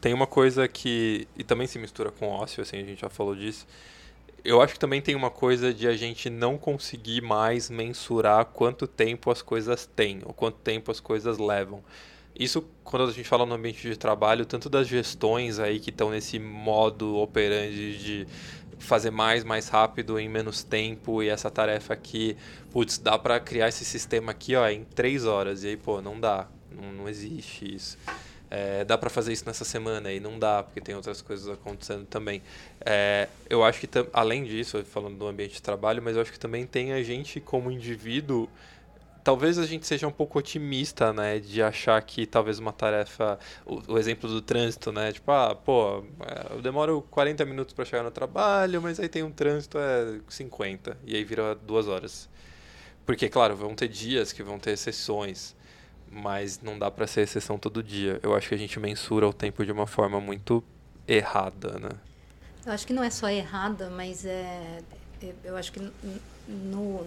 Tem 0.00 0.12
uma 0.12 0.26
coisa 0.26 0.66
que 0.66 1.28
e 1.36 1.44
também 1.44 1.66
se 1.66 1.78
mistura 1.78 2.10
com 2.10 2.26
ócio, 2.28 2.62
assim, 2.62 2.78
a 2.78 2.84
gente 2.84 3.00
já 3.00 3.08
falou 3.08 3.36
disso. 3.36 3.66
Eu 4.42 4.60
acho 4.60 4.72
que 4.72 4.80
também 4.80 5.02
tem 5.02 5.14
uma 5.14 5.30
coisa 5.30 5.72
de 5.72 5.86
a 5.86 5.96
gente 5.96 6.30
não 6.30 6.56
conseguir 6.56 7.20
mais 7.20 7.68
mensurar 7.68 8.46
quanto 8.46 8.86
tempo 8.86 9.30
as 9.30 9.42
coisas 9.42 9.86
têm, 9.86 10.20
ou 10.24 10.32
quanto 10.32 10.56
tempo 10.58 10.90
as 10.90 10.98
coisas 10.98 11.38
levam. 11.38 11.84
Isso, 12.38 12.64
quando 12.84 13.08
a 13.08 13.12
gente 13.12 13.28
fala 13.28 13.44
no 13.44 13.54
ambiente 13.54 13.86
de 13.86 13.96
trabalho, 13.96 14.46
tanto 14.46 14.70
das 14.70 14.88
gestões 14.88 15.58
aí 15.58 15.78
que 15.78 15.90
estão 15.90 16.10
nesse 16.10 16.38
modo 16.38 17.16
operante 17.16 17.98
de 17.98 18.26
fazer 18.78 19.10
mais, 19.10 19.44
mais 19.44 19.68
rápido, 19.68 20.18
em 20.18 20.28
menos 20.28 20.64
tempo, 20.64 21.22
e 21.22 21.28
essa 21.28 21.50
tarefa 21.50 21.92
aqui, 21.92 22.36
putz, 22.72 22.98
dá 22.98 23.18
para 23.18 23.38
criar 23.38 23.68
esse 23.68 23.84
sistema 23.84 24.32
aqui, 24.32 24.56
ó, 24.56 24.66
em 24.68 24.84
três 24.84 25.26
horas, 25.26 25.62
e 25.64 25.68
aí, 25.68 25.76
pô, 25.76 26.00
não 26.00 26.18
dá, 26.18 26.48
não, 26.72 26.92
não 26.92 27.08
existe 27.08 27.74
isso. 27.74 27.98
É, 28.50 28.84
dá 28.84 28.98
para 28.98 29.08
fazer 29.08 29.32
isso 29.32 29.44
nessa 29.46 29.64
semana 29.64 30.10
e 30.10 30.18
não 30.18 30.36
dá, 30.36 30.62
porque 30.64 30.80
tem 30.80 30.94
outras 30.96 31.22
coisas 31.22 31.48
acontecendo 31.48 32.04
também. 32.06 32.42
É, 32.80 33.28
eu 33.48 33.62
acho 33.62 33.78
que, 33.80 33.88
além 34.12 34.42
disso, 34.42 34.82
falando 34.84 35.16
do 35.16 35.26
ambiente 35.28 35.54
de 35.54 35.62
trabalho, 35.62 36.02
mas 36.02 36.16
eu 36.16 36.22
acho 36.22 36.32
que 36.32 36.38
também 36.38 36.66
tem 36.66 36.92
a 36.92 37.02
gente 37.02 37.38
como 37.38 37.70
indivíduo 37.70 38.48
talvez 39.22 39.58
a 39.58 39.66
gente 39.66 39.86
seja 39.86 40.06
um 40.06 40.12
pouco 40.12 40.38
otimista, 40.38 41.12
né, 41.12 41.38
de 41.38 41.62
achar 41.62 42.00
que 42.02 42.26
talvez 42.26 42.58
uma 42.58 42.72
tarefa, 42.72 43.38
o, 43.64 43.94
o 43.94 43.98
exemplo 43.98 44.28
do 44.28 44.40
trânsito, 44.40 44.92
né, 44.92 45.12
tipo, 45.12 45.30
ah, 45.30 45.54
pô, 45.54 46.04
é, 46.20 46.54
eu 46.54 46.62
demoro 46.62 47.02
40 47.10 47.44
minutos 47.44 47.74
para 47.74 47.84
chegar 47.84 48.02
no 48.02 48.10
trabalho, 48.10 48.80
mas 48.82 48.98
aí 48.98 49.08
tem 49.08 49.22
um 49.22 49.30
trânsito 49.30 49.78
é 49.78 50.20
50 50.28 50.96
e 51.04 51.16
aí 51.16 51.24
vira 51.24 51.54
duas 51.54 51.88
horas. 51.88 52.28
Porque, 53.06 53.28
claro, 53.28 53.56
vão 53.56 53.74
ter 53.74 53.88
dias 53.88 54.32
que 54.32 54.42
vão 54.42 54.58
ter 54.58 54.72
exceções, 54.72 55.56
mas 56.10 56.60
não 56.60 56.78
dá 56.78 56.90
para 56.90 57.06
ser 57.06 57.22
exceção 57.22 57.58
todo 57.58 57.82
dia. 57.82 58.20
Eu 58.22 58.34
acho 58.34 58.48
que 58.48 58.54
a 58.54 58.58
gente 58.58 58.78
mensura 58.78 59.26
o 59.26 59.32
tempo 59.32 59.64
de 59.64 59.72
uma 59.72 59.86
forma 59.86 60.20
muito 60.20 60.62
errada, 61.08 61.78
né? 61.78 61.90
Eu 62.64 62.72
acho 62.72 62.86
que 62.86 62.92
não 62.92 63.02
é 63.02 63.10
só 63.10 63.28
errada, 63.28 63.90
mas 63.90 64.24
é, 64.24 64.80
eu 65.42 65.56
acho 65.56 65.72
que 65.72 65.80
no, 66.46 67.06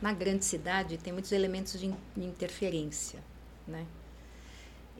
na 0.00 0.12
grande 0.12 0.44
cidade 0.44 0.98
tem 0.98 1.12
muitos 1.12 1.32
elementos 1.32 1.78
de, 1.78 1.92
interferência, 2.16 3.20
né? 3.66 3.86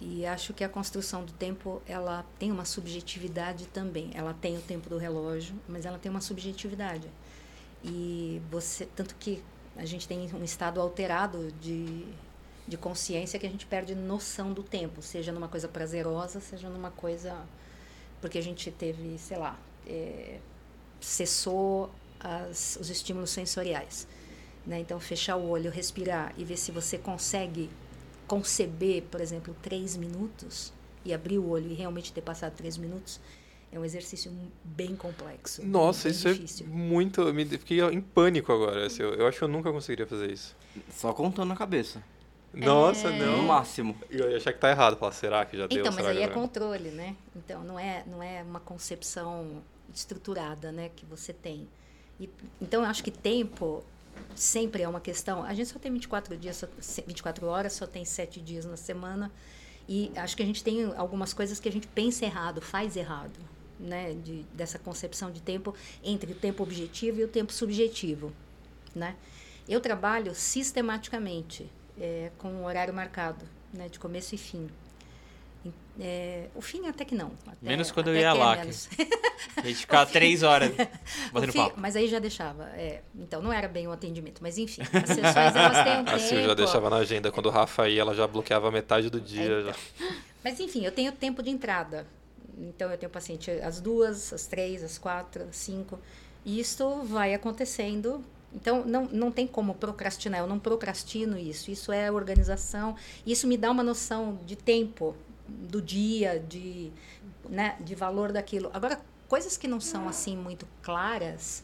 E 0.00 0.26
acho 0.26 0.52
que 0.52 0.64
a 0.64 0.68
construção 0.68 1.24
do 1.24 1.32
tempo 1.32 1.80
ela 1.86 2.24
tem 2.38 2.50
uma 2.50 2.64
subjetividade 2.64 3.66
também. 3.66 4.10
Ela 4.14 4.34
tem 4.34 4.56
o 4.56 4.60
tempo 4.60 4.90
do 4.90 4.98
relógio, 4.98 5.54
mas 5.68 5.86
ela 5.86 5.98
tem 5.98 6.10
uma 6.10 6.20
subjetividade. 6.20 7.08
E 7.82 8.42
você, 8.50 8.86
tanto 8.86 9.14
que 9.14 9.42
a 9.76 9.84
gente 9.84 10.06
tem 10.08 10.32
um 10.34 10.42
estado 10.42 10.80
alterado 10.80 11.52
de, 11.60 12.04
de 12.66 12.76
consciência 12.76 13.38
que 13.38 13.46
a 13.46 13.50
gente 13.50 13.66
perde 13.66 13.94
noção 13.94 14.52
do 14.52 14.62
tempo, 14.62 15.00
seja 15.00 15.32
numa 15.32 15.48
coisa 15.48 15.68
prazerosa, 15.68 16.40
seja 16.40 16.68
numa 16.68 16.90
coisa 16.90 17.36
porque 18.24 18.38
a 18.38 18.42
gente 18.42 18.70
teve, 18.70 19.18
sei 19.18 19.36
lá, 19.36 19.58
é, 19.86 20.38
cessou 20.98 21.90
as, 22.18 22.78
os 22.80 22.88
estímulos 22.88 23.28
sensoriais. 23.28 24.08
Né? 24.66 24.80
Então, 24.80 24.98
fechar 24.98 25.36
o 25.36 25.48
olho, 25.48 25.70
respirar 25.70 26.32
e 26.36 26.44
ver 26.44 26.56
se 26.56 26.72
você 26.72 26.96
consegue 26.96 27.68
conceber, 28.26 29.02
por 29.10 29.20
exemplo, 29.20 29.54
três 29.62 29.96
minutos 29.96 30.72
e 31.04 31.12
abrir 31.12 31.38
o 31.38 31.48
olho 31.48 31.70
e 31.70 31.74
realmente 31.74 32.12
ter 32.12 32.22
passado 32.22 32.54
três 32.54 32.78
minutos, 32.78 33.20
é 33.70 33.78
um 33.78 33.84
exercício 33.84 34.32
bem 34.62 34.96
complexo. 34.96 35.64
Nossa, 35.66 36.04
bem 36.04 36.12
isso 36.12 36.28
é 36.28 36.32
difícil. 36.32 36.66
é 36.66 36.68
muito. 36.68 37.20
Eu 37.20 37.34
me 37.34 37.44
fiquei 37.44 37.82
em 37.82 38.00
pânico 38.00 38.52
agora. 38.52 38.86
Assim, 38.86 39.02
eu, 39.02 39.14
eu 39.14 39.26
acho 39.26 39.38
que 39.38 39.44
eu 39.44 39.48
nunca 39.48 39.70
conseguiria 39.70 40.06
fazer 40.06 40.30
isso. 40.30 40.56
Só 40.90 41.12
contando 41.12 41.48
na 41.48 41.56
cabeça. 41.56 42.02
Nossa, 42.54 43.08
é... 43.08 43.18
não. 43.18 43.38
No 43.38 43.42
máximo. 43.42 43.96
Eu 44.08 44.30
ia 44.30 44.36
achar 44.36 44.52
que 44.52 44.60
tá 44.60 44.70
errado. 44.70 44.96
Falar, 44.96 45.12
será 45.12 45.44
que 45.44 45.56
já 45.56 45.66
deu? 45.66 45.80
Então, 45.80 45.92
mas 45.92 46.06
aí 46.06 46.22
é 46.22 46.28
controle, 46.28 46.90
né? 46.90 47.16
Então, 47.34 47.64
não 47.64 47.78
é, 47.78 48.04
não 48.06 48.22
é 48.22 48.42
uma 48.42 48.60
concepção 48.60 49.62
estruturada, 49.92 50.72
né, 50.72 50.90
que 50.94 51.04
você 51.04 51.32
tem. 51.32 51.68
E, 52.18 52.28
então, 52.60 52.82
eu 52.82 52.88
acho 52.88 53.02
que 53.02 53.10
tempo 53.10 53.84
sempre 54.34 54.82
é 54.82 54.88
uma 54.88 55.00
questão. 55.00 55.42
A 55.44 55.54
gente 55.54 55.68
só 55.68 55.78
tem 55.78 55.92
24 55.92 56.36
dias, 56.36 56.56
só, 56.56 56.66
24 57.06 57.46
horas, 57.46 57.72
só 57.72 57.86
tem 57.86 58.04
7 58.04 58.40
dias 58.40 58.64
na 58.64 58.76
semana. 58.76 59.30
E 59.88 60.10
acho 60.16 60.36
que 60.36 60.42
a 60.42 60.46
gente 60.46 60.64
tem 60.64 60.84
algumas 60.96 61.32
coisas 61.32 61.60
que 61.60 61.68
a 61.68 61.72
gente 61.72 61.86
pensa 61.86 62.24
errado, 62.24 62.60
faz 62.60 62.96
errado, 62.96 63.38
né? 63.78 64.14
De, 64.14 64.42
dessa 64.54 64.78
concepção 64.78 65.30
de 65.30 65.40
tempo 65.40 65.74
entre 66.02 66.32
o 66.32 66.34
tempo 66.34 66.62
objetivo 66.62 67.20
e 67.20 67.24
o 67.24 67.28
tempo 67.28 67.52
subjetivo, 67.52 68.32
né? 68.94 69.16
Eu 69.68 69.80
trabalho 69.80 70.34
sistematicamente 70.34 71.70
é, 71.98 72.30
com 72.38 72.48
um 72.48 72.64
horário 72.64 72.92
marcado, 72.92 73.44
né? 73.72 73.88
De 73.88 73.98
começo 73.98 74.34
e 74.34 74.38
fim. 74.38 74.68
É, 76.00 76.46
o 76.56 76.60
fim 76.60 76.86
até 76.88 77.04
que 77.04 77.14
não. 77.14 77.30
Até, 77.46 77.56
menos 77.62 77.90
quando 77.92 78.08
eu 78.08 78.16
ia 78.16 78.26
é 78.28 78.32
lá. 78.32 78.56
Que 78.56 78.68
a 79.60 79.66
gente 79.66 79.76
ficava 79.76 80.10
três 80.10 80.42
horas 80.42 80.72
batendo 81.32 81.52
fim- 81.52 81.58
papo. 81.60 81.74
mas 81.80 81.94
aí 81.94 82.08
já 82.08 82.18
deixava. 82.18 82.64
é, 82.70 83.00
então 83.14 83.40
não 83.40 83.52
era 83.52 83.68
bem 83.68 83.86
o 83.86 83.92
atendimento, 83.92 84.40
mas 84.42 84.58
enfim, 84.58 84.82
as 84.82 85.08
sessões 85.08 85.54
elas 85.56 85.84
têm 85.84 86.00
um 86.02 86.08
A 86.14 86.18
Sil 86.18 86.38
já 86.40 86.46
tempo. 86.48 86.54
deixava 86.56 86.90
na 86.90 86.96
agenda. 86.96 87.30
Quando 87.30 87.46
o 87.46 87.50
Rafa 87.50 87.88
ia, 87.88 88.00
ela 88.00 88.14
já 88.14 88.26
bloqueava 88.26 88.70
metade 88.72 89.08
do 89.08 89.20
dia. 89.20 89.62
já. 89.62 89.74
Mas 90.42 90.58
enfim, 90.58 90.84
eu 90.84 90.92
tenho 90.92 91.12
tempo 91.12 91.42
de 91.42 91.50
entrada. 91.50 92.06
Então 92.58 92.90
eu 92.90 92.98
tenho 92.98 93.10
paciente 93.10 93.50
às 93.50 93.80
duas, 93.80 94.32
às 94.32 94.46
três, 94.46 94.82
às 94.82 94.98
quatro, 94.98 95.44
às 95.44 95.56
cinco. 95.56 95.98
E 96.44 96.58
isso 96.60 97.02
vai 97.04 97.34
acontecendo. 97.34 98.22
Então 98.52 98.84
não, 98.84 99.06
não 99.06 99.32
tem 99.32 99.46
como 99.46 99.74
procrastinar. 99.74 100.40
Eu 100.40 100.46
não 100.46 100.58
procrastino 100.58 101.38
isso. 101.38 101.70
Isso 101.70 101.90
é 101.92 102.10
organização. 102.12 102.94
Isso 103.26 103.46
me 103.46 103.56
dá 103.56 103.70
uma 103.70 103.82
noção 103.82 104.38
de 104.44 104.54
tempo 104.56 105.16
do 105.48 105.80
dia, 105.82 106.38
de, 106.40 106.90
né, 107.48 107.76
de 107.80 107.94
valor 107.94 108.32
daquilo. 108.32 108.70
Agora, 108.72 109.00
coisas 109.28 109.56
que 109.56 109.68
não 109.68 109.80
são 109.80 110.08
assim 110.08 110.36
muito 110.36 110.66
claras, 110.82 111.62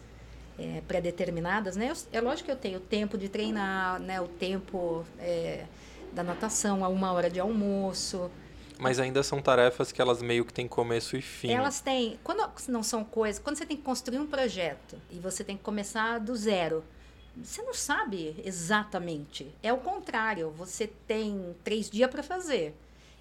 é, 0.59 0.83
pré-determinadas, 0.87 1.77
né? 1.77 1.91
Eu- 1.91 1.97
é 2.13 2.21
lógico 2.21 2.47
que 2.47 2.53
eu 2.53 2.57
tenho 2.57 2.79
o 2.79 2.83
tempo 2.83 3.17
de 3.17 3.29
treinar, 3.29 3.99
né? 4.01 4.21
O 4.21 4.29
tempo 4.29 5.05
é, 5.19 5.65
da 6.13 6.23
natação, 6.23 6.85
a 6.85 6.89
uma 6.89 7.13
hora 7.13 7.31
de 7.31 7.41
almoço. 7.41 8.31
Mas 8.79 8.99
ainda 8.99 9.23
são 9.23 9.41
tarefas 9.43 9.93
que 9.93 10.01
elas 10.01 10.23
meio 10.23 10.45
que 10.45 10.53
têm 10.53 10.67
começo 10.67 11.17
e 11.17 11.23
fim. 11.23 11.51
Elas 11.51 11.81
têm. 11.81 12.19
Quando 12.25 12.51
não 12.69 12.83
são 12.83 13.05
coisas. 13.05 13.41
Quando 13.43 13.57
você 13.57 13.67
tem 13.67 13.77
que 13.77 13.83
construir 13.83 14.19
um 14.19 14.27
projeto 14.27 14.97
e 15.11 15.19
você 15.19 15.45
tem 15.45 15.57
que 15.57 15.63
começar 15.63 16.19
do 16.19 16.35
zero, 16.35 16.83
você 17.37 17.63
não 17.63 17.75
sabe 17.75 18.35
exatamente. 18.45 19.55
É 19.63 19.73
o 19.73 19.79
contrário. 19.79 20.51
Você 20.57 20.87
tem 21.07 21.55
três 21.63 21.89
dias 21.91 22.11
para 22.11 22.23
fazer. 22.23 22.75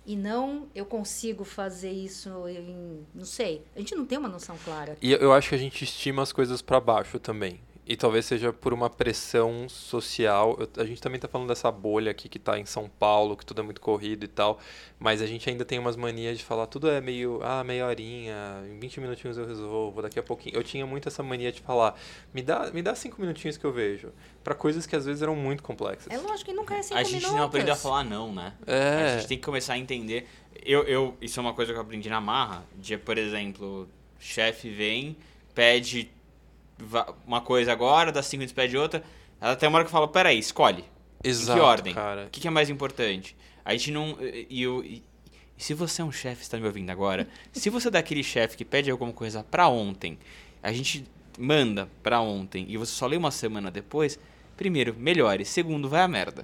E 0.09 0.15
não 0.15 0.67
eu 0.73 0.87
consigo 0.87 1.43
fazer 1.43 1.91
isso 1.91 2.31
em. 2.47 3.05
Não 3.13 3.25
sei. 3.25 3.63
A 3.75 3.79
gente 3.79 3.93
não 3.93 4.07
tem 4.07 4.17
uma 4.17 4.27
noção 4.27 4.57
clara. 4.65 4.97
E 4.99 5.11
eu 5.11 5.31
acho 5.31 5.49
que 5.49 5.53
a 5.53 5.57
gente 5.59 5.83
estima 5.83 6.23
as 6.23 6.31
coisas 6.31 6.63
pra 6.63 6.79
baixo 6.79 7.19
também. 7.19 7.61
E 7.91 7.97
talvez 7.97 8.23
seja 8.25 8.53
por 8.53 8.71
uma 8.71 8.87
pressão 8.87 9.67
social. 9.67 10.55
Eu- 10.59 10.69
a 10.83 10.85
gente 10.85 11.01
também 11.01 11.19
tá 11.19 11.27
falando 11.27 11.47
dessa 11.47 11.71
bolha 11.71 12.11
aqui 12.11 12.29
que 12.29 12.37
tá 12.37 12.59
em 12.59 12.63
São 12.63 12.87
Paulo, 12.87 13.35
que 13.35 13.43
tudo 13.43 13.61
é 13.61 13.63
muito 13.63 13.81
corrido 13.81 14.23
e 14.23 14.27
tal. 14.27 14.59
Mas 14.99 15.23
a 15.23 15.25
gente 15.25 15.49
ainda 15.49 15.65
tem 15.65 15.79
umas 15.79 15.95
manias 15.95 16.37
de 16.37 16.43
falar, 16.45 16.67
tudo 16.67 16.87
é 16.87 17.01
meio, 17.01 17.39
ah, 17.41 17.63
meia 17.63 17.87
horinha, 17.87 18.63
em 18.71 18.77
20 18.79 18.99
minutinhos 19.01 19.39
eu 19.39 19.45
resolvo, 19.47 20.03
daqui 20.03 20.19
a 20.19 20.23
pouquinho. 20.23 20.55
Eu 20.55 20.63
tinha 20.63 20.85
muito 20.85 21.07
essa 21.07 21.23
mania 21.23 21.51
de 21.51 21.61
falar, 21.61 21.99
me 22.31 22.43
dá, 22.43 22.69
me 22.71 22.83
dá 22.83 22.93
cinco 22.93 23.19
minutinhos 23.19 23.57
que 23.57 23.65
eu 23.65 23.71
vejo. 23.73 24.09
Pra 24.43 24.53
coisas 24.53 24.85
que 24.85 24.95
às 24.95 25.07
vezes 25.07 25.23
eram 25.23 25.35
muito 25.35 25.63
complexas. 25.63 26.13
É 26.13 26.17
lógico 26.19 26.51
que 26.51 26.55
nunca 26.55 26.75
é 26.75 26.83
cinco 26.83 26.99
A 26.99 27.01
gente 27.01 27.15
minutos. 27.15 27.35
não 27.37 27.43
aprendeu 27.43 27.73
a 27.73 27.77
falar 27.77 28.03
não, 28.03 28.31
né? 28.31 28.53
É. 28.67 29.13
A 29.15 29.17
gente 29.17 29.27
tem 29.29 29.37
que 29.39 29.43
começar 29.43 29.73
a 29.73 29.77
entender. 29.79 30.27
Eu, 30.63 30.83
eu, 30.83 31.17
isso 31.19 31.39
é 31.39 31.41
uma 31.41 31.53
coisa 31.55 31.71
que 31.73 31.77
eu 31.79 31.81
aprendi 31.81 32.07
na 32.07 32.21
marra. 32.21 32.63
De, 32.77 32.95
por 32.99 33.17
exemplo, 33.17 33.89
chefe 34.19 34.69
vem, 34.69 35.17
pede 35.55 36.11
uma 37.25 37.41
coisa 37.41 37.71
agora, 37.71 38.11
dá 38.11 38.21
cinco 38.23 38.39
minutos 38.39 38.53
pede 38.53 38.77
outra. 38.77 39.03
Ela 39.41 39.55
tem 39.55 39.67
uma 39.69 39.77
hora 39.77 39.85
que 39.85 39.91
fala, 39.91 40.07
peraí, 40.07 40.37
escolhe. 40.39 40.83
Exato, 41.23 41.51
em 41.51 41.61
que 41.61 41.65
ordem? 41.67 41.93
cara. 41.93 42.25
O 42.25 42.29
que, 42.29 42.39
que 42.41 42.47
é 42.47 42.51
mais 42.51 42.69
importante? 42.69 43.35
A 43.65 43.73
gente 43.73 43.91
não. 43.91 44.17
E, 44.21 44.61
eu- 44.61 44.83
e- 44.83 45.03
e 45.57 45.63
se 45.63 45.73
você 45.73 46.01
é 46.01 46.05
um 46.05 46.11
chefe, 46.11 46.41
está 46.41 46.57
me 46.57 46.65
ouvindo 46.65 46.89
agora? 46.89 47.27
se 47.51 47.69
você 47.69 47.89
é 47.89 47.91
daquele 47.91 48.23
chefe 48.23 48.55
que 48.55 48.63
pede 48.65 48.89
alguma 48.89 49.11
coisa 49.11 49.43
pra 49.43 49.67
ontem, 49.67 50.17
a 50.63 50.71
gente 50.71 51.05
manda 51.37 51.89
pra 52.01 52.21
ontem 52.21 52.65
e 52.69 52.77
você 52.77 52.91
só 52.93 53.05
lê 53.07 53.17
uma 53.17 53.31
semana 53.31 53.69
depois, 53.69 54.17
primeiro, 54.59 54.93
melhore. 54.99 55.45
Segundo, 55.45 55.87
vai 55.87 56.01
a 56.01 56.07
merda. 56.07 56.43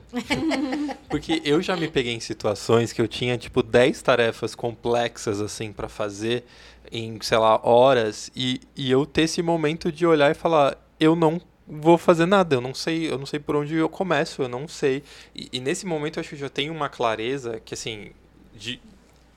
Porque 1.12 1.42
eu 1.44 1.62
já 1.62 1.76
me 1.76 1.90
peguei 1.90 2.14
em 2.14 2.20
situações 2.22 2.94
que 2.94 3.02
eu 3.02 3.10
tinha, 3.10 3.38
tipo, 3.38 3.62
10 3.62 4.02
tarefas 4.02 4.56
complexas, 4.56 5.42
assim, 5.42 5.74
pra 5.74 5.90
fazer 5.90 6.46
em, 6.90 7.20
sei 7.22 7.38
lá, 7.38 7.60
horas, 7.62 8.32
e, 8.34 8.62
e 8.74 8.90
eu 8.90 9.06
ter 9.06 9.24
esse 9.24 9.42
momento 9.42 9.92
de 9.92 10.06
olhar 10.06 10.32
e 10.32 10.34
falar, 10.34 10.78
eu 10.98 11.14
não 11.14 11.42
vou 11.68 11.98
fazer 11.98 12.26
nada, 12.26 12.56
eu 12.56 12.62
não 12.62 12.74
sei, 12.74 13.12
eu 13.12 13.18
não 13.18 13.26
sei 13.26 13.38
por 13.38 13.58
onde 13.58 13.76
eu 13.76 13.90
começo, 13.90 14.42
eu 14.42 14.48
não 14.48 14.66
sei. 14.66 15.04
E, 15.36 15.50
e 15.52 15.60
nesse 15.60 15.86
momento 15.86 16.16
eu 16.16 16.22
acho 16.22 16.30
que 16.30 16.36
eu 16.36 16.40
já 16.40 16.50
tenho 16.50 16.72
uma 16.72 16.88
clareza 16.88 17.60
que, 17.66 17.74
assim, 17.74 18.12
de 18.56 18.80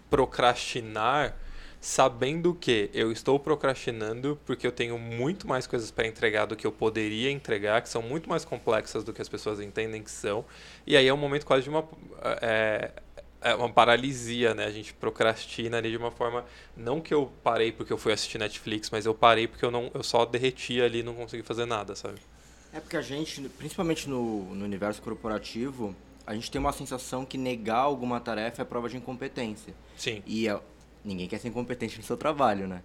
procrastinar 0.08 1.34
sabendo 1.80 2.54
que 2.54 2.90
eu 2.92 3.12
estou 3.12 3.38
procrastinando 3.38 4.38
porque 4.44 4.66
eu 4.66 4.72
tenho 4.72 4.98
muito 4.98 5.46
mais 5.46 5.66
coisas 5.66 5.90
para 5.90 6.06
entregar 6.06 6.46
do 6.46 6.56
que 6.56 6.66
eu 6.66 6.72
poderia 6.72 7.30
entregar, 7.30 7.80
que 7.82 7.88
são 7.88 8.02
muito 8.02 8.28
mais 8.28 8.44
complexas 8.44 9.04
do 9.04 9.12
que 9.12 9.22
as 9.22 9.28
pessoas 9.28 9.60
entendem 9.60 10.02
que 10.02 10.10
são. 10.10 10.44
E 10.86 10.96
aí 10.96 11.06
é 11.06 11.14
um 11.14 11.16
momento 11.16 11.46
quase 11.46 11.62
de 11.62 11.70
uma 11.70 11.86
é, 12.40 12.90
é 13.40 13.54
uma 13.54 13.70
paralisia, 13.70 14.54
né? 14.54 14.64
A 14.64 14.70
gente 14.70 14.92
procrastina 14.92 15.78
ali 15.78 15.90
de 15.90 15.96
uma 15.96 16.10
forma 16.10 16.44
não 16.76 17.00
que 17.00 17.14
eu 17.14 17.30
parei 17.42 17.70
porque 17.70 17.92
eu 17.92 17.98
fui 17.98 18.12
assistir 18.12 18.38
Netflix, 18.38 18.90
mas 18.90 19.06
eu 19.06 19.14
parei 19.14 19.46
porque 19.46 19.64
eu 19.64 19.70
não 19.70 19.90
eu 19.94 20.02
só 20.02 20.24
derreti 20.24 20.80
ali 20.80 21.00
e 21.00 21.02
não 21.02 21.14
consegui 21.14 21.42
fazer 21.42 21.64
nada, 21.64 21.94
sabe? 21.94 22.18
É 22.72 22.80
porque 22.80 22.96
a 22.96 23.02
gente, 23.02 23.40
principalmente 23.50 24.08
no, 24.08 24.54
no 24.54 24.64
universo 24.64 25.00
corporativo, 25.00 25.94
a 26.26 26.34
gente 26.34 26.50
tem 26.50 26.60
uma 26.60 26.72
sensação 26.72 27.24
que 27.24 27.38
negar 27.38 27.78
alguma 27.78 28.20
tarefa 28.20 28.60
é 28.60 28.64
prova 28.64 28.88
de 28.88 28.96
incompetência. 28.96 29.72
Sim. 29.96 30.22
E 30.26 30.46
é- 30.46 30.60
ninguém 31.04 31.28
quer 31.28 31.38
ser 31.38 31.48
incompetente 31.48 31.96
no 31.96 32.04
seu 32.04 32.16
trabalho, 32.16 32.66
né? 32.66 32.82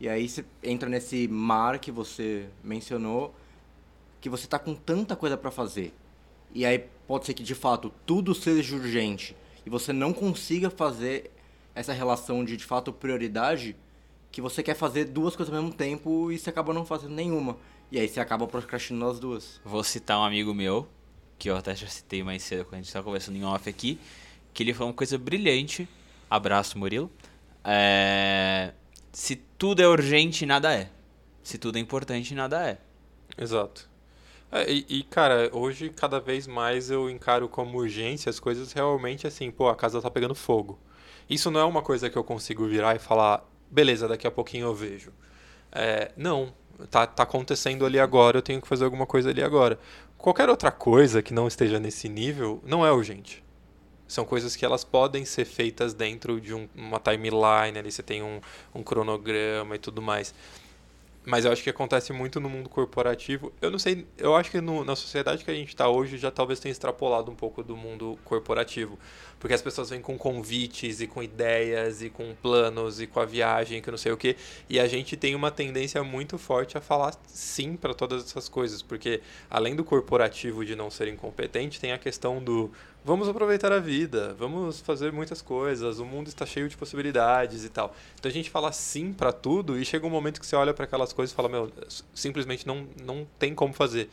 E 0.00 0.08
aí 0.08 0.28
você 0.28 0.44
entra 0.62 0.88
nesse 0.88 1.28
mar 1.28 1.78
que 1.78 1.90
você 1.90 2.48
mencionou, 2.64 3.34
que 4.20 4.28
você 4.28 4.46
tá 4.46 4.58
com 4.58 4.74
tanta 4.74 5.14
coisa 5.14 5.36
para 5.36 5.50
fazer. 5.50 5.92
E 6.54 6.64
aí 6.64 6.84
pode 7.06 7.26
ser 7.26 7.34
que 7.34 7.42
de 7.42 7.54
fato 7.54 7.92
tudo 8.06 8.34
seja 8.34 8.74
urgente 8.74 9.36
e 9.64 9.70
você 9.70 9.92
não 9.92 10.12
consiga 10.12 10.70
fazer 10.70 11.30
essa 11.74 11.92
relação 11.92 12.44
de 12.44 12.56
de 12.56 12.64
fato 12.64 12.92
prioridade, 12.92 13.76
que 14.32 14.40
você 14.40 14.62
quer 14.62 14.74
fazer 14.74 15.04
duas 15.06 15.36
coisas 15.36 15.54
ao 15.54 15.62
mesmo 15.62 15.76
tempo 15.76 16.30
e 16.32 16.38
você 16.38 16.50
acaba 16.50 16.72
não 16.72 16.84
fazendo 16.84 17.14
nenhuma. 17.14 17.56
E 17.90 17.98
aí 17.98 18.08
você 18.08 18.20
acaba 18.20 18.46
procrastinando 18.46 19.10
as 19.10 19.20
duas. 19.20 19.60
Vou 19.64 19.82
citar 19.82 20.18
um 20.18 20.24
amigo 20.24 20.54
meu, 20.54 20.88
que 21.38 21.50
eu 21.50 21.56
até 21.56 21.74
já 21.74 21.88
citei 21.88 22.22
mais 22.22 22.42
cedo 22.42 22.64
quando 22.64 22.74
a 22.74 22.76
gente 22.78 22.86
estava 22.86 23.04
conversando 23.04 23.36
em 23.36 23.44
off 23.44 23.68
aqui, 23.68 23.98
que 24.54 24.62
ele 24.62 24.72
falou 24.72 24.90
uma 24.90 24.96
coisa 24.96 25.18
brilhante. 25.18 25.88
Abraço, 26.28 26.78
Murilo. 26.78 27.10
É, 27.64 28.72
Se 29.12 29.36
tudo 29.36 29.82
é 29.82 29.88
urgente, 29.88 30.46
nada 30.46 30.74
é. 30.74 30.90
Se 31.42 31.58
tudo 31.58 31.76
é 31.78 31.80
importante, 31.80 32.34
nada 32.34 32.68
é. 32.68 32.78
Exato. 33.38 33.88
É, 34.52 34.70
e, 34.70 34.84
e, 34.88 35.02
cara, 35.04 35.48
hoje 35.52 35.90
cada 35.90 36.18
vez 36.18 36.46
mais 36.46 36.90
eu 36.90 37.08
encaro 37.08 37.48
como 37.48 37.78
urgência 37.78 38.28
as 38.30 38.40
coisas 38.40 38.72
realmente 38.72 39.26
assim, 39.26 39.50
pô, 39.50 39.68
a 39.68 39.76
casa 39.76 40.02
tá 40.02 40.10
pegando 40.10 40.34
fogo. 40.34 40.78
Isso 41.28 41.50
não 41.50 41.60
é 41.60 41.64
uma 41.64 41.82
coisa 41.82 42.10
que 42.10 42.18
eu 42.18 42.24
consigo 42.24 42.66
virar 42.66 42.96
e 42.96 42.98
falar, 42.98 43.48
beleza, 43.70 44.08
daqui 44.08 44.26
a 44.26 44.30
pouquinho 44.30 44.66
eu 44.66 44.74
vejo. 44.74 45.12
É, 45.70 46.10
não, 46.16 46.52
tá, 46.90 47.06
tá 47.06 47.22
acontecendo 47.22 47.86
ali 47.86 48.00
agora, 48.00 48.38
eu 48.38 48.42
tenho 48.42 48.60
que 48.60 48.66
fazer 48.66 48.84
alguma 48.84 49.06
coisa 49.06 49.30
ali 49.30 49.42
agora. 49.42 49.78
Qualquer 50.18 50.48
outra 50.48 50.70
coisa 50.72 51.22
que 51.22 51.32
não 51.32 51.46
esteja 51.46 51.78
nesse 51.78 52.08
nível 52.08 52.60
não 52.64 52.84
é 52.84 52.90
urgente. 52.92 53.42
São 54.10 54.24
coisas 54.24 54.56
que 54.56 54.64
elas 54.64 54.82
podem 54.82 55.24
ser 55.24 55.44
feitas 55.44 55.94
dentro 55.94 56.40
de 56.40 56.52
um- 56.52 56.68
uma 56.74 56.98
timeline, 56.98 57.78
ali 57.78 57.92
você 57.92 58.02
tem 58.02 58.22
um, 58.22 58.40
um 58.74 58.82
cronograma 58.82 59.76
e 59.76 59.78
tudo 59.78 60.02
mais. 60.02 60.34
Mas 61.24 61.44
eu 61.44 61.52
acho 61.52 61.62
que 61.62 61.68
acontece 61.68 62.14
muito 62.14 62.40
no 62.40 62.48
mundo 62.48 62.68
corporativo. 62.70 63.52
Eu 63.60 63.70
não 63.70 63.78
sei, 63.78 64.06
eu 64.16 64.34
acho 64.34 64.50
que 64.50 64.58
no- 64.60 64.84
na 64.86 64.96
sociedade 64.96 65.44
que 65.44 65.50
a 65.50 65.54
gente 65.54 65.68
está 65.68 65.86
hoje 65.86 66.16
já 66.16 66.30
talvez 66.30 66.58
tenha 66.58 66.72
extrapolado 66.72 67.30
um 67.30 67.34
pouco 67.34 67.62
do 67.62 67.76
mundo 67.76 68.18
corporativo. 68.24 68.98
Porque 69.38 69.52
as 69.54 69.60
pessoas 69.60 69.90
vêm 69.90 70.00
com 70.00 70.16
convites 70.16 71.00
e 71.02 71.06
com 71.06 71.22
ideias 71.22 72.02
e 72.02 72.08
com 72.08 72.34
planos 72.42 73.00
e 73.02 73.06
com 73.06 73.20
a 73.20 73.26
viagem, 73.26 73.82
que 73.82 73.90
não 73.90 73.98
sei 73.98 74.12
o 74.12 74.16
quê. 74.16 74.34
E 74.68 74.80
a 74.80 74.88
gente 74.88 75.14
tem 75.16 75.34
uma 75.34 75.50
tendência 75.50 76.02
muito 76.02 76.38
forte 76.38 76.78
a 76.78 76.80
falar 76.80 77.14
sim 77.26 77.76
para 77.76 77.92
todas 77.94 78.24
essas 78.24 78.48
coisas. 78.48 78.80
Porque 78.80 79.20
além 79.50 79.76
do 79.76 79.84
corporativo 79.84 80.64
de 80.64 80.74
não 80.74 80.90
ser 80.90 81.06
incompetente, 81.06 81.78
tem 81.78 81.92
a 81.92 81.98
questão 81.98 82.42
do 82.42 82.70
vamos 83.04 83.28
aproveitar 83.28 83.72
a 83.72 83.78
vida, 83.78 84.34
vamos 84.38 84.80
fazer 84.80 85.12
muitas 85.12 85.40
coisas, 85.42 85.98
o 85.98 86.04
mundo 86.04 86.28
está 86.28 86.44
cheio 86.44 86.68
de 86.68 86.76
possibilidades 86.76 87.64
e 87.64 87.68
tal. 87.68 87.94
Então 88.18 88.30
a 88.30 88.32
gente 88.32 88.50
fala 88.50 88.70
sim 88.72 89.12
para 89.12 89.32
tudo 89.32 89.78
e 89.78 89.84
chega 89.84 90.06
um 90.06 90.10
momento 90.10 90.40
que 90.40 90.46
você 90.46 90.56
olha 90.56 90.74
para 90.74 90.84
aquelas 90.84 91.12
coisas 91.12 91.32
e 91.32 91.36
fala, 91.36 91.48
meu, 91.48 91.70
simplesmente 92.14 92.66
não, 92.66 92.86
não 93.04 93.26
tem 93.38 93.54
como 93.54 93.72
fazer. 93.72 94.10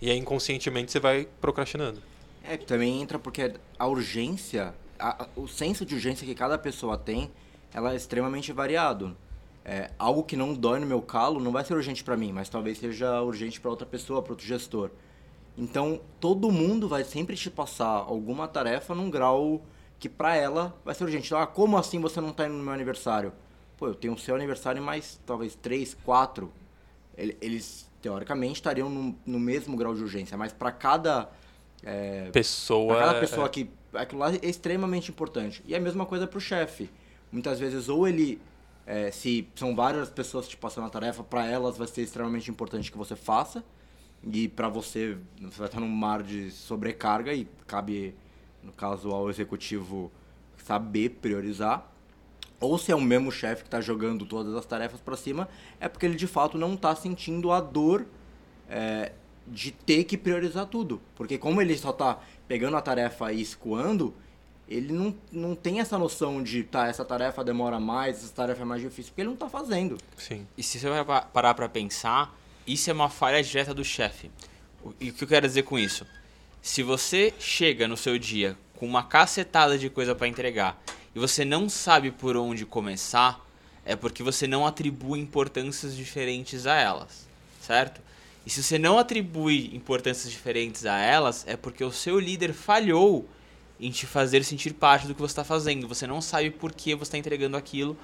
E 0.00 0.10
aí 0.10 0.16
inconscientemente 0.16 0.90
você 0.92 1.00
vai 1.00 1.28
procrastinando. 1.40 2.00
É, 2.42 2.56
também 2.56 3.02
entra 3.02 3.18
porque 3.18 3.52
a 3.78 3.86
urgência, 3.86 4.72
a- 4.98 5.28
o 5.36 5.46
senso 5.46 5.84
de 5.84 5.94
urgência 5.94 6.26
que 6.26 6.34
cada 6.34 6.56
pessoa 6.56 6.96
tem, 6.96 7.30
ela 7.74 7.92
é 7.92 7.96
extremamente 7.96 8.52
variado. 8.52 9.16
É, 9.62 9.90
algo 9.98 10.22
que 10.22 10.36
não 10.36 10.54
dói 10.54 10.80
no 10.80 10.86
meu 10.86 11.02
calo 11.02 11.38
não 11.38 11.52
vai 11.52 11.62
ser 11.64 11.74
urgente 11.74 12.02
para 12.02 12.16
mim, 12.16 12.32
mas 12.32 12.48
talvez 12.48 12.78
seja 12.78 13.20
urgente 13.20 13.60
para 13.60 13.70
outra 13.70 13.86
pessoa, 13.86 14.22
para 14.22 14.32
outro 14.32 14.46
gestor. 14.46 14.90
Então, 15.56 16.00
todo 16.18 16.50
mundo 16.50 16.88
vai 16.88 17.04
sempre 17.04 17.36
te 17.36 17.50
passar 17.50 17.86
alguma 17.88 18.48
tarefa 18.48 18.94
num 18.94 19.10
grau 19.10 19.62
que 19.98 20.08
para 20.08 20.34
ela 20.34 20.74
vai 20.84 20.94
ser 20.94 21.04
urgente. 21.04 21.34
Ah, 21.34 21.46
como 21.46 21.76
assim 21.76 22.00
você 22.00 22.20
não 22.20 22.32
tá 22.32 22.46
indo 22.46 22.54
no 22.54 22.62
meu 22.64 22.72
aniversário? 22.72 23.32
Pô, 23.76 23.86
eu 23.88 23.94
tenho 23.94 24.14
o 24.14 24.18
seu 24.18 24.34
aniversário 24.34 24.80
em 24.80 24.84
mais, 24.84 25.20
talvez, 25.26 25.54
três, 25.54 25.94
quatro. 26.04 26.50
Ele- 27.16 27.36
Eles, 27.40 27.90
teoricamente, 28.00 28.54
estariam 28.54 28.88
no, 28.88 29.14
no 29.26 29.38
mesmo 29.38 29.76
grau 29.76 29.94
de 29.94 30.02
urgência, 30.02 30.36
mas 30.38 30.52
para 30.52 30.72
cada... 30.72 31.28
é, 31.82 32.30
Pessoa. 32.30 32.94
Pra 32.96 33.06
cada 33.06 33.16
é- 33.18 33.20
pessoa 33.20 33.48
que 33.48 33.70
aquilo 33.92 34.20
lá 34.20 34.32
é 34.32 34.38
extremamente 34.42 35.10
importante. 35.10 35.62
E 35.66 35.74
a 35.74 35.80
mesma 35.80 36.06
coisa 36.06 36.26
para 36.26 36.38
o 36.38 36.40
chefe. 36.40 36.88
Muitas 37.30 37.58
vezes, 37.60 37.88
ou 37.88 38.08
ele, 38.08 38.40
é, 38.86 39.10
se 39.10 39.46
são 39.54 39.74
várias 39.76 40.08
pessoas 40.08 40.48
te 40.48 40.56
passando 40.56 40.86
a 40.86 40.90
tarefa, 40.90 41.22
para 41.22 41.46
elas 41.46 41.76
vai 41.76 41.86
ser 41.86 42.02
extremamente 42.02 42.50
importante 42.50 42.90
que 42.90 42.96
você 42.98 43.14
faça. 43.14 43.62
E 44.22 44.48
para 44.48 44.68
você, 44.68 45.16
você 45.40 45.58
vai 45.58 45.66
estar 45.66 45.80
num 45.80 45.88
mar 45.88 46.22
de 46.22 46.50
sobrecarga 46.50 47.32
e 47.32 47.48
cabe, 47.66 48.14
no 48.62 48.72
caso, 48.72 49.10
ao 49.10 49.30
executivo 49.30 50.10
saber 50.58 51.10
priorizar. 51.20 51.90
Ou 52.60 52.76
se 52.76 52.92
é 52.92 52.94
o 52.94 53.00
mesmo 53.00 53.32
chefe 53.32 53.62
que 53.62 53.68
está 53.68 53.80
jogando 53.80 54.26
todas 54.26 54.54
as 54.54 54.66
tarefas 54.66 55.00
para 55.00 55.16
cima, 55.16 55.48
é 55.80 55.88
porque 55.88 56.04
ele 56.04 56.14
de 56.14 56.26
fato 56.26 56.58
não 56.58 56.74
está 56.74 56.94
sentindo 56.94 57.50
a 57.50 57.60
dor 57.60 58.06
é, 58.68 59.12
de 59.46 59.70
ter 59.70 60.04
que 60.04 60.18
priorizar 60.18 60.66
tudo. 60.66 61.00
Porque 61.16 61.38
como 61.38 61.62
ele 61.62 61.76
só 61.78 61.90
está 61.90 62.20
pegando 62.46 62.76
a 62.76 62.82
tarefa 62.82 63.32
e 63.32 63.40
escoando, 63.40 64.14
ele 64.68 64.92
não, 64.92 65.14
não 65.32 65.54
tem 65.54 65.80
essa 65.80 65.98
noção 65.98 66.42
de, 66.42 66.62
tá, 66.62 66.86
essa 66.86 67.04
tarefa 67.04 67.42
demora 67.42 67.80
mais, 67.80 68.18
essa 68.18 68.32
tarefa 68.32 68.62
é 68.62 68.64
mais 68.64 68.82
difícil, 68.82 69.10
porque 69.10 69.22
ele 69.22 69.28
não 69.28 69.34
está 69.34 69.48
fazendo. 69.48 69.98
Sim. 70.16 70.46
E 70.56 70.62
se 70.62 70.78
você 70.78 70.88
vai 70.88 71.04
parar 71.32 71.54
para 71.54 71.68
pensar, 71.68 72.38
isso 72.72 72.90
é 72.90 72.92
uma 72.92 73.08
falha 73.08 73.42
direta 73.42 73.74
do 73.74 73.84
chefe. 73.84 74.30
E 75.00 75.10
o 75.10 75.12
que 75.12 75.24
eu 75.24 75.28
quero 75.28 75.46
dizer 75.46 75.62
com 75.62 75.78
isso? 75.78 76.06
Se 76.62 76.82
você 76.82 77.32
chega 77.38 77.88
no 77.88 77.96
seu 77.96 78.18
dia 78.18 78.56
com 78.76 78.86
uma 78.86 79.02
cacetada 79.02 79.78
de 79.78 79.90
coisa 79.90 80.14
para 80.14 80.28
entregar 80.28 80.82
e 81.14 81.18
você 81.18 81.44
não 81.44 81.68
sabe 81.68 82.10
por 82.10 82.36
onde 82.36 82.64
começar, 82.64 83.44
é 83.84 83.96
porque 83.96 84.22
você 84.22 84.46
não 84.46 84.66
atribui 84.66 85.20
importâncias 85.20 85.96
diferentes 85.96 86.66
a 86.66 86.76
elas, 86.76 87.26
certo? 87.60 88.00
E 88.46 88.50
se 88.50 88.62
você 88.62 88.78
não 88.78 88.98
atribui 88.98 89.70
importâncias 89.74 90.30
diferentes 90.30 90.86
a 90.86 90.98
elas, 90.98 91.44
é 91.46 91.56
porque 91.56 91.84
o 91.84 91.92
seu 91.92 92.18
líder 92.18 92.52
falhou 92.52 93.28
em 93.78 93.90
te 93.90 94.06
fazer 94.06 94.44
sentir 94.44 94.74
parte 94.74 95.06
do 95.06 95.14
que 95.14 95.20
você 95.20 95.32
está 95.32 95.44
fazendo. 95.44 95.88
Você 95.88 96.06
não 96.06 96.20
sabe 96.20 96.50
por 96.50 96.72
que 96.72 96.94
você 96.94 97.04
está 97.04 97.18
entregando 97.18 97.56
aquilo 97.56 97.96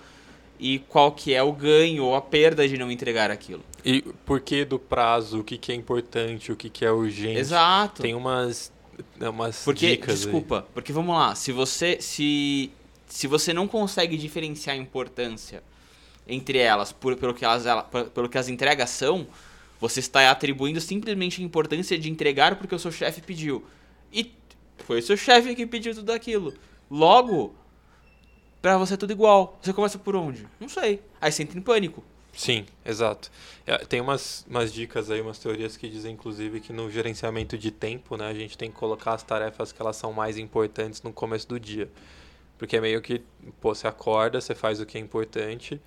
e 0.58 0.78
qual 0.78 1.12
que 1.12 1.34
é 1.34 1.42
o 1.42 1.52
ganho 1.52 2.04
ou 2.04 2.14
a 2.14 2.22
perda 2.22 2.66
de 2.66 2.76
não 2.76 2.90
entregar 2.90 3.30
aquilo. 3.30 3.62
E 3.84 4.02
por 4.24 4.40
que 4.40 4.64
do 4.64 4.78
prazo, 4.78 5.40
o 5.40 5.44
que, 5.44 5.56
que 5.56 5.72
é 5.72 5.74
importante, 5.74 6.50
o 6.50 6.56
que, 6.56 6.68
que 6.68 6.84
é 6.84 6.90
urgente. 6.90 7.38
Exato. 7.38 8.02
Tem 8.02 8.14
umas, 8.14 8.72
umas 9.20 9.64
porque, 9.64 9.90
dicas 9.90 10.20
Desculpa, 10.20 10.60
aí. 10.60 10.64
porque 10.74 10.92
vamos 10.92 11.14
lá, 11.16 11.34
se 11.34 11.52
você 11.52 11.98
se, 12.00 12.70
se 13.06 13.26
você 13.26 13.52
não 13.52 13.68
consegue 13.68 14.16
diferenciar 14.16 14.76
a 14.76 14.78
importância 14.78 15.62
entre 16.26 16.58
elas 16.58 16.92
por, 16.92 17.16
pelo, 17.16 17.32
que 17.32 17.44
elas, 17.44 17.64
pelo 18.12 18.28
que 18.28 18.38
as 18.38 18.48
entregas 18.48 18.90
são, 18.90 19.26
você 19.80 20.00
está 20.00 20.30
atribuindo 20.30 20.80
simplesmente 20.80 21.40
a 21.40 21.44
importância 21.44 21.98
de 21.98 22.10
entregar 22.10 22.56
porque 22.56 22.74
o 22.74 22.78
seu 22.78 22.90
chefe 22.90 23.20
pediu. 23.20 23.64
E 24.12 24.32
foi 24.78 24.98
o 24.98 25.02
seu 25.02 25.16
chefe 25.16 25.54
que 25.54 25.66
pediu 25.66 25.94
tudo 25.94 26.10
aquilo. 26.10 26.54
Logo, 26.90 27.54
para 28.60 28.78
você 28.78 28.94
é 28.94 28.96
tudo 28.96 29.12
igual. 29.12 29.58
Você 29.62 29.72
começa 29.72 29.98
por 29.98 30.16
onde? 30.16 30.46
Não 30.58 30.68
sei. 30.68 31.02
Aí 31.20 31.30
você 31.30 31.42
entra 31.42 31.58
em 31.58 31.62
pânico. 31.62 32.02
Sim, 32.32 32.66
exato. 32.84 33.30
É, 33.66 33.78
tem 33.78 34.00
umas, 34.00 34.44
umas 34.48 34.70
dicas 34.70 35.10
aí, 35.10 35.22
umas 35.22 35.38
teorias 35.38 35.76
que 35.76 35.88
dizem, 35.88 36.12
inclusive, 36.12 36.60
que 36.60 36.70
no 36.70 36.90
gerenciamento 36.90 37.56
de 37.56 37.70
tempo, 37.70 38.14
né, 38.16 38.28
a 38.28 38.34
gente 38.34 38.58
tem 38.58 38.70
que 38.70 38.76
colocar 38.76 39.14
as 39.14 39.22
tarefas 39.22 39.72
que 39.72 39.80
elas 39.80 39.96
são 39.96 40.12
mais 40.12 40.36
importantes 40.36 41.02
no 41.02 41.12
começo 41.12 41.48
do 41.48 41.58
dia. 41.58 41.90
Porque 42.58 42.76
é 42.76 42.80
meio 42.80 43.00
que, 43.00 43.22
pô, 43.60 43.74
você 43.74 43.86
acorda, 43.86 44.38
você 44.38 44.54
faz 44.54 44.80
o 44.80 44.86
que 44.86 44.98
é 44.98 45.00
importante, 45.00 45.80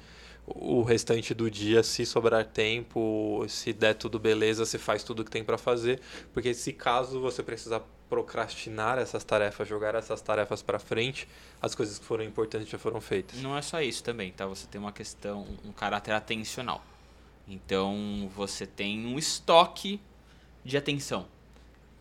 o 0.47 0.81
restante 0.81 1.33
do 1.33 1.49
dia, 1.51 1.83
se 1.83 2.05
sobrar 2.05 2.45
tempo, 2.45 3.45
se 3.47 3.71
der 3.71 3.93
tudo 3.93 4.17
beleza, 4.17 4.65
você 4.65 4.79
faz 4.79 5.03
tudo 5.03 5.23
que 5.23 5.29
tem 5.29 5.43
para 5.43 5.57
fazer, 5.57 5.99
porque 6.33 6.53
se 6.55 6.73
caso 6.73 7.21
você 7.21 7.43
precisar 7.43 7.83
procrastinar 8.09 8.97
essas 8.97 9.23
tarefas, 9.23 9.67
jogar 9.67 9.93
essas 9.95 10.21
tarefas 10.21 10.61
para 10.61 10.79
frente, 10.79 11.27
as 11.61 11.75
coisas 11.75 11.99
que 11.99 12.05
foram 12.05 12.23
importantes 12.23 12.67
já 12.67 12.77
foram 12.77 12.99
feitas. 12.99 13.39
Não 13.39 13.55
é 13.55 13.61
só 13.61 13.81
isso 13.81 14.03
também, 14.03 14.31
tá? 14.31 14.45
Você 14.47 14.65
tem 14.67 14.81
uma 14.81 14.91
questão, 14.91 15.47
um 15.63 15.71
caráter 15.71 16.13
atencional. 16.13 16.83
Então, 17.47 18.29
você 18.35 18.65
tem 18.65 19.05
um 19.05 19.17
estoque 19.17 19.99
de 20.65 20.77
atenção. 20.77 21.27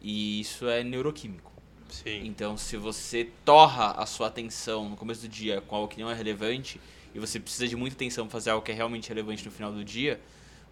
E 0.00 0.40
isso 0.40 0.68
é 0.68 0.82
neuroquímico. 0.82 1.52
Sim. 1.88 2.26
Então, 2.26 2.56
se 2.56 2.76
você 2.76 3.30
torra 3.44 3.92
a 3.92 4.06
sua 4.06 4.28
atenção 4.28 4.88
no 4.88 4.96
começo 4.96 5.22
do 5.22 5.28
dia 5.28 5.60
com 5.62 5.76
algo 5.76 5.88
que 5.88 6.00
não 6.00 6.10
é 6.10 6.14
relevante, 6.14 6.80
e 7.14 7.18
você 7.18 7.40
precisa 7.40 7.66
de 7.66 7.76
muita 7.76 7.96
atenção 7.96 8.26
para 8.26 8.32
fazer 8.32 8.50
algo 8.50 8.64
que 8.64 8.70
é 8.70 8.74
realmente 8.74 9.08
relevante 9.08 9.44
no 9.44 9.50
final 9.50 9.72
do 9.72 9.84
dia, 9.84 10.20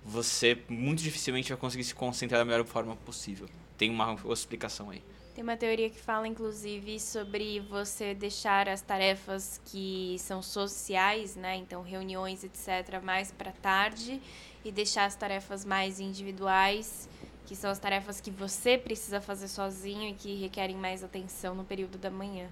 você 0.04 0.58
muito 0.68 1.02
dificilmente 1.02 1.48
vai 1.48 1.58
conseguir 1.58 1.84
se 1.84 1.94
concentrar 1.94 2.38
da 2.38 2.44
melhor 2.44 2.64
forma 2.64 2.94
possível. 2.96 3.48
Tem 3.76 3.90
uma 3.90 4.16
explicação 4.30 4.90
aí. 4.90 5.02
Tem 5.36 5.42
uma 5.42 5.54
teoria 5.54 5.90
que 5.90 5.98
fala, 6.00 6.26
inclusive, 6.26 6.98
sobre 6.98 7.60
você 7.60 8.14
deixar 8.14 8.70
as 8.70 8.80
tarefas 8.80 9.60
que 9.66 10.16
são 10.18 10.40
sociais, 10.40 11.36
né? 11.36 11.56
Então, 11.56 11.82
reuniões, 11.82 12.42
etc., 12.42 13.02
mais 13.02 13.30
para 13.32 13.52
tarde 13.52 14.18
e 14.64 14.72
deixar 14.72 15.04
as 15.04 15.14
tarefas 15.14 15.62
mais 15.62 16.00
individuais, 16.00 17.06
que 17.44 17.54
são 17.54 17.70
as 17.70 17.78
tarefas 17.78 18.18
que 18.18 18.30
você 18.30 18.78
precisa 18.78 19.20
fazer 19.20 19.48
sozinho 19.48 20.08
e 20.08 20.14
que 20.14 20.34
requerem 20.36 20.74
mais 20.74 21.04
atenção 21.04 21.54
no 21.54 21.64
período 21.64 21.98
da 21.98 22.10
manhã. 22.10 22.48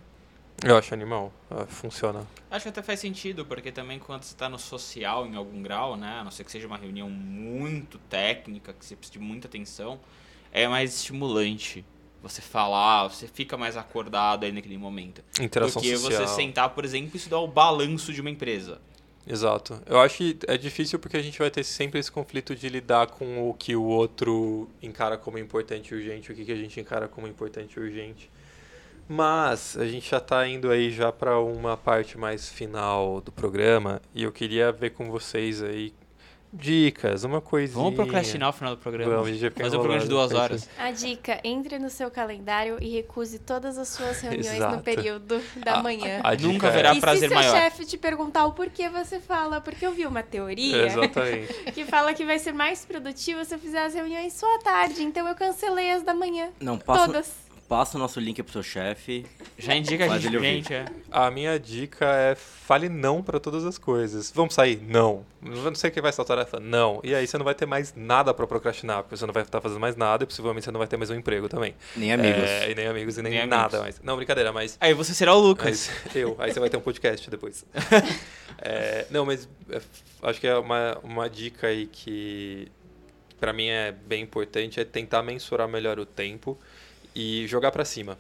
Eu 0.62 0.76
acho 0.76 0.93
animal, 0.93 1.32
ah, 1.51 1.64
funciona. 1.64 2.26
Acho 2.51 2.64
que 2.64 2.68
até 2.68 2.82
faz 2.82 3.01
sentido, 3.01 3.47
porque 3.47 3.72
também 3.72 3.99
quando 3.99 4.24
você 4.24 4.35
está 4.35 4.47
no 4.47 4.59
social 4.59 5.26
em 5.26 5.37
algum 5.37 5.62
grau, 5.62 5.97
né, 5.97 6.18
a 6.20 6.24
não 6.24 6.30
ser 6.30 6.45
que 6.45 6.53
seja 6.53 6.66
uma 6.66 6.76
reunião 6.76 7.09
muito 7.09 7.99
técnica, 8.11 8.74
que 8.74 8.85
você 8.85 8.95
precisa 8.95 9.18
de 9.18 9.24
muita 9.24 9.49
atenção, 9.49 9.99
é 10.53 10.68
mais 10.68 10.95
estimulante 10.95 11.82
você 12.24 12.40
falar, 12.40 13.08
você 13.08 13.28
fica 13.28 13.56
mais 13.56 13.76
acordado 13.76 14.44
aí 14.44 14.52
naquele 14.52 14.78
momento. 14.78 15.22
Interação 15.38 15.80
do 15.80 15.86
que 15.86 15.96
social. 15.96 16.26
você 16.26 16.34
sentar, 16.34 16.70
por 16.70 16.84
exemplo, 16.84 17.10
e 17.14 17.16
estudar 17.18 17.38
o 17.38 17.46
balanço 17.46 18.12
de 18.12 18.20
uma 18.20 18.30
empresa. 18.30 18.80
Exato. 19.26 19.80
Eu 19.86 20.00
acho 20.00 20.16
que 20.16 20.38
é 20.46 20.56
difícil 20.56 20.98
porque 20.98 21.16
a 21.16 21.22
gente 21.22 21.38
vai 21.38 21.50
ter 21.50 21.64
sempre 21.64 22.00
esse 22.00 22.10
conflito 22.10 22.54
de 22.54 22.68
lidar 22.68 23.06
com 23.08 23.48
o 23.48 23.54
que 23.54 23.76
o 23.76 23.84
outro 23.84 24.68
encara 24.82 25.16
como 25.16 25.38
importante 25.38 25.92
e 25.92 25.96
urgente, 25.96 26.32
o 26.32 26.34
que 26.34 26.50
a 26.50 26.56
gente 26.56 26.80
encara 26.80 27.08
como 27.08 27.26
importante 27.26 27.76
e 27.76 27.80
urgente. 27.80 28.30
Mas 29.06 29.76
a 29.76 29.86
gente 29.86 30.10
já 30.10 30.16
está 30.16 30.46
indo 30.48 30.70
aí 30.70 30.90
já 30.90 31.12
para 31.12 31.38
uma 31.38 31.76
parte 31.76 32.16
mais 32.16 32.48
final 32.48 33.20
do 33.20 33.30
programa 33.30 34.00
e 34.14 34.22
eu 34.22 34.32
queria 34.32 34.72
ver 34.72 34.90
com 34.90 35.10
vocês 35.10 35.62
aí 35.62 35.92
dicas, 36.55 37.24
uma 37.24 37.40
coisinha. 37.40 37.82
Vamos 37.82 37.94
procrastinar 37.96 38.48
o 38.50 38.52
final 38.52 38.76
do 38.76 38.80
programa. 38.80 39.11
Vamos, 39.16 39.30
a 39.30 39.50
ficar 39.50 39.64
Fazer 39.64 39.76
um 39.76 39.80
programa 39.80 40.02
de 40.05 40.09
duas 40.09 40.30
enrolando, 40.30 40.44
horas. 40.52 40.68
A 40.78 40.90
dica, 40.90 41.40
entre 41.42 41.78
no 41.78 41.90
seu 41.90 42.11
calendário 42.11 42.78
e 42.80 42.88
recuse 42.90 43.38
todas 43.38 43.76
as 43.76 43.88
suas 43.88 44.20
reuniões 44.22 44.57
Exato. 44.57 44.76
no 44.76 44.82
período 44.82 45.40
da 45.57 45.74
A- 45.74 45.82
manhã. 45.82 46.20
a 46.22 46.34
dica 46.34 46.52
Nunca 46.52 46.66
é- 46.66 46.70
haverá 46.70 46.94
e 46.94 47.00
prazer 47.00 47.28
se 47.28 47.28
seu 47.28 47.36
maior. 47.36 47.52
chefe 47.57 47.84
te 47.84 47.98
perguntar 47.98 48.46
o 48.46 48.52
porquê, 48.52 48.88
você 48.88 49.18
fala, 49.18 49.61
porque 49.61 49.84
eu 49.84 49.92
vi 49.92 50.07
uma 50.07 50.22
teoria 50.22 50.86
Exatamente. 50.86 51.52
que 51.74 51.84
fala 51.84 52.14
que 52.14 52.24
vai 52.24 52.38
ser 52.38 52.52
mais 52.52 52.84
produtivo 52.84 53.44
se 53.44 53.55
eu 53.55 53.59
fizer 53.59 53.84
as 53.84 53.94
reuniões 53.94 54.32
só 54.34 54.46
à 54.57 54.59
tarde, 54.61 55.02
então 55.02 55.26
eu 55.26 55.34
cancelei 55.34 55.90
as 55.90 56.02
da 56.02 56.14
manhã. 56.14 56.48
Não, 56.61 56.78
passa, 56.78 57.07
Todas. 57.07 57.43
Passa 57.68 57.96
o 57.96 58.00
nosso 58.00 58.20
link 58.20 58.42
pro 58.42 58.52
seu 58.52 58.62
chefe. 58.62 59.24
Já 59.58 59.74
indica 59.74 60.04
a 60.04 60.18
gente, 60.18 60.38
gente, 60.38 60.74
é. 60.74 60.84
A 61.10 61.30
minha 61.30 61.58
dica 61.58 62.06
é 62.06 62.34
fale 62.34 62.88
não 62.88 63.22
para 63.22 63.40
todas 63.40 63.64
as 63.64 63.78
coisas. 63.78 64.30
Vamos 64.34 64.54
sair? 64.54 64.80
Não. 64.82 65.24
Eu 65.44 65.50
não 65.64 65.74
sei 65.74 65.90
quem 65.90 66.02
vai 66.02 66.10
essa 66.10 66.24
tarefa? 66.24 66.58
Não. 66.60 67.00
E 67.02 67.14
aí 67.14 67.26
você 67.26 67.36
não 67.36 67.44
vai 67.44 67.54
ter 67.54 67.66
mais 67.66 67.94
nada 67.94 68.32
para 68.32 68.46
procrastinar, 68.46 69.02
porque 69.02 69.16
você 69.16 69.26
não 69.26 69.32
vai 69.34 69.42
estar 69.42 69.60
fazendo 69.60 69.80
mais 69.80 69.96
nada 69.96 70.24
e 70.24 70.26
possivelmente 70.26 70.64
você 70.64 70.70
não 70.70 70.78
vai 70.78 70.86
ter 70.88 70.96
mais 70.96 71.10
um 71.10 71.14
emprego 71.14 71.48
também. 71.48 71.74
Nem 71.96 72.12
amigos. 72.12 72.42
É, 72.42 72.70
e 72.70 72.74
nem 72.74 72.86
amigos 72.86 73.18
e 73.18 73.22
nem, 73.22 73.32
Nem 73.32 73.46
nada 73.46 73.78
amigos. 73.78 73.80
mais. 73.80 74.00
Não, 74.02 74.16
brincadeira, 74.16 74.52
mas 74.52 74.76
Aí 74.80 74.94
você 74.94 75.14
será 75.14 75.34
o 75.34 75.40
Lucas. 75.40 75.90
Mas 76.04 76.14
eu, 76.16 76.36
aí 76.38 76.52
você 76.52 76.60
vai 76.60 76.70
ter 76.70 76.76
um 76.76 76.82
podcast 76.82 77.28
depois. 77.30 77.64
É, 78.56 79.06
não, 79.10 79.26
mas 79.26 79.48
é, 79.68 79.80
acho 80.22 80.40
que 80.40 80.46
é 80.46 80.56
uma, 80.56 80.96
uma 81.02 81.28
dica 81.28 81.66
aí 81.66 81.86
que 81.86 82.70
pra 83.38 83.52
mim 83.52 83.66
é 83.68 83.92
bem 83.92 84.22
importante 84.22 84.80
é 84.80 84.84
tentar 84.84 85.22
mensurar 85.22 85.68
melhor 85.68 85.98
o 85.98 86.06
tempo 86.06 86.58
e 87.14 87.46
jogar 87.46 87.70
pra 87.70 87.84
cima. 87.84 88.18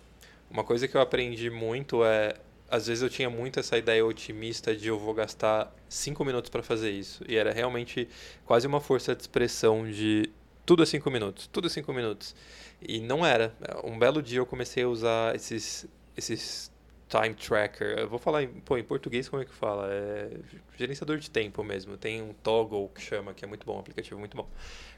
Uma 0.50 0.64
coisa 0.64 0.86
que 0.86 0.96
eu 0.96 1.00
aprendi 1.00 1.50
muito 1.50 2.04
é 2.04 2.36
às 2.70 2.86
vezes 2.86 3.02
eu 3.02 3.10
tinha 3.10 3.28
muito 3.30 3.60
essa 3.60 3.76
ideia 3.76 4.04
otimista 4.04 4.74
de 4.74 4.88
eu 4.88 4.98
vou 4.98 5.14
gastar 5.14 5.72
cinco 5.88 6.24
minutos 6.24 6.50
para 6.50 6.62
fazer 6.62 6.90
isso 6.90 7.22
e 7.28 7.36
era 7.36 7.52
realmente 7.52 8.08
quase 8.44 8.66
uma 8.66 8.80
força 8.80 9.14
de 9.14 9.22
expressão 9.22 9.88
de 9.88 10.30
tudo 10.66 10.82
é 10.82 10.86
cinco 10.86 11.10
minutos, 11.10 11.46
tudo 11.46 11.66
é 11.66 11.70
cinco 11.70 11.92
minutos 11.92 12.34
e 12.80 13.00
não 13.00 13.24
era. 13.24 13.54
Um 13.84 13.98
belo 13.98 14.22
dia 14.22 14.38
eu 14.38 14.46
comecei 14.46 14.82
a 14.82 14.88
usar 14.88 15.34
esses 15.36 15.86
esses 16.16 16.72
time 17.08 17.34
tracker. 17.34 17.98
Eu 17.98 18.08
vou 18.08 18.18
falar 18.18 18.42
em, 18.42 18.48
pô, 18.48 18.76
em 18.76 18.82
português 18.82 19.28
como 19.28 19.42
é 19.42 19.44
que 19.44 19.54
fala? 19.54 19.88
É 19.90 20.30
gerenciador 20.76 21.18
de 21.18 21.30
tempo 21.30 21.62
mesmo. 21.62 21.96
Tem 21.96 22.22
um 22.22 22.32
toggle 22.42 22.88
que 22.88 23.00
chama, 23.00 23.34
que 23.34 23.44
é 23.44 23.48
muito 23.48 23.64
bom, 23.64 23.76
um 23.76 23.80
aplicativo 23.80 24.18
muito 24.18 24.36
bom. 24.36 24.48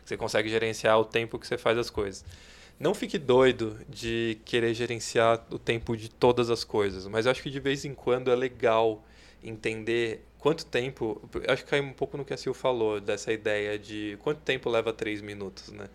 Você 0.05 0.16
consegue 0.16 0.49
gerenciar 0.49 0.99
o 0.99 1.05
tempo 1.05 1.38
que 1.38 1.47
você 1.47 1.59
faz 1.59 1.76
as 1.76 1.90
coisas. 1.90 2.24
Não 2.79 2.95
fique 2.95 3.18
doido 3.18 3.79
de 3.89 4.39
querer 4.45 4.74
gerenciar 4.74 5.45
o 5.51 5.59
tempo 5.59 5.97
de 5.97 6.11
todas 6.11 6.51
as 6.51 6.62
coisas, 6.62 7.07
mas 7.07 7.24
eu 7.24 7.33
acho 7.33 7.43
que 7.43 7.51
de 7.51 7.61
vez 7.61 7.85
em 7.85 7.95
quando 7.95 8.31
é 8.31 8.37
legal 8.37 9.03
entender 9.43 10.24
quanto 10.39 10.66
tempo. 10.66 11.20
eu 11.35 11.53
Acho 11.53 11.64
que 11.64 11.70
cai 11.70 11.81
um 11.81 11.93
pouco 11.93 12.16
no 12.16 12.24
que 12.24 12.35
a 12.35 12.37
Sil 12.37 12.53
falou, 12.53 13.01
dessa 13.01 13.33
ideia 13.33 13.79
de 13.79 14.18
quanto 14.22 14.41
tempo 14.41 14.68
leva 14.68 14.93
três 14.93 15.20
minutos, 15.22 15.70
né? 15.72 15.89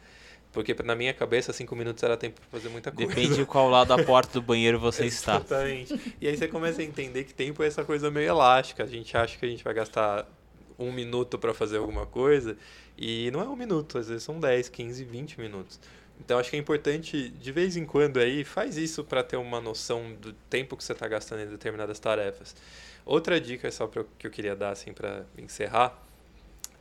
Porque 0.52 0.76
na 0.84 0.96
minha 0.96 1.14
cabeça, 1.14 1.54
cinco 1.54 1.76
minutos 1.76 2.04
era 2.04 2.18
tempo 2.18 2.42
pra 2.42 2.60
fazer 2.60 2.68
muita 2.70 2.92
coisa. 2.92 3.08
Depende 3.08 3.36
de 3.36 3.46
qual 3.46 3.70
lado 3.70 3.96
da 3.96 4.04
porta 4.04 4.34
do 4.34 4.42
banheiro 4.42 4.78
você 4.80 5.06
está. 5.08 5.36
Exatamente. 5.36 6.16
E 6.20 6.28
aí 6.28 6.36
você 6.36 6.48
começa 6.48 6.82
a 6.82 6.84
entender 6.84 7.24
que 7.24 7.34
tempo 7.34 7.64
é 7.64 7.68
essa 7.68 7.86
coisa 7.86 8.12
meio 8.12 8.28
elástica. 8.28 8.84
A 8.84 8.88
gente 8.88 9.16
acha 9.16 9.38
que 9.38 9.46
a 9.46 9.50
gente 9.50 9.64
vai 9.64 9.74
gastar 9.74 10.28
um 10.78 10.92
minuto 10.92 11.38
para 11.38 11.54
fazer 11.54 11.78
alguma 11.78 12.06
coisa 12.06 12.58
e 12.98 13.32
não 13.32 13.40
é 13.40 13.46
um 13.46 13.56
minuto, 13.56 13.98
às 13.98 14.10
vezes 14.10 14.24
são 14.24 14.40
10, 14.40 14.68
15, 14.68 15.06
20 15.06 15.40
minutos. 15.40 15.80
Então 16.24 16.38
acho 16.38 16.52
que 16.52 16.56
é 16.56 16.60
importante, 16.60 17.30
de 17.30 17.52
vez 17.52 17.76
em 17.76 17.84
quando 17.84 18.20
aí, 18.20 18.44
faz 18.44 18.78
isso 18.78 19.04
para 19.04 19.24
ter 19.24 19.38
uma 19.38 19.60
noção 19.60 20.14
do 20.14 20.34
tempo 20.50 20.78
que 20.78 20.84
você 20.84 20.94
está 20.94 21.08
gastando 21.08 21.42
em 21.42 21.48
determinadas 21.48 22.00
tarefas. 22.00 22.56
Outra 23.04 23.42
dica 23.42 23.70
só 23.72 23.88
pra, 23.88 24.06
que 24.20 24.28
eu 24.28 24.32
queria 24.32 24.56
dar 24.56 24.70
assim 24.70 24.94
para 24.94 25.26
encerrar 25.38 25.98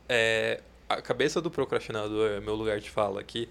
é 0.07 0.61
a 0.87 1.01
cabeça 1.01 1.41
do 1.41 1.49
procrastinador, 1.49 2.31
é 2.31 2.39
meu 2.39 2.53
lugar 2.53 2.79
de 2.79 2.89
fala 2.89 3.19
aqui, 3.19 3.49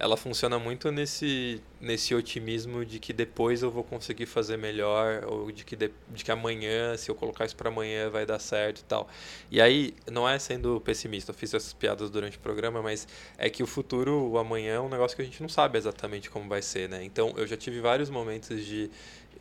ela 0.00 0.16
funciona 0.16 0.60
muito 0.60 0.92
nesse, 0.92 1.60
nesse 1.80 2.14
otimismo 2.14 2.84
de 2.84 3.00
que 3.00 3.12
depois 3.12 3.62
eu 3.62 3.70
vou 3.70 3.82
conseguir 3.82 4.26
fazer 4.26 4.56
melhor, 4.56 5.24
ou 5.26 5.50
de 5.50 5.64
que, 5.64 5.74
de, 5.74 5.90
de 6.10 6.24
que 6.24 6.30
amanhã, 6.30 6.96
se 6.96 7.10
eu 7.10 7.16
colocar 7.16 7.44
isso 7.44 7.56
para 7.56 7.68
amanhã, 7.68 8.08
vai 8.08 8.24
dar 8.24 8.38
certo 8.38 8.78
e 8.78 8.84
tal. 8.84 9.08
E 9.50 9.60
aí, 9.60 9.94
não 10.08 10.28
é 10.28 10.38
sendo 10.38 10.80
pessimista, 10.80 11.32
eu 11.32 11.34
fiz 11.34 11.52
essas 11.52 11.72
piadas 11.72 12.10
durante 12.10 12.36
o 12.36 12.40
programa, 12.40 12.80
mas 12.80 13.08
é 13.36 13.50
que 13.50 13.60
o 13.60 13.66
futuro, 13.66 14.12
o 14.30 14.38
amanhã, 14.38 14.74
é 14.74 14.80
um 14.80 14.88
negócio 14.88 15.16
que 15.16 15.22
a 15.22 15.24
gente 15.24 15.42
não 15.42 15.48
sabe 15.48 15.76
exatamente 15.76 16.30
como 16.30 16.48
vai 16.48 16.62
ser, 16.62 16.88
né? 16.88 17.02
Então, 17.02 17.34
eu 17.36 17.44
já 17.44 17.56
tive 17.56 17.80
vários 17.80 18.08
momentos 18.08 18.64
de 18.64 18.88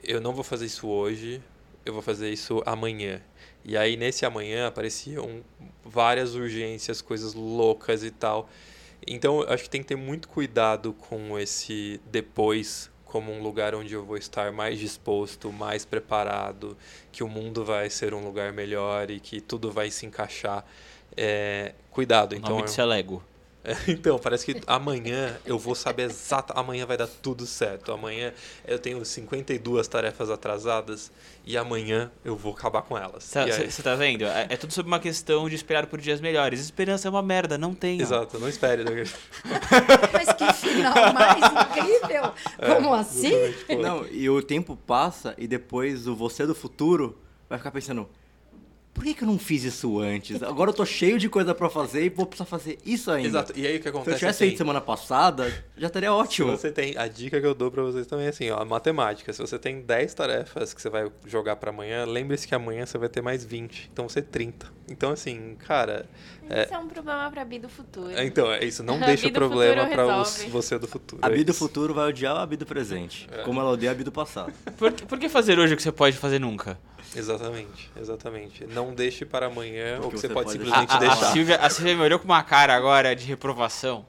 eu 0.04 0.20
não 0.20 0.34
vou 0.34 0.44
fazer 0.44 0.66
isso 0.66 0.88
hoje, 0.88 1.40
eu 1.86 1.94
vou 1.94 2.02
fazer 2.02 2.32
isso 2.32 2.64
amanhã. 2.66 3.22
E 3.64 3.78
aí, 3.78 3.96
nesse 3.96 4.26
amanhã, 4.26 4.68
apareciam 4.68 5.44
várias 5.86 6.34
urgências, 6.34 7.00
coisas 7.00 7.36
loucas 7.36 8.04
e 8.04 8.10
tal. 8.10 8.50
Então, 9.08 9.42
acho 9.48 9.64
que 9.64 9.70
tem 9.70 9.82
que 9.82 9.88
ter 9.88 9.96
muito 9.96 10.28
cuidado 10.28 10.94
com 10.94 11.40
esse 11.40 12.00
depois 12.12 12.92
como 13.06 13.32
um 13.32 13.42
lugar 13.42 13.74
onde 13.74 13.94
eu 13.94 14.06
vou 14.06 14.18
estar 14.18 14.52
mais 14.52 14.78
disposto, 14.78 15.52
mais 15.52 15.86
preparado, 15.86 16.78
que 17.12 17.24
o 17.24 17.28
mundo 17.28 17.64
vai 17.64 17.90
ser 17.90 18.14
um 18.14 18.24
lugar 18.24 18.52
melhor 18.52 19.10
e 19.10 19.20
que 19.20 19.40
tudo 19.40 19.72
vai 19.72 19.90
se 19.90 20.06
encaixar. 20.06 20.66
É, 21.16 21.74
cuidado, 21.90 22.34
O 22.34 22.36
então. 22.36 22.50
nome 22.52 22.64
disso 22.64 22.82
é 22.82 22.86
Lego. 22.86 23.24
Então, 23.88 24.18
parece 24.18 24.46
que 24.46 24.62
amanhã 24.66 25.38
eu 25.46 25.58
vou 25.60 25.76
saber 25.76 26.04
exato. 26.04 26.54
Amanhã 26.56 26.86
vai 26.86 26.98
dar 26.98 27.08
tudo 27.08 27.46
certo. 27.46 27.92
Amanhã 27.92 28.34
eu 28.66 28.80
tenho 28.80 29.04
52 29.04 29.88
tarefas 29.88 30.30
atrasadas 30.30 31.12
e 31.46 31.58
amanhã 31.58 32.12
eu 32.24 32.36
vou 32.36 32.54
acabar 32.54 32.82
com 32.82 32.98
elas. 32.98 33.34
E 33.36 33.40
aí- 33.40 33.72
Você 33.72 33.82
tá 33.84 33.96
vendo? 33.96 34.26
É, 34.26 34.48
é 34.50 34.58
tudo 34.58 34.74
sobre 34.74 34.90
uma 34.92 35.00
questão 35.00 35.50
de 35.50 35.56
esperar 35.56 35.88
por 35.88 36.00
dias 36.00 36.22
melhores. 36.22 36.60
Esperança 36.60 37.08
é 37.08 37.12
uma 37.12 37.22
merda, 37.22 37.58
não 37.58 37.74
tem. 37.74 38.00
Exato, 38.02 38.40
não 38.40 38.48
espere. 38.50 38.84
né? 38.84 39.04
Mas 40.14 40.34
que 40.34 40.54
final 40.54 41.14
mais 41.14 41.38
incrível! 41.38 42.34
Como 42.76 42.94
assim? 42.94 43.32
Não, 43.82 44.06
e 44.08 44.30
o 44.30 44.42
tempo 44.42 44.76
passa 44.76 45.34
e 45.38 45.48
depois 45.48 46.08
o 46.08 46.16
você 46.16 46.46
do 46.46 46.56
futuro 46.56 47.18
vai 47.50 47.58
ficar 47.58 47.72
pensando: 47.72 48.08
por 48.98 49.04
que, 49.04 49.14
que 49.14 49.24
eu 49.24 49.28
não 49.28 49.38
fiz 49.38 49.64
isso 49.64 50.00
antes? 50.00 50.42
Agora 50.42 50.72
eu 50.72 50.74
tô 50.74 50.84
cheio 50.84 51.20
de 51.20 51.30
coisa 51.30 51.54
pra 51.54 51.70
fazer 51.70 52.04
e 52.06 52.10
vou 52.10 52.26
precisar 52.26 52.48
fazer 52.48 52.80
isso 52.84 53.12
ainda. 53.12 53.28
Exato. 53.30 53.54
E 53.56 53.68
aí 53.68 53.76
o 53.76 53.80
que 53.80 53.84
Se 53.84 53.88
eu 53.90 53.92
acontece 53.92 54.18
tivesse 54.18 54.38
assim, 54.38 54.46
feito 54.46 54.58
semana 54.58 54.82
passada, 54.82 55.54
já 55.78 55.86
estaria 55.86 56.10
Se 56.10 56.16
ótimo. 56.16 56.58
você 56.58 56.72
tem, 56.72 56.98
a 56.98 57.08
dica 57.08 57.40
que 57.40 57.46
eu 57.46 57.54
dou 57.54 57.70
pra 57.70 57.84
vocês 57.84 58.08
também 58.08 58.26
é 58.26 58.30
assim, 58.30 58.50
ó, 58.50 58.66
matemática. 58.66 59.32
Se 59.32 59.40
você 59.40 59.60
tem 59.60 59.82
10 59.82 60.14
tarefas 60.16 60.74
que 60.74 60.82
você 60.82 60.90
vai 60.90 61.12
jogar 61.28 61.58
pra 61.58 61.70
amanhã, 61.70 62.06
lembre-se 62.06 62.48
que 62.48 62.56
amanhã 62.56 62.88
você 62.88 62.98
vai 62.98 63.08
ter 63.08 63.22
mais 63.22 63.46
20. 63.46 63.90
Então 63.94 64.10
você 64.10 64.20
30. 64.20 64.66
Então 64.90 65.12
assim, 65.12 65.56
cara, 65.60 66.08
É. 66.50 66.64
Isso 66.64 66.74
é 66.74 66.78
um 66.80 66.88
problema 66.88 67.30
pra 67.30 67.46
Bi 67.46 67.60
do 67.60 67.70
futuro. 67.70 68.10
é, 68.10 68.26
então 68.26 68.52
é 68.52 68.66
isso, 68.66 68.82
não 68.82 68.98
deixa 69.02 69.28
o 69.28 69.32
problema 69.32 69.84
resolve. 69.84 70.50
você 70.50 70.80
do 70.80 70.88
futuro. 70.88 71.22
A 71.24 71.28
é 71.30 71.34
Bi 71.36 71.44
do 71.44 71.54
futuro 71.54 71.94
vai 71.94 72.10
odiar 72.10 72.36
a 72.38 72.46
Bi 72.46 72.58
do 72.58 72.66
presente. 72.66 73.28
Como 73.46 73.60
ela 73.60 73.70
odeia 73.70 73.92
a 73.92 73.96
Bi 73.96 74.04
do 74.04 74.12
passado. 74.12 74.52
Por, 74.78 74.92
por 74.92 75.20
que 75.20 75.30
fazer 75.30 75.60
hoje 75.60 75.74
o 75.74 75.78
que 75.78 75.84
você 75.84 75.92
pode 75.92 76.18
fazer 76.18 76.40
nunca? 76.40 76.80
Exatamente, 77.16 77.90
exatamente. 78.00 78.66
Não 78.68 78.94
deixe 78.94 79.26
para 79.26 79.48
amanhã 79.48 80.00
Porque 80.02 80.08
o 80.08 80.12
que 80.12 80.18
você 80.20 80.28
você 80.28 80.34
pode 80.34 80.46
pode 80.58 80.60
A, 80.62 80.64
simplesmente 80.66 80.92
a- 80.92 80.96
a 80.96 81.00
deixar. 81.00 81.32
Silvia, 81.34 81.56
a 81.58 81.70
Silvia 81.70 81.96
me 81.96 82.02
olhou 82.04 82.20
com 82.20 82.26
uma 82.26 82.44
cara 82.44 82.76
agora 82.76 83.16
de 83.16 83.26
reprovação. 83.26 84.06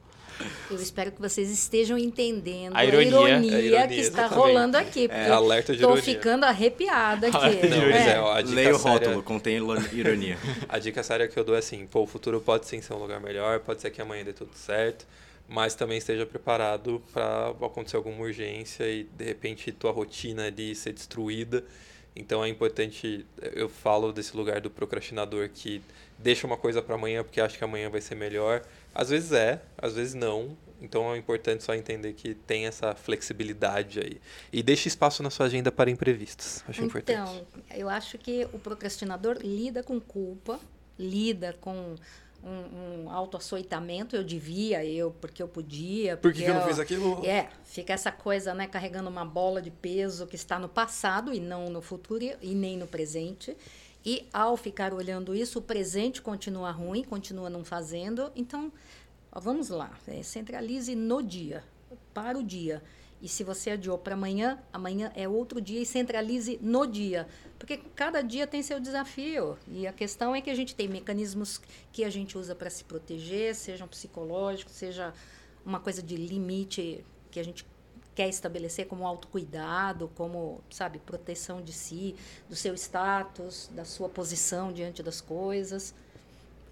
Eu 0.71 0.77
espero 0.77 1.11
que 1.11 1.21
vocês 1.21 1.51
estejam 1.51 1.99
entendendo 1.99 2.73
A 2.77 2.79
a 2.81 2.85
ironia. 2.85 3.09
ironia, 3.09 3.57
A 3.57 3.61
ironia, 3.61 3.89
que 3.89 3.95
está 3.95 4.21
exatamente. 4.27 4.35
rolando 4.47 4.77
aqui. 4.77 5.09
É, 5.11 5.31
alerta 5.31 5.73
de 5.75 5.81
tô 5.81 5.87
ironia. 5.89 6.03
ficando 6.05 6.45
arrepiada 6.45 7.27
aqui. 7.29 7.67
Não, 7.67 7.77
ironia. 7.77 7.89
mas 7.91 8.07
É. 8.07 8.11
é, 8.13 8.21
ó, 8.21 8.33
a 8.35 8.43
dica 8.43 8.55
Leia 8.55 8.75
o 8.75 8.79
séria- 8.79 8.93
rótulo, 8.93 9.23
contém 9.25 9.57
ironia. 9.93 10.39
A 10.69 10.79
dica 10.79 11.03
séria 11.03 11.27
que 11.27 11.37
eu 11.37 11.43
dou 11.43 11.57
é 11.57 11.59
assim, 11.59 11.87
pô, 11.87 12.03
o 12.03 12.07
futuro 12.07 12.41
pode 12.41 12.67
sim 12.69 12.81
ser 12.81 12.93
um 12.95 12.99
lugar 12.99 13.21
melhor, 13.21 13.59
pode 13.61 13.81
ser 13.83 13.91
que 13.91 14.01
amanhã 14.01 14.23
dê 14.25 14.33
tudo 14.33 14.51
certo, 14.55 15.07
mas 15.49 15.75
também 15.75 15.99
esteja 15.99 16.25
preparado 16.25 17.03
para 17.13 17.49
acontecer 17.67 17.97
alguma 17.97 18.21
urgência 18.23 18.85
e 18.89 19.05
de 19.05 19.25
repente 19.25 19.73
tua 19.73 19.91
rotina 19.91 20.47
ali 20.47 20.73
ser 20.73 20.93
destruída. 20.93 21.65
Então 22.19 22.45
é 22.45 22.49
importante, 22.49 23.25
eu 23.41 23.69
falo 23.69 24.13
desse 24.13 24.37
lugar 24.37 24.61
do 24.61 24.69
procrastinador 24.69 25.49
que 25.49 25.81
deixa 26.19 26.49
uma 26.49 26.57
coisa 26.57 26.83
para 26.83 26.97
amanhã 26.97 27.23
porque 27.23 27.41
acha 27.41 27.57
que 27.57 27.63
amanhã 27.63 27.89
vai 27.89 28.01
ser 28.01 28.17
melhor. 28.17 28.63
Às 28.93 29.11
vezes 29.11 29.31
é, 29.31 29.63
às 29.79 29.95
vezes 29.95 30.15
não. 30.15 30.57
Então 30.83 31.15
é 31.15 31.17
importante 31.17 31.63
só 31.63 31.75
entender 31.75 32.13
que 32.15 32.35
tem 32.35 32.67
essa 32.67 32.93
flexibilidade 32.95 34.01
aí. 34.01 34.21
E 34.53 34.65
deixe 34.65 34.89
espaço 34.89 35.23
na 35.23 35.31
sua 35.31 35.47
agenda 35.47 35.71
para 35.71 35.91
imprevistos. 35.91 36.65
Acho 36.69 36.85
importante. 36.85 37.31
Então, 37.31 37.47
eu 37.77 37.89
acho 37.89 38.19
que 38.19 38.49
o 38.53 38.59
procrastinador 38.59 39.39
lida 39.41 39.85
com 39.85 40.01
culpa, 40.01 40.59
lida 40.99 41.57
com 41.61 41.95
um, 42.45 43.05
um 43.05 43.11
autoaçoitamento. 43.11 44.15
Eu 44.17 44.25
devia, 44.25 44.85
eu, 44.85 45.11
porque 45.21 45.43
eu 45.43 45.49
podia. 45.49 46.17
Por 46.17 46.33
que, 46.33 46.39
porque 46.41 46.45
que 46.45 46.51
eu 46.51 46.55
não 46.55 46.67
fiz 46.67 46.79
aquilo? 46.79 47.25
É, 47.25 47.49
fica 47.65 47.93
essa 47.93 48.11
coisa, 48.13 48.55
né, 48.55 48.67
carregando 48.67 49.09
uma 49.09 49.25
bola 49.25 49.61
de 49.63 49.71
peso 49.71 50.27
que 50.27 50.37
está 50.37 50.59
no 50.59 50.69
passado 50.69 51.33
e 51.33 51.41
não 51.41 51.69
no 51.71 51.81
futuro 51.83 52.23
e- 52.25 52.37
e 52.43 52.55
nem 52.55 52.77
no 52.77 52.87
presente. 52.87 53.57
E 54.05 54.27
ao 54.33 54.57
ficar 54.57 54.95
olhando 54.95 55.35
isso, 55.35 55.59
o 55.59 55.63
presente 55.63 56.23
continua 56.23 56.71
ruim, 56.71 57.03
continua 57.03 57.51
não 57.51 57.65
fazendo. 57.65 58.31
Então, 58.37 58.73
ó, 59.33 59.41
vamos 59.41 59.69
lá, 59.69 59.91
é, 60.07 60.23
centralize 60.23 60.95
no 60.95 61.23
dia, 61.23 61.63
para 62.15 62.39
o 62.39 62.43
dia. 62.43 62.83
E 63.21 63.29
se 63.29 63.43
você 63.43 63.71
adiou 63.71 63.99
para 63.99 64.15
amanhã, 64.15 64.59
amanhã 64.73 65.11
é 65.15 65.29
outro 65.29 65.61
dia 65.61 65.81
e 65.81 65.87
centralize 65.87 66.59
no 66.63 66.87
dia. 66.87 67.27
Porque 67.59 67.77
cada 67.77 68.23
dia 68.23 68.47
tem 68.47 68.63
seu 68.63 68.79
desafio. 68.79 69.59
E 69.67 69.87
a 69.87 69.93
questão 69.93 70.35
é 70.35 70.41
que 70.41 70.51
a 70.51 70.55
gente 70.55 70.75
tem 70.75 70.89
mecanismos 70.89 71.61
que 71.93 72.05
a 72.05 72.11
gente 72.11 72.39
usa 72.39 72.55
para 72.55 72.71
se 72.71 72.85
proteger, 72.85 73.55
sejam 73.55 73.89
psicológicos, 73.89 74.75
seja 74.75 75.13
uma 75.65 75.81
coisa 75.81 76.03
de 76.03 76.17
limite 76.17 77.05
que 77.31 77.41
a 77.41 77.43
gente 77.43 77.67
quer 78.15 78.29
estabelecer 78.29 78.87
como 78.87 79.07
autocuidado, 79.07 80.11
como, 80.17 80.61
sabe, 80.71 80.99
proteção 80.99 81.63
de 81.63 81.73
si, 81.73 82.17
do 82.49 82.57
seu 82.57 82.75
status, 82.75 83.71
da 83.73 83.85
sua 83.85 84.09
posição 84.09 84.73
diante 84.73 85.03
das 85.03 85.21
coisas. 85.21 85.95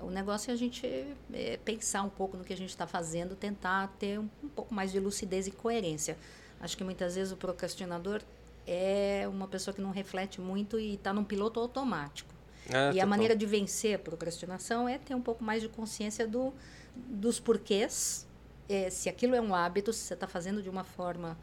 O 0.01 0.11
negócio 0.11 0.51
é 0.51 0.55
a 0.55 0.57
gente 0.57 0.86
é, 1.32 1.59
pensar 1.64 2.03
um 2.03 2.09
pouco 2.09 2.36
no 2.36 2.44
que 2.44 2.53
a 2.53 2.57
gente 2.57 2.70
está 2.70 2.86
fazendo, 2.86 3.34
tentar 3.34 3.88
ter 3.99 4.18
um, 4.18 4.28
um 4.42 4.49
pouco 4.49 4.74
mais 4.74 4.92
de 4.92 5.01
lucidez 5.01 5.47
e 5.47 5.51
coerência. 5.51 6.16
Acho 6.61 6.76
que 6.76 6.84
muitas 6.84 7.14
vezes 7.14 7.32
o 7.32 7.36
procrastinador 7.36 8.20
é 8.66 9.26
uma 9.28 9.47
pessoa 9.47 9.72
que 9.74 9.80
não 9.80 9.90
reflete 9.90 10.40
muito 10.40 10.78
e 10.78 10.94
está 10.94 11.12
num 11.12 11.24
piloto 11.24 11.61
automático. 11.61 12.34
É, 12.68 12.94
e 12.94 13.01
a 13.01 13.07
maneira 13.07 13.36
de 13.36 13.47
vencer 13.47 13.94
a 13.94 13.99
procrastinação 13.99 14.88
é 14.88 14.99
ter 14.99 15.14
um 15.14 15.20
pouco 15.20 15.44
mais 15.44 15.62
de 15.62 15.68
consciência 15.68 16.26
do, 16.26 16.53
dos 16.94 17.38
porquês. 17.38 18.26
É, 18.68 18.90
se 18.90 19.09
aquilo 19.09 19.34
é 19.34 19.40
um 19.40 19.55
hábito, 19.55 19.92
se 19.92 20.01
você 20.01 20.14
está 20.14 20.26
fazendo 20.26 20.62
de 20.62 20.68
uma 20.68 20.82
forma 20.82 21.38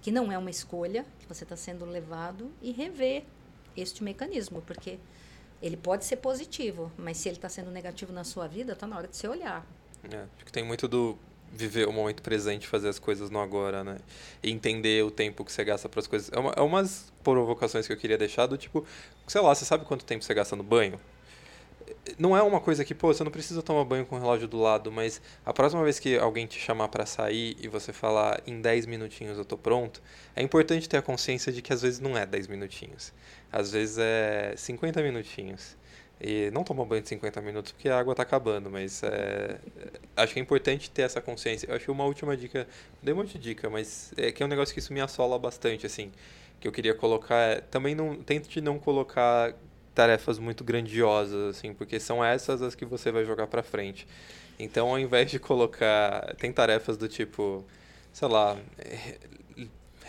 que 0.00 0.10
não 0.10 0.32
é 0.32 0.38
uma 0.38 0.50
escolha, 0.50 1.04
que 1.20 1.26
você 1.28 1.44
está 1.44 1.56
sendo 1.56 1.84
levado, 1.84 2.50
e 2.62 2.72
rever 2.72 3.24
este 3.76 4.02
mecanismo, 4.02 4.62
porque 4.62 4.98
ele 5.62 5.76
pode 5.76 6.04
ser 6.04 6.16
positivo, 6.16 6.90
mas 6.98 7.16
se 7.16 7.28
ele 7.28 7.36
está 7.36 7.48
sendo 7.48 7.70
negativo 7.70 8.12
na 8.12 8.24
sua 8.24 8.48
vida, 8.48 8.72
está 8.72 8.86
na 8.86 8.96
hora 8.96 9.06
de 9.06 9.16
você 9.16 9.28
olhar. 9.28 9.64
É, 10.10 10.16
acho 10.36 10.44
que 10.44 10.52
tem 10.52 10.64
muito 10.64 10.88
do 10.88 11.16
viver 11.52 11.86
o 11.86 11.92
momento 11.92 12.22
presente, 12.22 12.66
fazer 12.66 12.88
as 12.88 12.98
coisas 12.98 13.30
no 13.30 13.38
agora, 13.38 13.84
né? 13.84 13.98
E 14.42 14.50
entender 14.50 15.04
o 15.04 15.10
tempo 15.10 15.44
que 15.44 15.52
você 15.52 15.62
gasta 15.62 15.88
para 15.88 16.00
as 16.00 16.06
coisas. 16.06 16.30
É, 16.32 16.38
uma, 16.38 16.52
é 16.56 16.60
umas 16.60 17.12
provocações 17.22 17.86
que 17.86 17.92
eu 17.92 17.96
queria 17.96 18.18
deixar 18.18 18.46
do 18.46 18.56
tipo, 18.56 18.84
sei 19.28 19.40
lá, 19.40 19.54
você 19.54 19.64
sabe 19.64 19.84
quanto 19.84 20.04
tempo 20.04 20.24
você 20.24 20.34
gasta 20.34 20.56
no 20.56 20.62
banho? 20.62 20.98
Não 22.18 22.36
é 22.36 22.42
uma 22.42 22.60
coisa 22.60 22.84
que, 22.84 22.94
pô, 22.94 23.12
você 23.12 23.22
não 23.22 23.30
precisa 23.30 23.62
tomar 23.62 23.84
banho 23.84 24.04
com 24.06 24.16
o 24.16 24.18
relógio 24.18 24.48
do 24.48 24.58
lado, 24.58 24.90
mas 24.90 25.20
a 25.44 25.52
próxima 25.52 25.84
vez 25.84 25.98
que 25.98 26.16
alguém 26.16 26.46
te 26.46 26.58
chamar 26.58 26.88
para 26.88 27.06
sair 27.06 27.56
e 27.60 27.68
você 27.68 27.92
falar 27.92 28.40
em 28.46 28.60
10 28.60 28.86
minutinhos 28.86 29.38
eu 29.38 29.44
tô 29.44 29.56
pronto, 29.56 30.02
é 30.34 30.42
importante 30.42 30.88
ter 30.88 30.96
a 30.96 31.02
consciência 31.02 31.52
de 31.52 31.60
que 31.62 31.72
às 31.72 31.82
vezes 31.82 32.00
não 32.00 32.16
é 32.16 32.24
10 32.26 32.48
minutinhos. 32.48 33.12
Às 33.52 33.72
vezes 33.72 33.98
é 33.98 34.54
50 34.56 35.02
minutinhos. 35.02 35.76
E 36.20 36.50
não 36.52 36.62
tomar 36.62 36.84
banho 36.84 37.02
de 37.02 37.08
50 37.08 37.40
minutos 37.40 37.72
porque 37.72 37.88
a 37.88 37.98
água 37.98 38.14
tá 38.14 38.22
acabando, 38.22 38.70
mas 38.70 39.02
é, 39.02 39.58
acho 40.16 40.32
que 40.32 40.38
é 40.38 40.42
importante 40.42 40.88
ter 40.90 41.02
essa 41.02 41.20
consciência. 41.20 41.66
Eu 41.68 41.74
acho 41.74 41.90
uma 41.90 42.04
última 42.04 42.36
dica, 42.36 42.66
dei 43.02 43.12
um 43.12 43.16
monte 43.18 43.38
de 43.38 43.40
dica, 43.40 43.68
mas 43.68 44.12
é 44.16 44.30
que 44.30 44.40
é 44.42 44.46
um 44.46 44.48
negócio 44.48 44.72
que 44.72 44.78
isso 44.78 44.92
me 44.92 45.00
assola 45.00 45.36
bastante, 45.38 45.84
assim, 45.84 46.12
que 46.60 46.68
eu 46.68 46.72
queria 46.72 46.94
colocar 46.94 47.36
é, 47.36 47.60
também 47.60 47.94
não, 47.94 48.16
tente 48.16 48.60
não 48.60 48.78
colocar 48.78 49.52
tarefas 49.94 50.38
muito 50.38 50.62
grandiosas, 50.62 51.56
assim, 51.56 51.74
porque 51.74 51.98
são 51.98 52.24
essas 52.24 52.62
as 52.62 52.74
que 52.76 52.84
você 52.84 53.10
vai 53.10 53.24
jogar 53.24 53.48
pra 53.48 53.62
frente. 53.62 54.06
Então, 54.58 54.90
ao 54.90 54.98
invés 54.98 55.30
de 55.30 55.38
colocar. 55.38 56.34
Tem 56.36 56.52
tarefas 56.52 56.96
do 56.96 57.08
tipo, 57.08 57.64
sei 58.12 58.28
lá, 58.28 58.56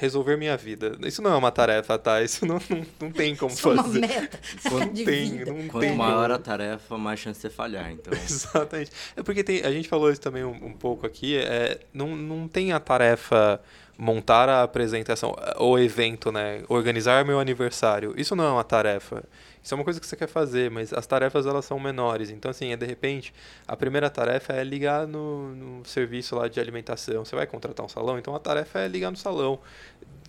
resolver 0.04 0.36
minha 0.38 0.58
vida. 0.58 0.98
Isso 1.06 1.22
não 1.22 1.32
é 1.32 1.36
uma 1.38 1.50
tarefa, 1.52 1.98
tá? 1.98 2.22
Isso 2.22 2.46
não, 2.46 2.60
não, 2.70 2.86
não 3.00 3.12
tem 3.12 3.36
como 3.38 3.54
Isso 3.54 3.72
é 3.72 3.76
fazer. 3.78 3.98
uma 4.00 4.08
meta 4.08 4.40
Não 4.70 4.80
de 4.94 5.06
tem, 5.06 5.32
vida. 5.32 5.52
não 5.54 5.68
Quanto 5.70 5.80
tem 5.88 5.96
maior 5.96 6.24
como. 6.24 6.34
a 6.36 6.40
tarefa, 6.40 6.98
mais 6.98 7.20
chance 7.20 7.38
de 7.38 7.42
você 7.44 7.50
falhar. 7.50 7.90
Então, 7.90 8.12
Exatamente. 8.22 8.92
É 9.16 9.24
porque 9.24 9.44
tem, 9.44 9.62
a 9.64 9.72
gente 9.72 9.88
falou 9.88 10.12
isso 10.12 10.20
também 10.22 10.44
um, 10.44 10.50
um 10.68 10.74
pouco 10.74 11.06
aqui, 11.08 11.38
é, 11.38 11.80
não, 11.94 12.16
não 12.16 12.48
tem 12.50 12.74
a 12.74 12.80
tarefa 12.82 13.62
montar 13.98 14.50
a 14.50 14.64
apresentação, 14.64 15.36
o 15.60 15.78
evento, 15.78 16.32
né? 16.32 16.64
Organizar 16.68 17.24
meu 17.24 17.40
aniversário. 17.40 18.14
Isso 18.18 18.36
não 18.36 18.44
é 18.44 18.50
uma 18.50 18.64
tarefa. 18.64 19.24
Isso 19.62 19.74
é 19.74 19.76
uma 19.76 19.84
coisa 19.84 20.00
que 20.00 20.06
você 20.06 20.16
quer 20.16 20.28
fazer, 20.28 20.70
mas 20.70 20.92
as 20.92 21.08
tarefas 21.08 21.46
elas 21.46 21.64
são 21.64 21.80
menores. 21.80 22.30
Então, 22.30 22.52
assim, 22.52 22.74
é 22.74 22.76
de 22.76 22.86
repente, 22.86 23.34
a 23.68 23.78
primeira 23.78 24.10
tarefa 24.10 24.54
é 24.54 24.64
ligar 24.64 25.08
no, 25.08 25.56
no 25.56 25.86
serviço 25.86 26.36
lá 26.36 26.48
de 26.48 26.60
alimentação. 26.60 27.24
Você 27.24 27.36
vai 27.36 27.48
contratar 27.48 27.86
um 27.86 27.90
salão, 27.90 28.18
então 28.18 28.36
a 28.36 28.40
tarefa 28.40 28.80
é 28.80 28.88
ligar 28.88 29.12
no 29.12 29.18
salão. 29.18 29.60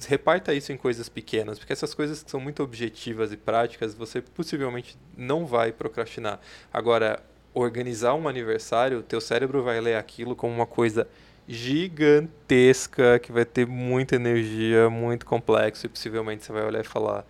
Reparta 0.07 0.53
isso 0.53 0.73
em 0.73 0.77
coisas 0.77 1.09
pequenas, 1.09 1.59
porque 1.59 1.73
essas 1.73 1.95
coisas 1.95 2.23
que 2.23 2.31
são 2.31 2.39
muito 2.39 2.63
objetivas 2.63 3.33
e 3.33 3.37
práticas, 3.37 3.95
você 3.95 4.21
possivelmente 4.21 4.97
não 5.17 5.47
vai 5.47 5.73
procrastinar. 5.73 6.39
Agora, 6.73 7.21
organizar 7.55 8.15
um 8.15 8.29
aniversário, 8.29 9.03
teu 9.03 9.21
cérebro 9.21 9.63
vai 9.63 9.81
ler 9.81 9.97
aquilo 9.97 10.37
como 10.37 10.53
uma 10.53 10.67
coisa 10.67 11.09
gigantesca, 11.49 13.19
que 13.19 13.33
vai 13.33 13.45
ter 13.45 13.67
muita 13.67 14.17
energia, 14.17 14.89
muito 14.91 15.27
complexo, 15.27 15.87
e 15.87 15.89
possivelmente 15.89 16.45
você 16.45 16.53
vai 16.53 16.65
olhar 16.65 16.81
e 16.81 16.85
falar: 16.89 17.25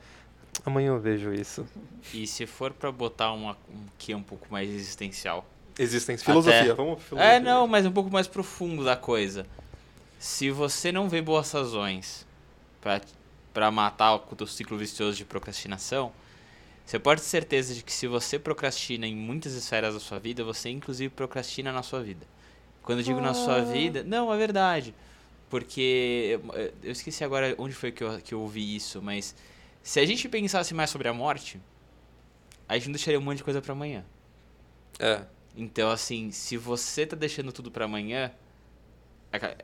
amanhã 0.64 0.88
eu 0.88 1.00
vejo 1.00 1.32
isso. 1.32 1.66
E 2.12 2.26
se 2.26 2.46
for 2.46 2.72
pra 2.72 2.90
botar 2.92 3.32
uma, 3.32 3.52
um 3.70 3.86
que 3.98 4.12
é 4.12 4.16
um 4.16 4.22
pouco 4.22 4.46
mais 4.50 4.68
existencial. 4.70 5.46
Existem 5.78 6.16
filosofia, 6.16 6.60
Até- 6.60 6.74
vamos 6.74 7.02
filosofia. 7.02 7.34
É, 7.36 7.40
não, 7.40 7.66
mas 7.66 7.84
um 7.84 7.90
pouco 7.92 8.10
mais 8.10 8.28
profundo 8.28 8.84
da 8.84 8.96
coisa. 8.96 9.44
Se 10.20 10.50
você 10.50 10.92
não 10.92 11.08
vê 11.08 11.20
boas 11.20 11.50
razões 11.50 12.24
pra, 12.80 13.00
pra 13.52 13.70
matar 13.70 14.14
o 14.14 14.18
teu 14.20 14.46
ciclo 14.46 14.78
vicioso 14.78 15.16
de 15.16 15.24
procrastinação, 15.24 16.12
você 16.86 16.98
pode 16.98 17.22
ter 17.22 17.26
certeza 17.26 17.74
de 17.74 17.82
que 17.82 17.92
se 17.92 18.06
você 18.06 18.38
procrastina 18.38 19.06
em 19.06 19.16
muitas 19.16 19.54
esferas 19.54 19.94
da 19.94 20.00
sua 20.00 20.18
vida, 20.18 20.44
você 20.44 20.68
inclusive 20.70 21.12
procrastina 21.12 21.72
na 21.72 21.82
sua 21.82 22.02
vida. 22.02 22.24
Quando 22.84 22.98
eu 22.98 23.04
digo 23.04 23.20
na 23.20 23.34
sua 23.34 23.62
vida, 23.62 24.04
não, 24.04 24.32
é 24.32 24.36
verdade. 24.36 24.94
Porque 25.48 26.38
eu, 26.52 26.72
eu 26.82 26.92
esqueci 26.92 27.24
agora 27.24 27.54
onde 27.58 27.74
foi 27.74 27.90
que 27.90 28.04
eu, 28.04 28.20
que 28.20 28.34
eu 28.34 28.40
ouvi 28.40 28.76
isso, 28.76 29.00
mas 29.00 29.34
se 29.82 29.98
a 30.00 30.06
gente 30.06 30.28
pensasse 30.28 30.74
mais 30.74 30.90
sobre 30.90 31.08
a 31.08 31.12
morte, 31.12 31.60
a 32.68 32.74
gente 32.74 32.86
não 32.86 32.92
deixaria 32.92 33.18
um 33.18 33.22
monte 33.22 33.38
de 33.38 33.44
coisa 33.44 33.62
pra 33.62 33.72
amanhã. 33.72 34.04
É. 34.98 35.22
Então, 35.56 35.90
assim, 35.90 36.30
se 36.30 36.56
você 36.56 37.06
tá 37.06 37.16
deixando 37.16 37.52
tudo 37.52 37.70
pra 37.70 37.84
amanhã, 37.84 38.30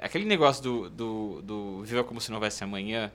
aquele 0.01 0.25
negócio 0.25 0.63
do, 0.63 0.91
do, 0.91 1.43
do 1.43 1.83
viva 1.83 2.05
como 2.05 2.21
se 2.21 2.31
não 2.31 2.37
houvesse 2.37 2.63
amanhã, 2.65 3.11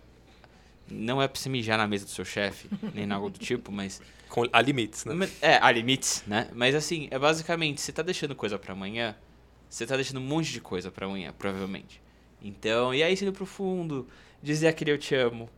não 0.89 1.21
é 1.21 1.27
pra 1.27 1.39
você 1.39 1.49
mijar 1.49 1.77
na 1.77 1.87
mesa 1.87 2.05
do 2.05 2.11
seu 2.11 2.25
chefe, 2.25 2.69
nem 2.93 3.05
nada 3.05 3.27
do 3.29 3.39
tipo, 3.39 3.71
mas. 3.71 4.01
Com, 4.29 4.43
há 4.51 4.61
limites, 4.61 5.05
né? 5.05 5.29
É, 5.41 5.57
há 5.61 5.71
limites, 5.71 6.23
né? 6.27 6.49
Mas 6.53 6.75
assim, 6.75 7.07
é 7.09 7.17
basicamente, 7.17 7.81
você 7.81 7.91
tá 7.91 8.03
deixando 8.03 8.35
coisa 8.35 8.59
pra 8.59 8.73
amanhã, 8.73 9.15
você 9.69 9.85
tá 9.85 9.95
deixando 9.95 10.19
um 10.19 10.23
monte 10.23 10.51
de 10.51 10.61
coisa 10.61 10.91
pra 10.91 11.05
amanhã, 11.05 11.33
provavelmente. 11.37 12.01
Então, 12.41 12.93
e 12.93 13.01
aí 13.01 13.15
sendo 13.17 13.33
profundo, 13.33 14.07
dizer 14.41 14.67
aquele 14.67 14.91
eu 14.91 14.97
te 14.97 15.15
amo. 15.15 15.49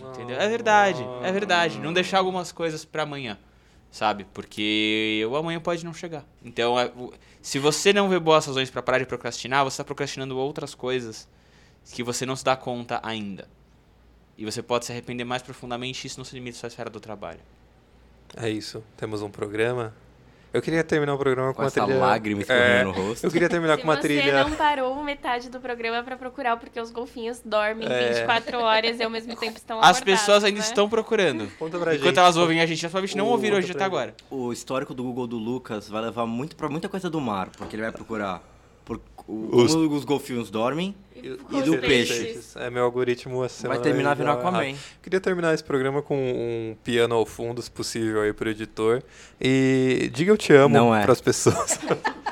Entendeu? 0.00 0.36
É 0.36 0.48
verdade, 0.48 1.02
é 1.22 1.30
verdade. 1.30 1.78
Não 1.78 1.92
deixar 1.92 2.18
algumas 2.18 2.50
coisas 2.50 2.84
pra 2.84 3.04
amanhã, 3.04 3.38
sabe? 3.90 4.26
Porque 4.32 5.24
o 5.30 5.36
amanhã 5.36 5.60
pode 5.60 5.84
não 5.84 5.94
chegar. 5.94 6.24
Então, 6.42 6.74
se 7.40 7.58
você 7.58 7.92
não 7.92 8.08
vê 8.08 8.18
boas 8.18 8.44
razões 8.46 8.70
pra 8.70 8.82
parar 8.82 8.98
de 8.98 9.06
procrastinar, 9.06 9.64
você 9.64 9.76
tá 9.76 9.84
procrastinando 9.84 10.36
outras 10.36 10.74
coisas 10.74 11.28
que 11.92 12.02
você 12.02 12.26
não 12.26 12.34
se 12.34 12.44
dá 12.44 12.56
conta 12.56 12.98
ainda. 13.02 13.48
E 14.36 14.44
você 14.44 14.62
pode 14.62 14.84
se 14.84 14.92
arrepender 14.92 15.24
mais 15.24 15.42
profundamente 15.42 16.06
isso 16.06 16.18
não 16.18 16.24
se 16.24 16.34
limita 16.34 16.58
só 16.58 16.66
à 16.66 16.68
esfera 16.68 16.90
do 16.90 16.98
trabalho. 16.98 17.40
É 18.36 18.50
isso. 18.50 18.82
Temos 18.96 19.22
um 19.22 19.30
programa. 19.30 19.94
Eu 20.54 20.62
queria 20.62 20.84
terminar 20.84 21.12
o 21.14 21.18
programa 21.18 21.48
com, 21.48 21.56
com 21.56 21.62
uma 21.62 21.66
essa 21.66 21.82
trilha. 21.84 21.98
lágrima 21.98 22.40
É, 22.40 22.42
escorrendo 22.42 22.84
no 22.84 22.92
rosto. 23.08 23.24
eu 23.26 23.30
queria 23.30 23.48
terminar 23.48 23.74
Se 23.76 23.82
com 23.82 23.88
uma 23.88 23.96
você 23.96 24.02
trilha. 24.02 24.44
não 24.44 24.52
parou 24.52 25.02
metade 25.02 25.50
do 25.50 25.58
programa 25.60 26.02
pra 26.04 26.16
procurar 26.16 26.56
porque 26.56 26.80
os 26.80 26.90
golfinhos 26.92 27.40
dormem 27.44 27.86
É. 27.90 28.12
24 28.12 28.58
horas 28.60 28.98
e 28.98 29.02
ao 29.02 29.10
mesmo 29.10 29.34
tempo 29.34 29.56
estão 29.58 29.80
As 29.82 30.00
pessoas 30.00 30.44
ainda 30.44 30.60
né? 30.60 30.64
estão 30.64 30.88
procurando. 30.88 31.48
Conta 31.58 31.76
pra 31.78 31.94
Enquanto 31.96 32.06
gente. 32.10 32.18
elas 32.20 32.36
ouvem 32.36 32.60
a 32.60 32.66
gente, 32.66 32.84
elas 32.84 32.92
provavelmente 32.92 33.16
não 33.18 33.26
O- 33.26 33.30
ouviram 33.30 33.58
hoje 33.58 33.72
até 33.72 33.82
agora. 33.84 34.14
O 34.30 34.52
histórico 34.52 34.94
do 34.94 35.02
Google 35.02 35.26
do 35.26 35.38
Lucas 35.38 35.88
vai 35.88 36.02
levar 36.02 36.24
muito 36.24 36.54
pra 36.54 36.68
muita 36.68 36.88
coisa 36.88 37.10
do 37.10 37.20
mar, 37.20 37.48
porque 37.58 37.74
ele 37.74 37.82
vai 37.82 37.90
procurar 37.92 38.40
o, 39.26 39.56
Os- 39.56 39.72
como 39.74 39.94
os 39.94 40.04
golfinhos 40.04 40.50
dormem. 40.50 40.94
E, 41.16 41.28
E 41.52 41.62
do 41.62 41.78
peixe. 41.78 42.38
É 42.56 42.68
meu 42.68 42.84
algoritmo 42.84 43.42
a 43.42 43.48
semana 43.48 43.76
vai 43.80 43.82
terminar 43.82 44.14
vindo 44.14 44.28
Aquaman. 44.28 44.62
errado. 44.66 44.78
Queria 45.02 45.20
terminar 45.20 45.54
esse 45.54 45.64
programa 45.64 46.02
com 46.02 46.16
um 46.16 46.76
piano 46.84 47.14
ao 47.14 47.24
fundo, 47.24 47.62
se 47.62 47.70
possível, 47.70 48.20
aí 48.20 48.32
pro 48.32 48.50
editor. 48.50 49.02
E 49.40 50.10
diga 50.12 50.30
eu 50.32 50.36
te 50.36 50.52
amo 50.52 50.74
Não 50.74 50.94
é. 50.94 51.02
pras 51.02 51.20
pessoas. 51.22 51.78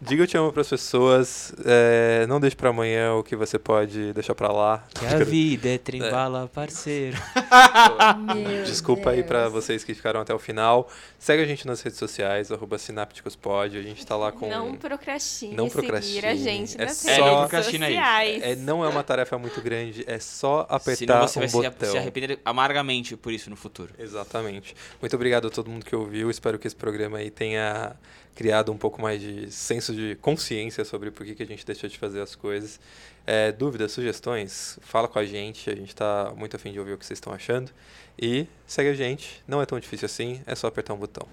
diga 0.00 0.22
eu 0.22 0.26
te 0.26 0.36
amo 0.36 0.52
pras 0.52 0.68
pessoas. 0.68 1.52
é, 1.64 2.26
não 2.26 2.38
deixe 2.40 2.54
pra 2.56 2.70
amanhã 2.70 3.14
o 3.14 3.22
que 3.22 3.34
você 3.36 3.58
pode 3.58 4.12
deixar 4.12 4.34
pra 4.34 4.50
lá. 4.52 4.84
Que 4.94 5.06
a 5.06 5.18
vida 5.24 5.68
é 5.68 5.78
trembala, 5.78 6.48
parceiro. 6.52 7.16
Meu 8.36 8.64
Desculpa 8.64 9.10
aí 9.10 9.22
pra 9.22 9.42
Deus. 9.42 9.52
vocês 9.52 9.84
que 9.84 9.94
ficaram 9.94 10.20
até 10.20 10.32
o 10.34 10.38
final. 10.38 10.88
Segue 11.18 11.42
a 11.42 11.46
gente 11.46 11.66
nas 11.66 11.80
redes 11.80 11.98
sociais, 11.98 12.50
arroba 12.52 12.78
sinápticospod. 12.78 13.76
A 13.76 13.82
gente 13.82 14.06
tá 14.06 14.16
lá 14.16 14.30
com. 14.32 14.48
Não 14.48 14.74
procrastine, 14.76 15.54
Não 15.54 15.68
seguir 15.68 15.78
a 15.78 15.82
procrastine. 15.82 16.36
gente 16.38 16.80
É 16.80 16.84
nas 16.84 16.96
só- 16.96 17.08
redes 17.08 17.22
É, 17.24 17.30
não 17.30 17.38
procrastina 17.40 17.86
aí. 17.86 17.94
sociais. 17.94 18.42
É, 18.42 18.56
não 18.56 18.84
é 18.84 18.88
uma 18.88 19.02
tarefa 19.02 19.38
muito 19.38 19.60
grande, 19.60 20.04
é 20.06 20.18
só 20.18 20.64
Senão 20.64 20.76
apertar 20.76 21.20
você 21.28 21.38
um 21.38 21.42
vai 21.42 21.50
botão. 21.70 21.90
se 21.90 21.98
arrepender 21.98 22.38
amargamente 22.44 23.16
por 23.16 23.32
isso 23.32 23.50
no 23.50 23.56
futuro. 23.56 23.92
Exatamente. 23.98 24.74
Muito 25.00 25.14
obrigado 25.16 25.48
a 25.48 25.50
todo 25.50 25.70
mundo 25.70 25.84
que 25.84 25.94
ouviu. 25.94 26.30
Espero 26.30 26.58
que 26.58 26.66
esse 26.66 26.76
programa 26.76 27.18
aí 27.18 27.30
tenha 27.30 27.94
criado 28.38 28.70
um 28.70 28.78
pouco 28.78 29.02
mais 29.02 29.20
de 29.20 29.50
senso 29.50 29.92
de 29.92 30.14
consciência 30.22 30.84
sobre 30.84 31.10
por 31.10 31.26
que, 31.26 31.34
que 31.34 31.42
a 31.42 31.46
gente 31.46 31.66
deixou 31.66 31.90
de 31.90 31.98
fazer 31.98 32.20
as 32.20 32.36
coisas. 32.36 32.78
É, 33.26 33.50
dúvidas, 33.50 33.90
sugestões, 33.90 34.78
fala 34.80 35.08
com 35.08 35.18
a 35.18 35.24
gente. 35.24 35.68
A 35.68 35.74
gente 35.74 35.88
está 35.88 36.32
muito 36.36 36.54
afim 36.54 36.70
de 36.70 36.78
ouvir 36.78 36.92
o 36.92 36.98
que 36.98 37.04
vocês 37.04 37.16
estão 37.16 37.32
achando. 37.32 37.72
E 38.16 38.46
segue 38.64 38.90
a 38.90 38.94
gente. 38.94 39.42
Não 39.44 39.60
é 39.60 39.66
tão 39.66 39.80
difícil 39.80 40.06
assim, 40.06 40.40
é 40.46 40.54
só 40.54 40.68
apertar 40.68 40.94
um 40.94 40.98
botão. 40.98 41.26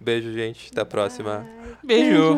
Beijo, 0.00 0.32
gente. 0.32 0.70
Até 0.72 0.80
a 0.80 0.86
próxima. 0.86 1.46
Beijo. 1.84 2.34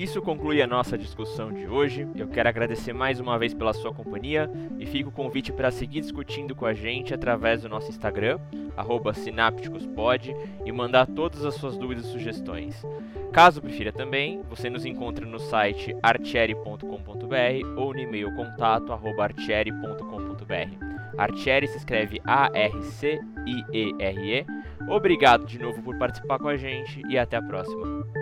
Isso 0.00 0.22
conclui 0.22 0.62
a 0.62 0.66
nossa 0.66 0.96
discussão 0.96 1.52
de 1.52 1.66
hoje. 1.68 2.08
Eu 2.16 2.26
quero 2.26 2.48
agradecer 2.48 2.94
mais 2.94 3.20
uma 3.20 3.38
vez 3.38 3.52
pela 3.52 3.74
sua 3.74 3.92
companhia 3.92 4.50
e 4.78 4.86
fica 4.86 5.10
o 5.10 5.12
convite 5.12 5.52
para 5.52 5.70
seguir 5.70 6.00
discutindo 6.00 6.56
com 6.56 6.64
a 6.64 6.72
gente 6.72 7.12
através 7.12 7.60
do 7.60 7.68
nosso 7.68 7.90
Instagram, 7.90 8.38
arroba 8.78 9.12
sinápticospod, 9.12 10.34
e 10.64 10.72
mandar 10.72 11.06
todas 11.06 11.44
as 11.44 11.54
suas 11.56 11.76
dúvidas 11.76 12.06
e 12.06 12.12
sugestões. 12.12 12.82
Caso 13.30 13.60
prefira 13.60 13.92
também, 13.92 14.40
você 14.48 14.70
nos 14.70 14.86
encontra 14.86 15.26
no 15.26 15.38
site 15.38 15.94
artieri.com.br 16.02 16.80
ou 17.76 17.92
no 17.92 18.00
e-mail 18.00 18.34
contato 18.34 18.94
artieri.com.br. 18.94 20.88
Artieri 21.18 21.68
se 21.68 21.76
escreve 21.76 22.22
A-R-C-I-E-R-E. 22.24 23.26
Obrigado 24.88 25.44
de 25.44 25.58
novo 25.58 25.82
por 25.82 25.98
participar 25.98 26.38
com 26.38 26.48
a 26.48 26.56
gente 26.56 27.02
e 27.06 27.18
até 27.18 27.36
a 27.36 27.42
próxima. 27.42 28.19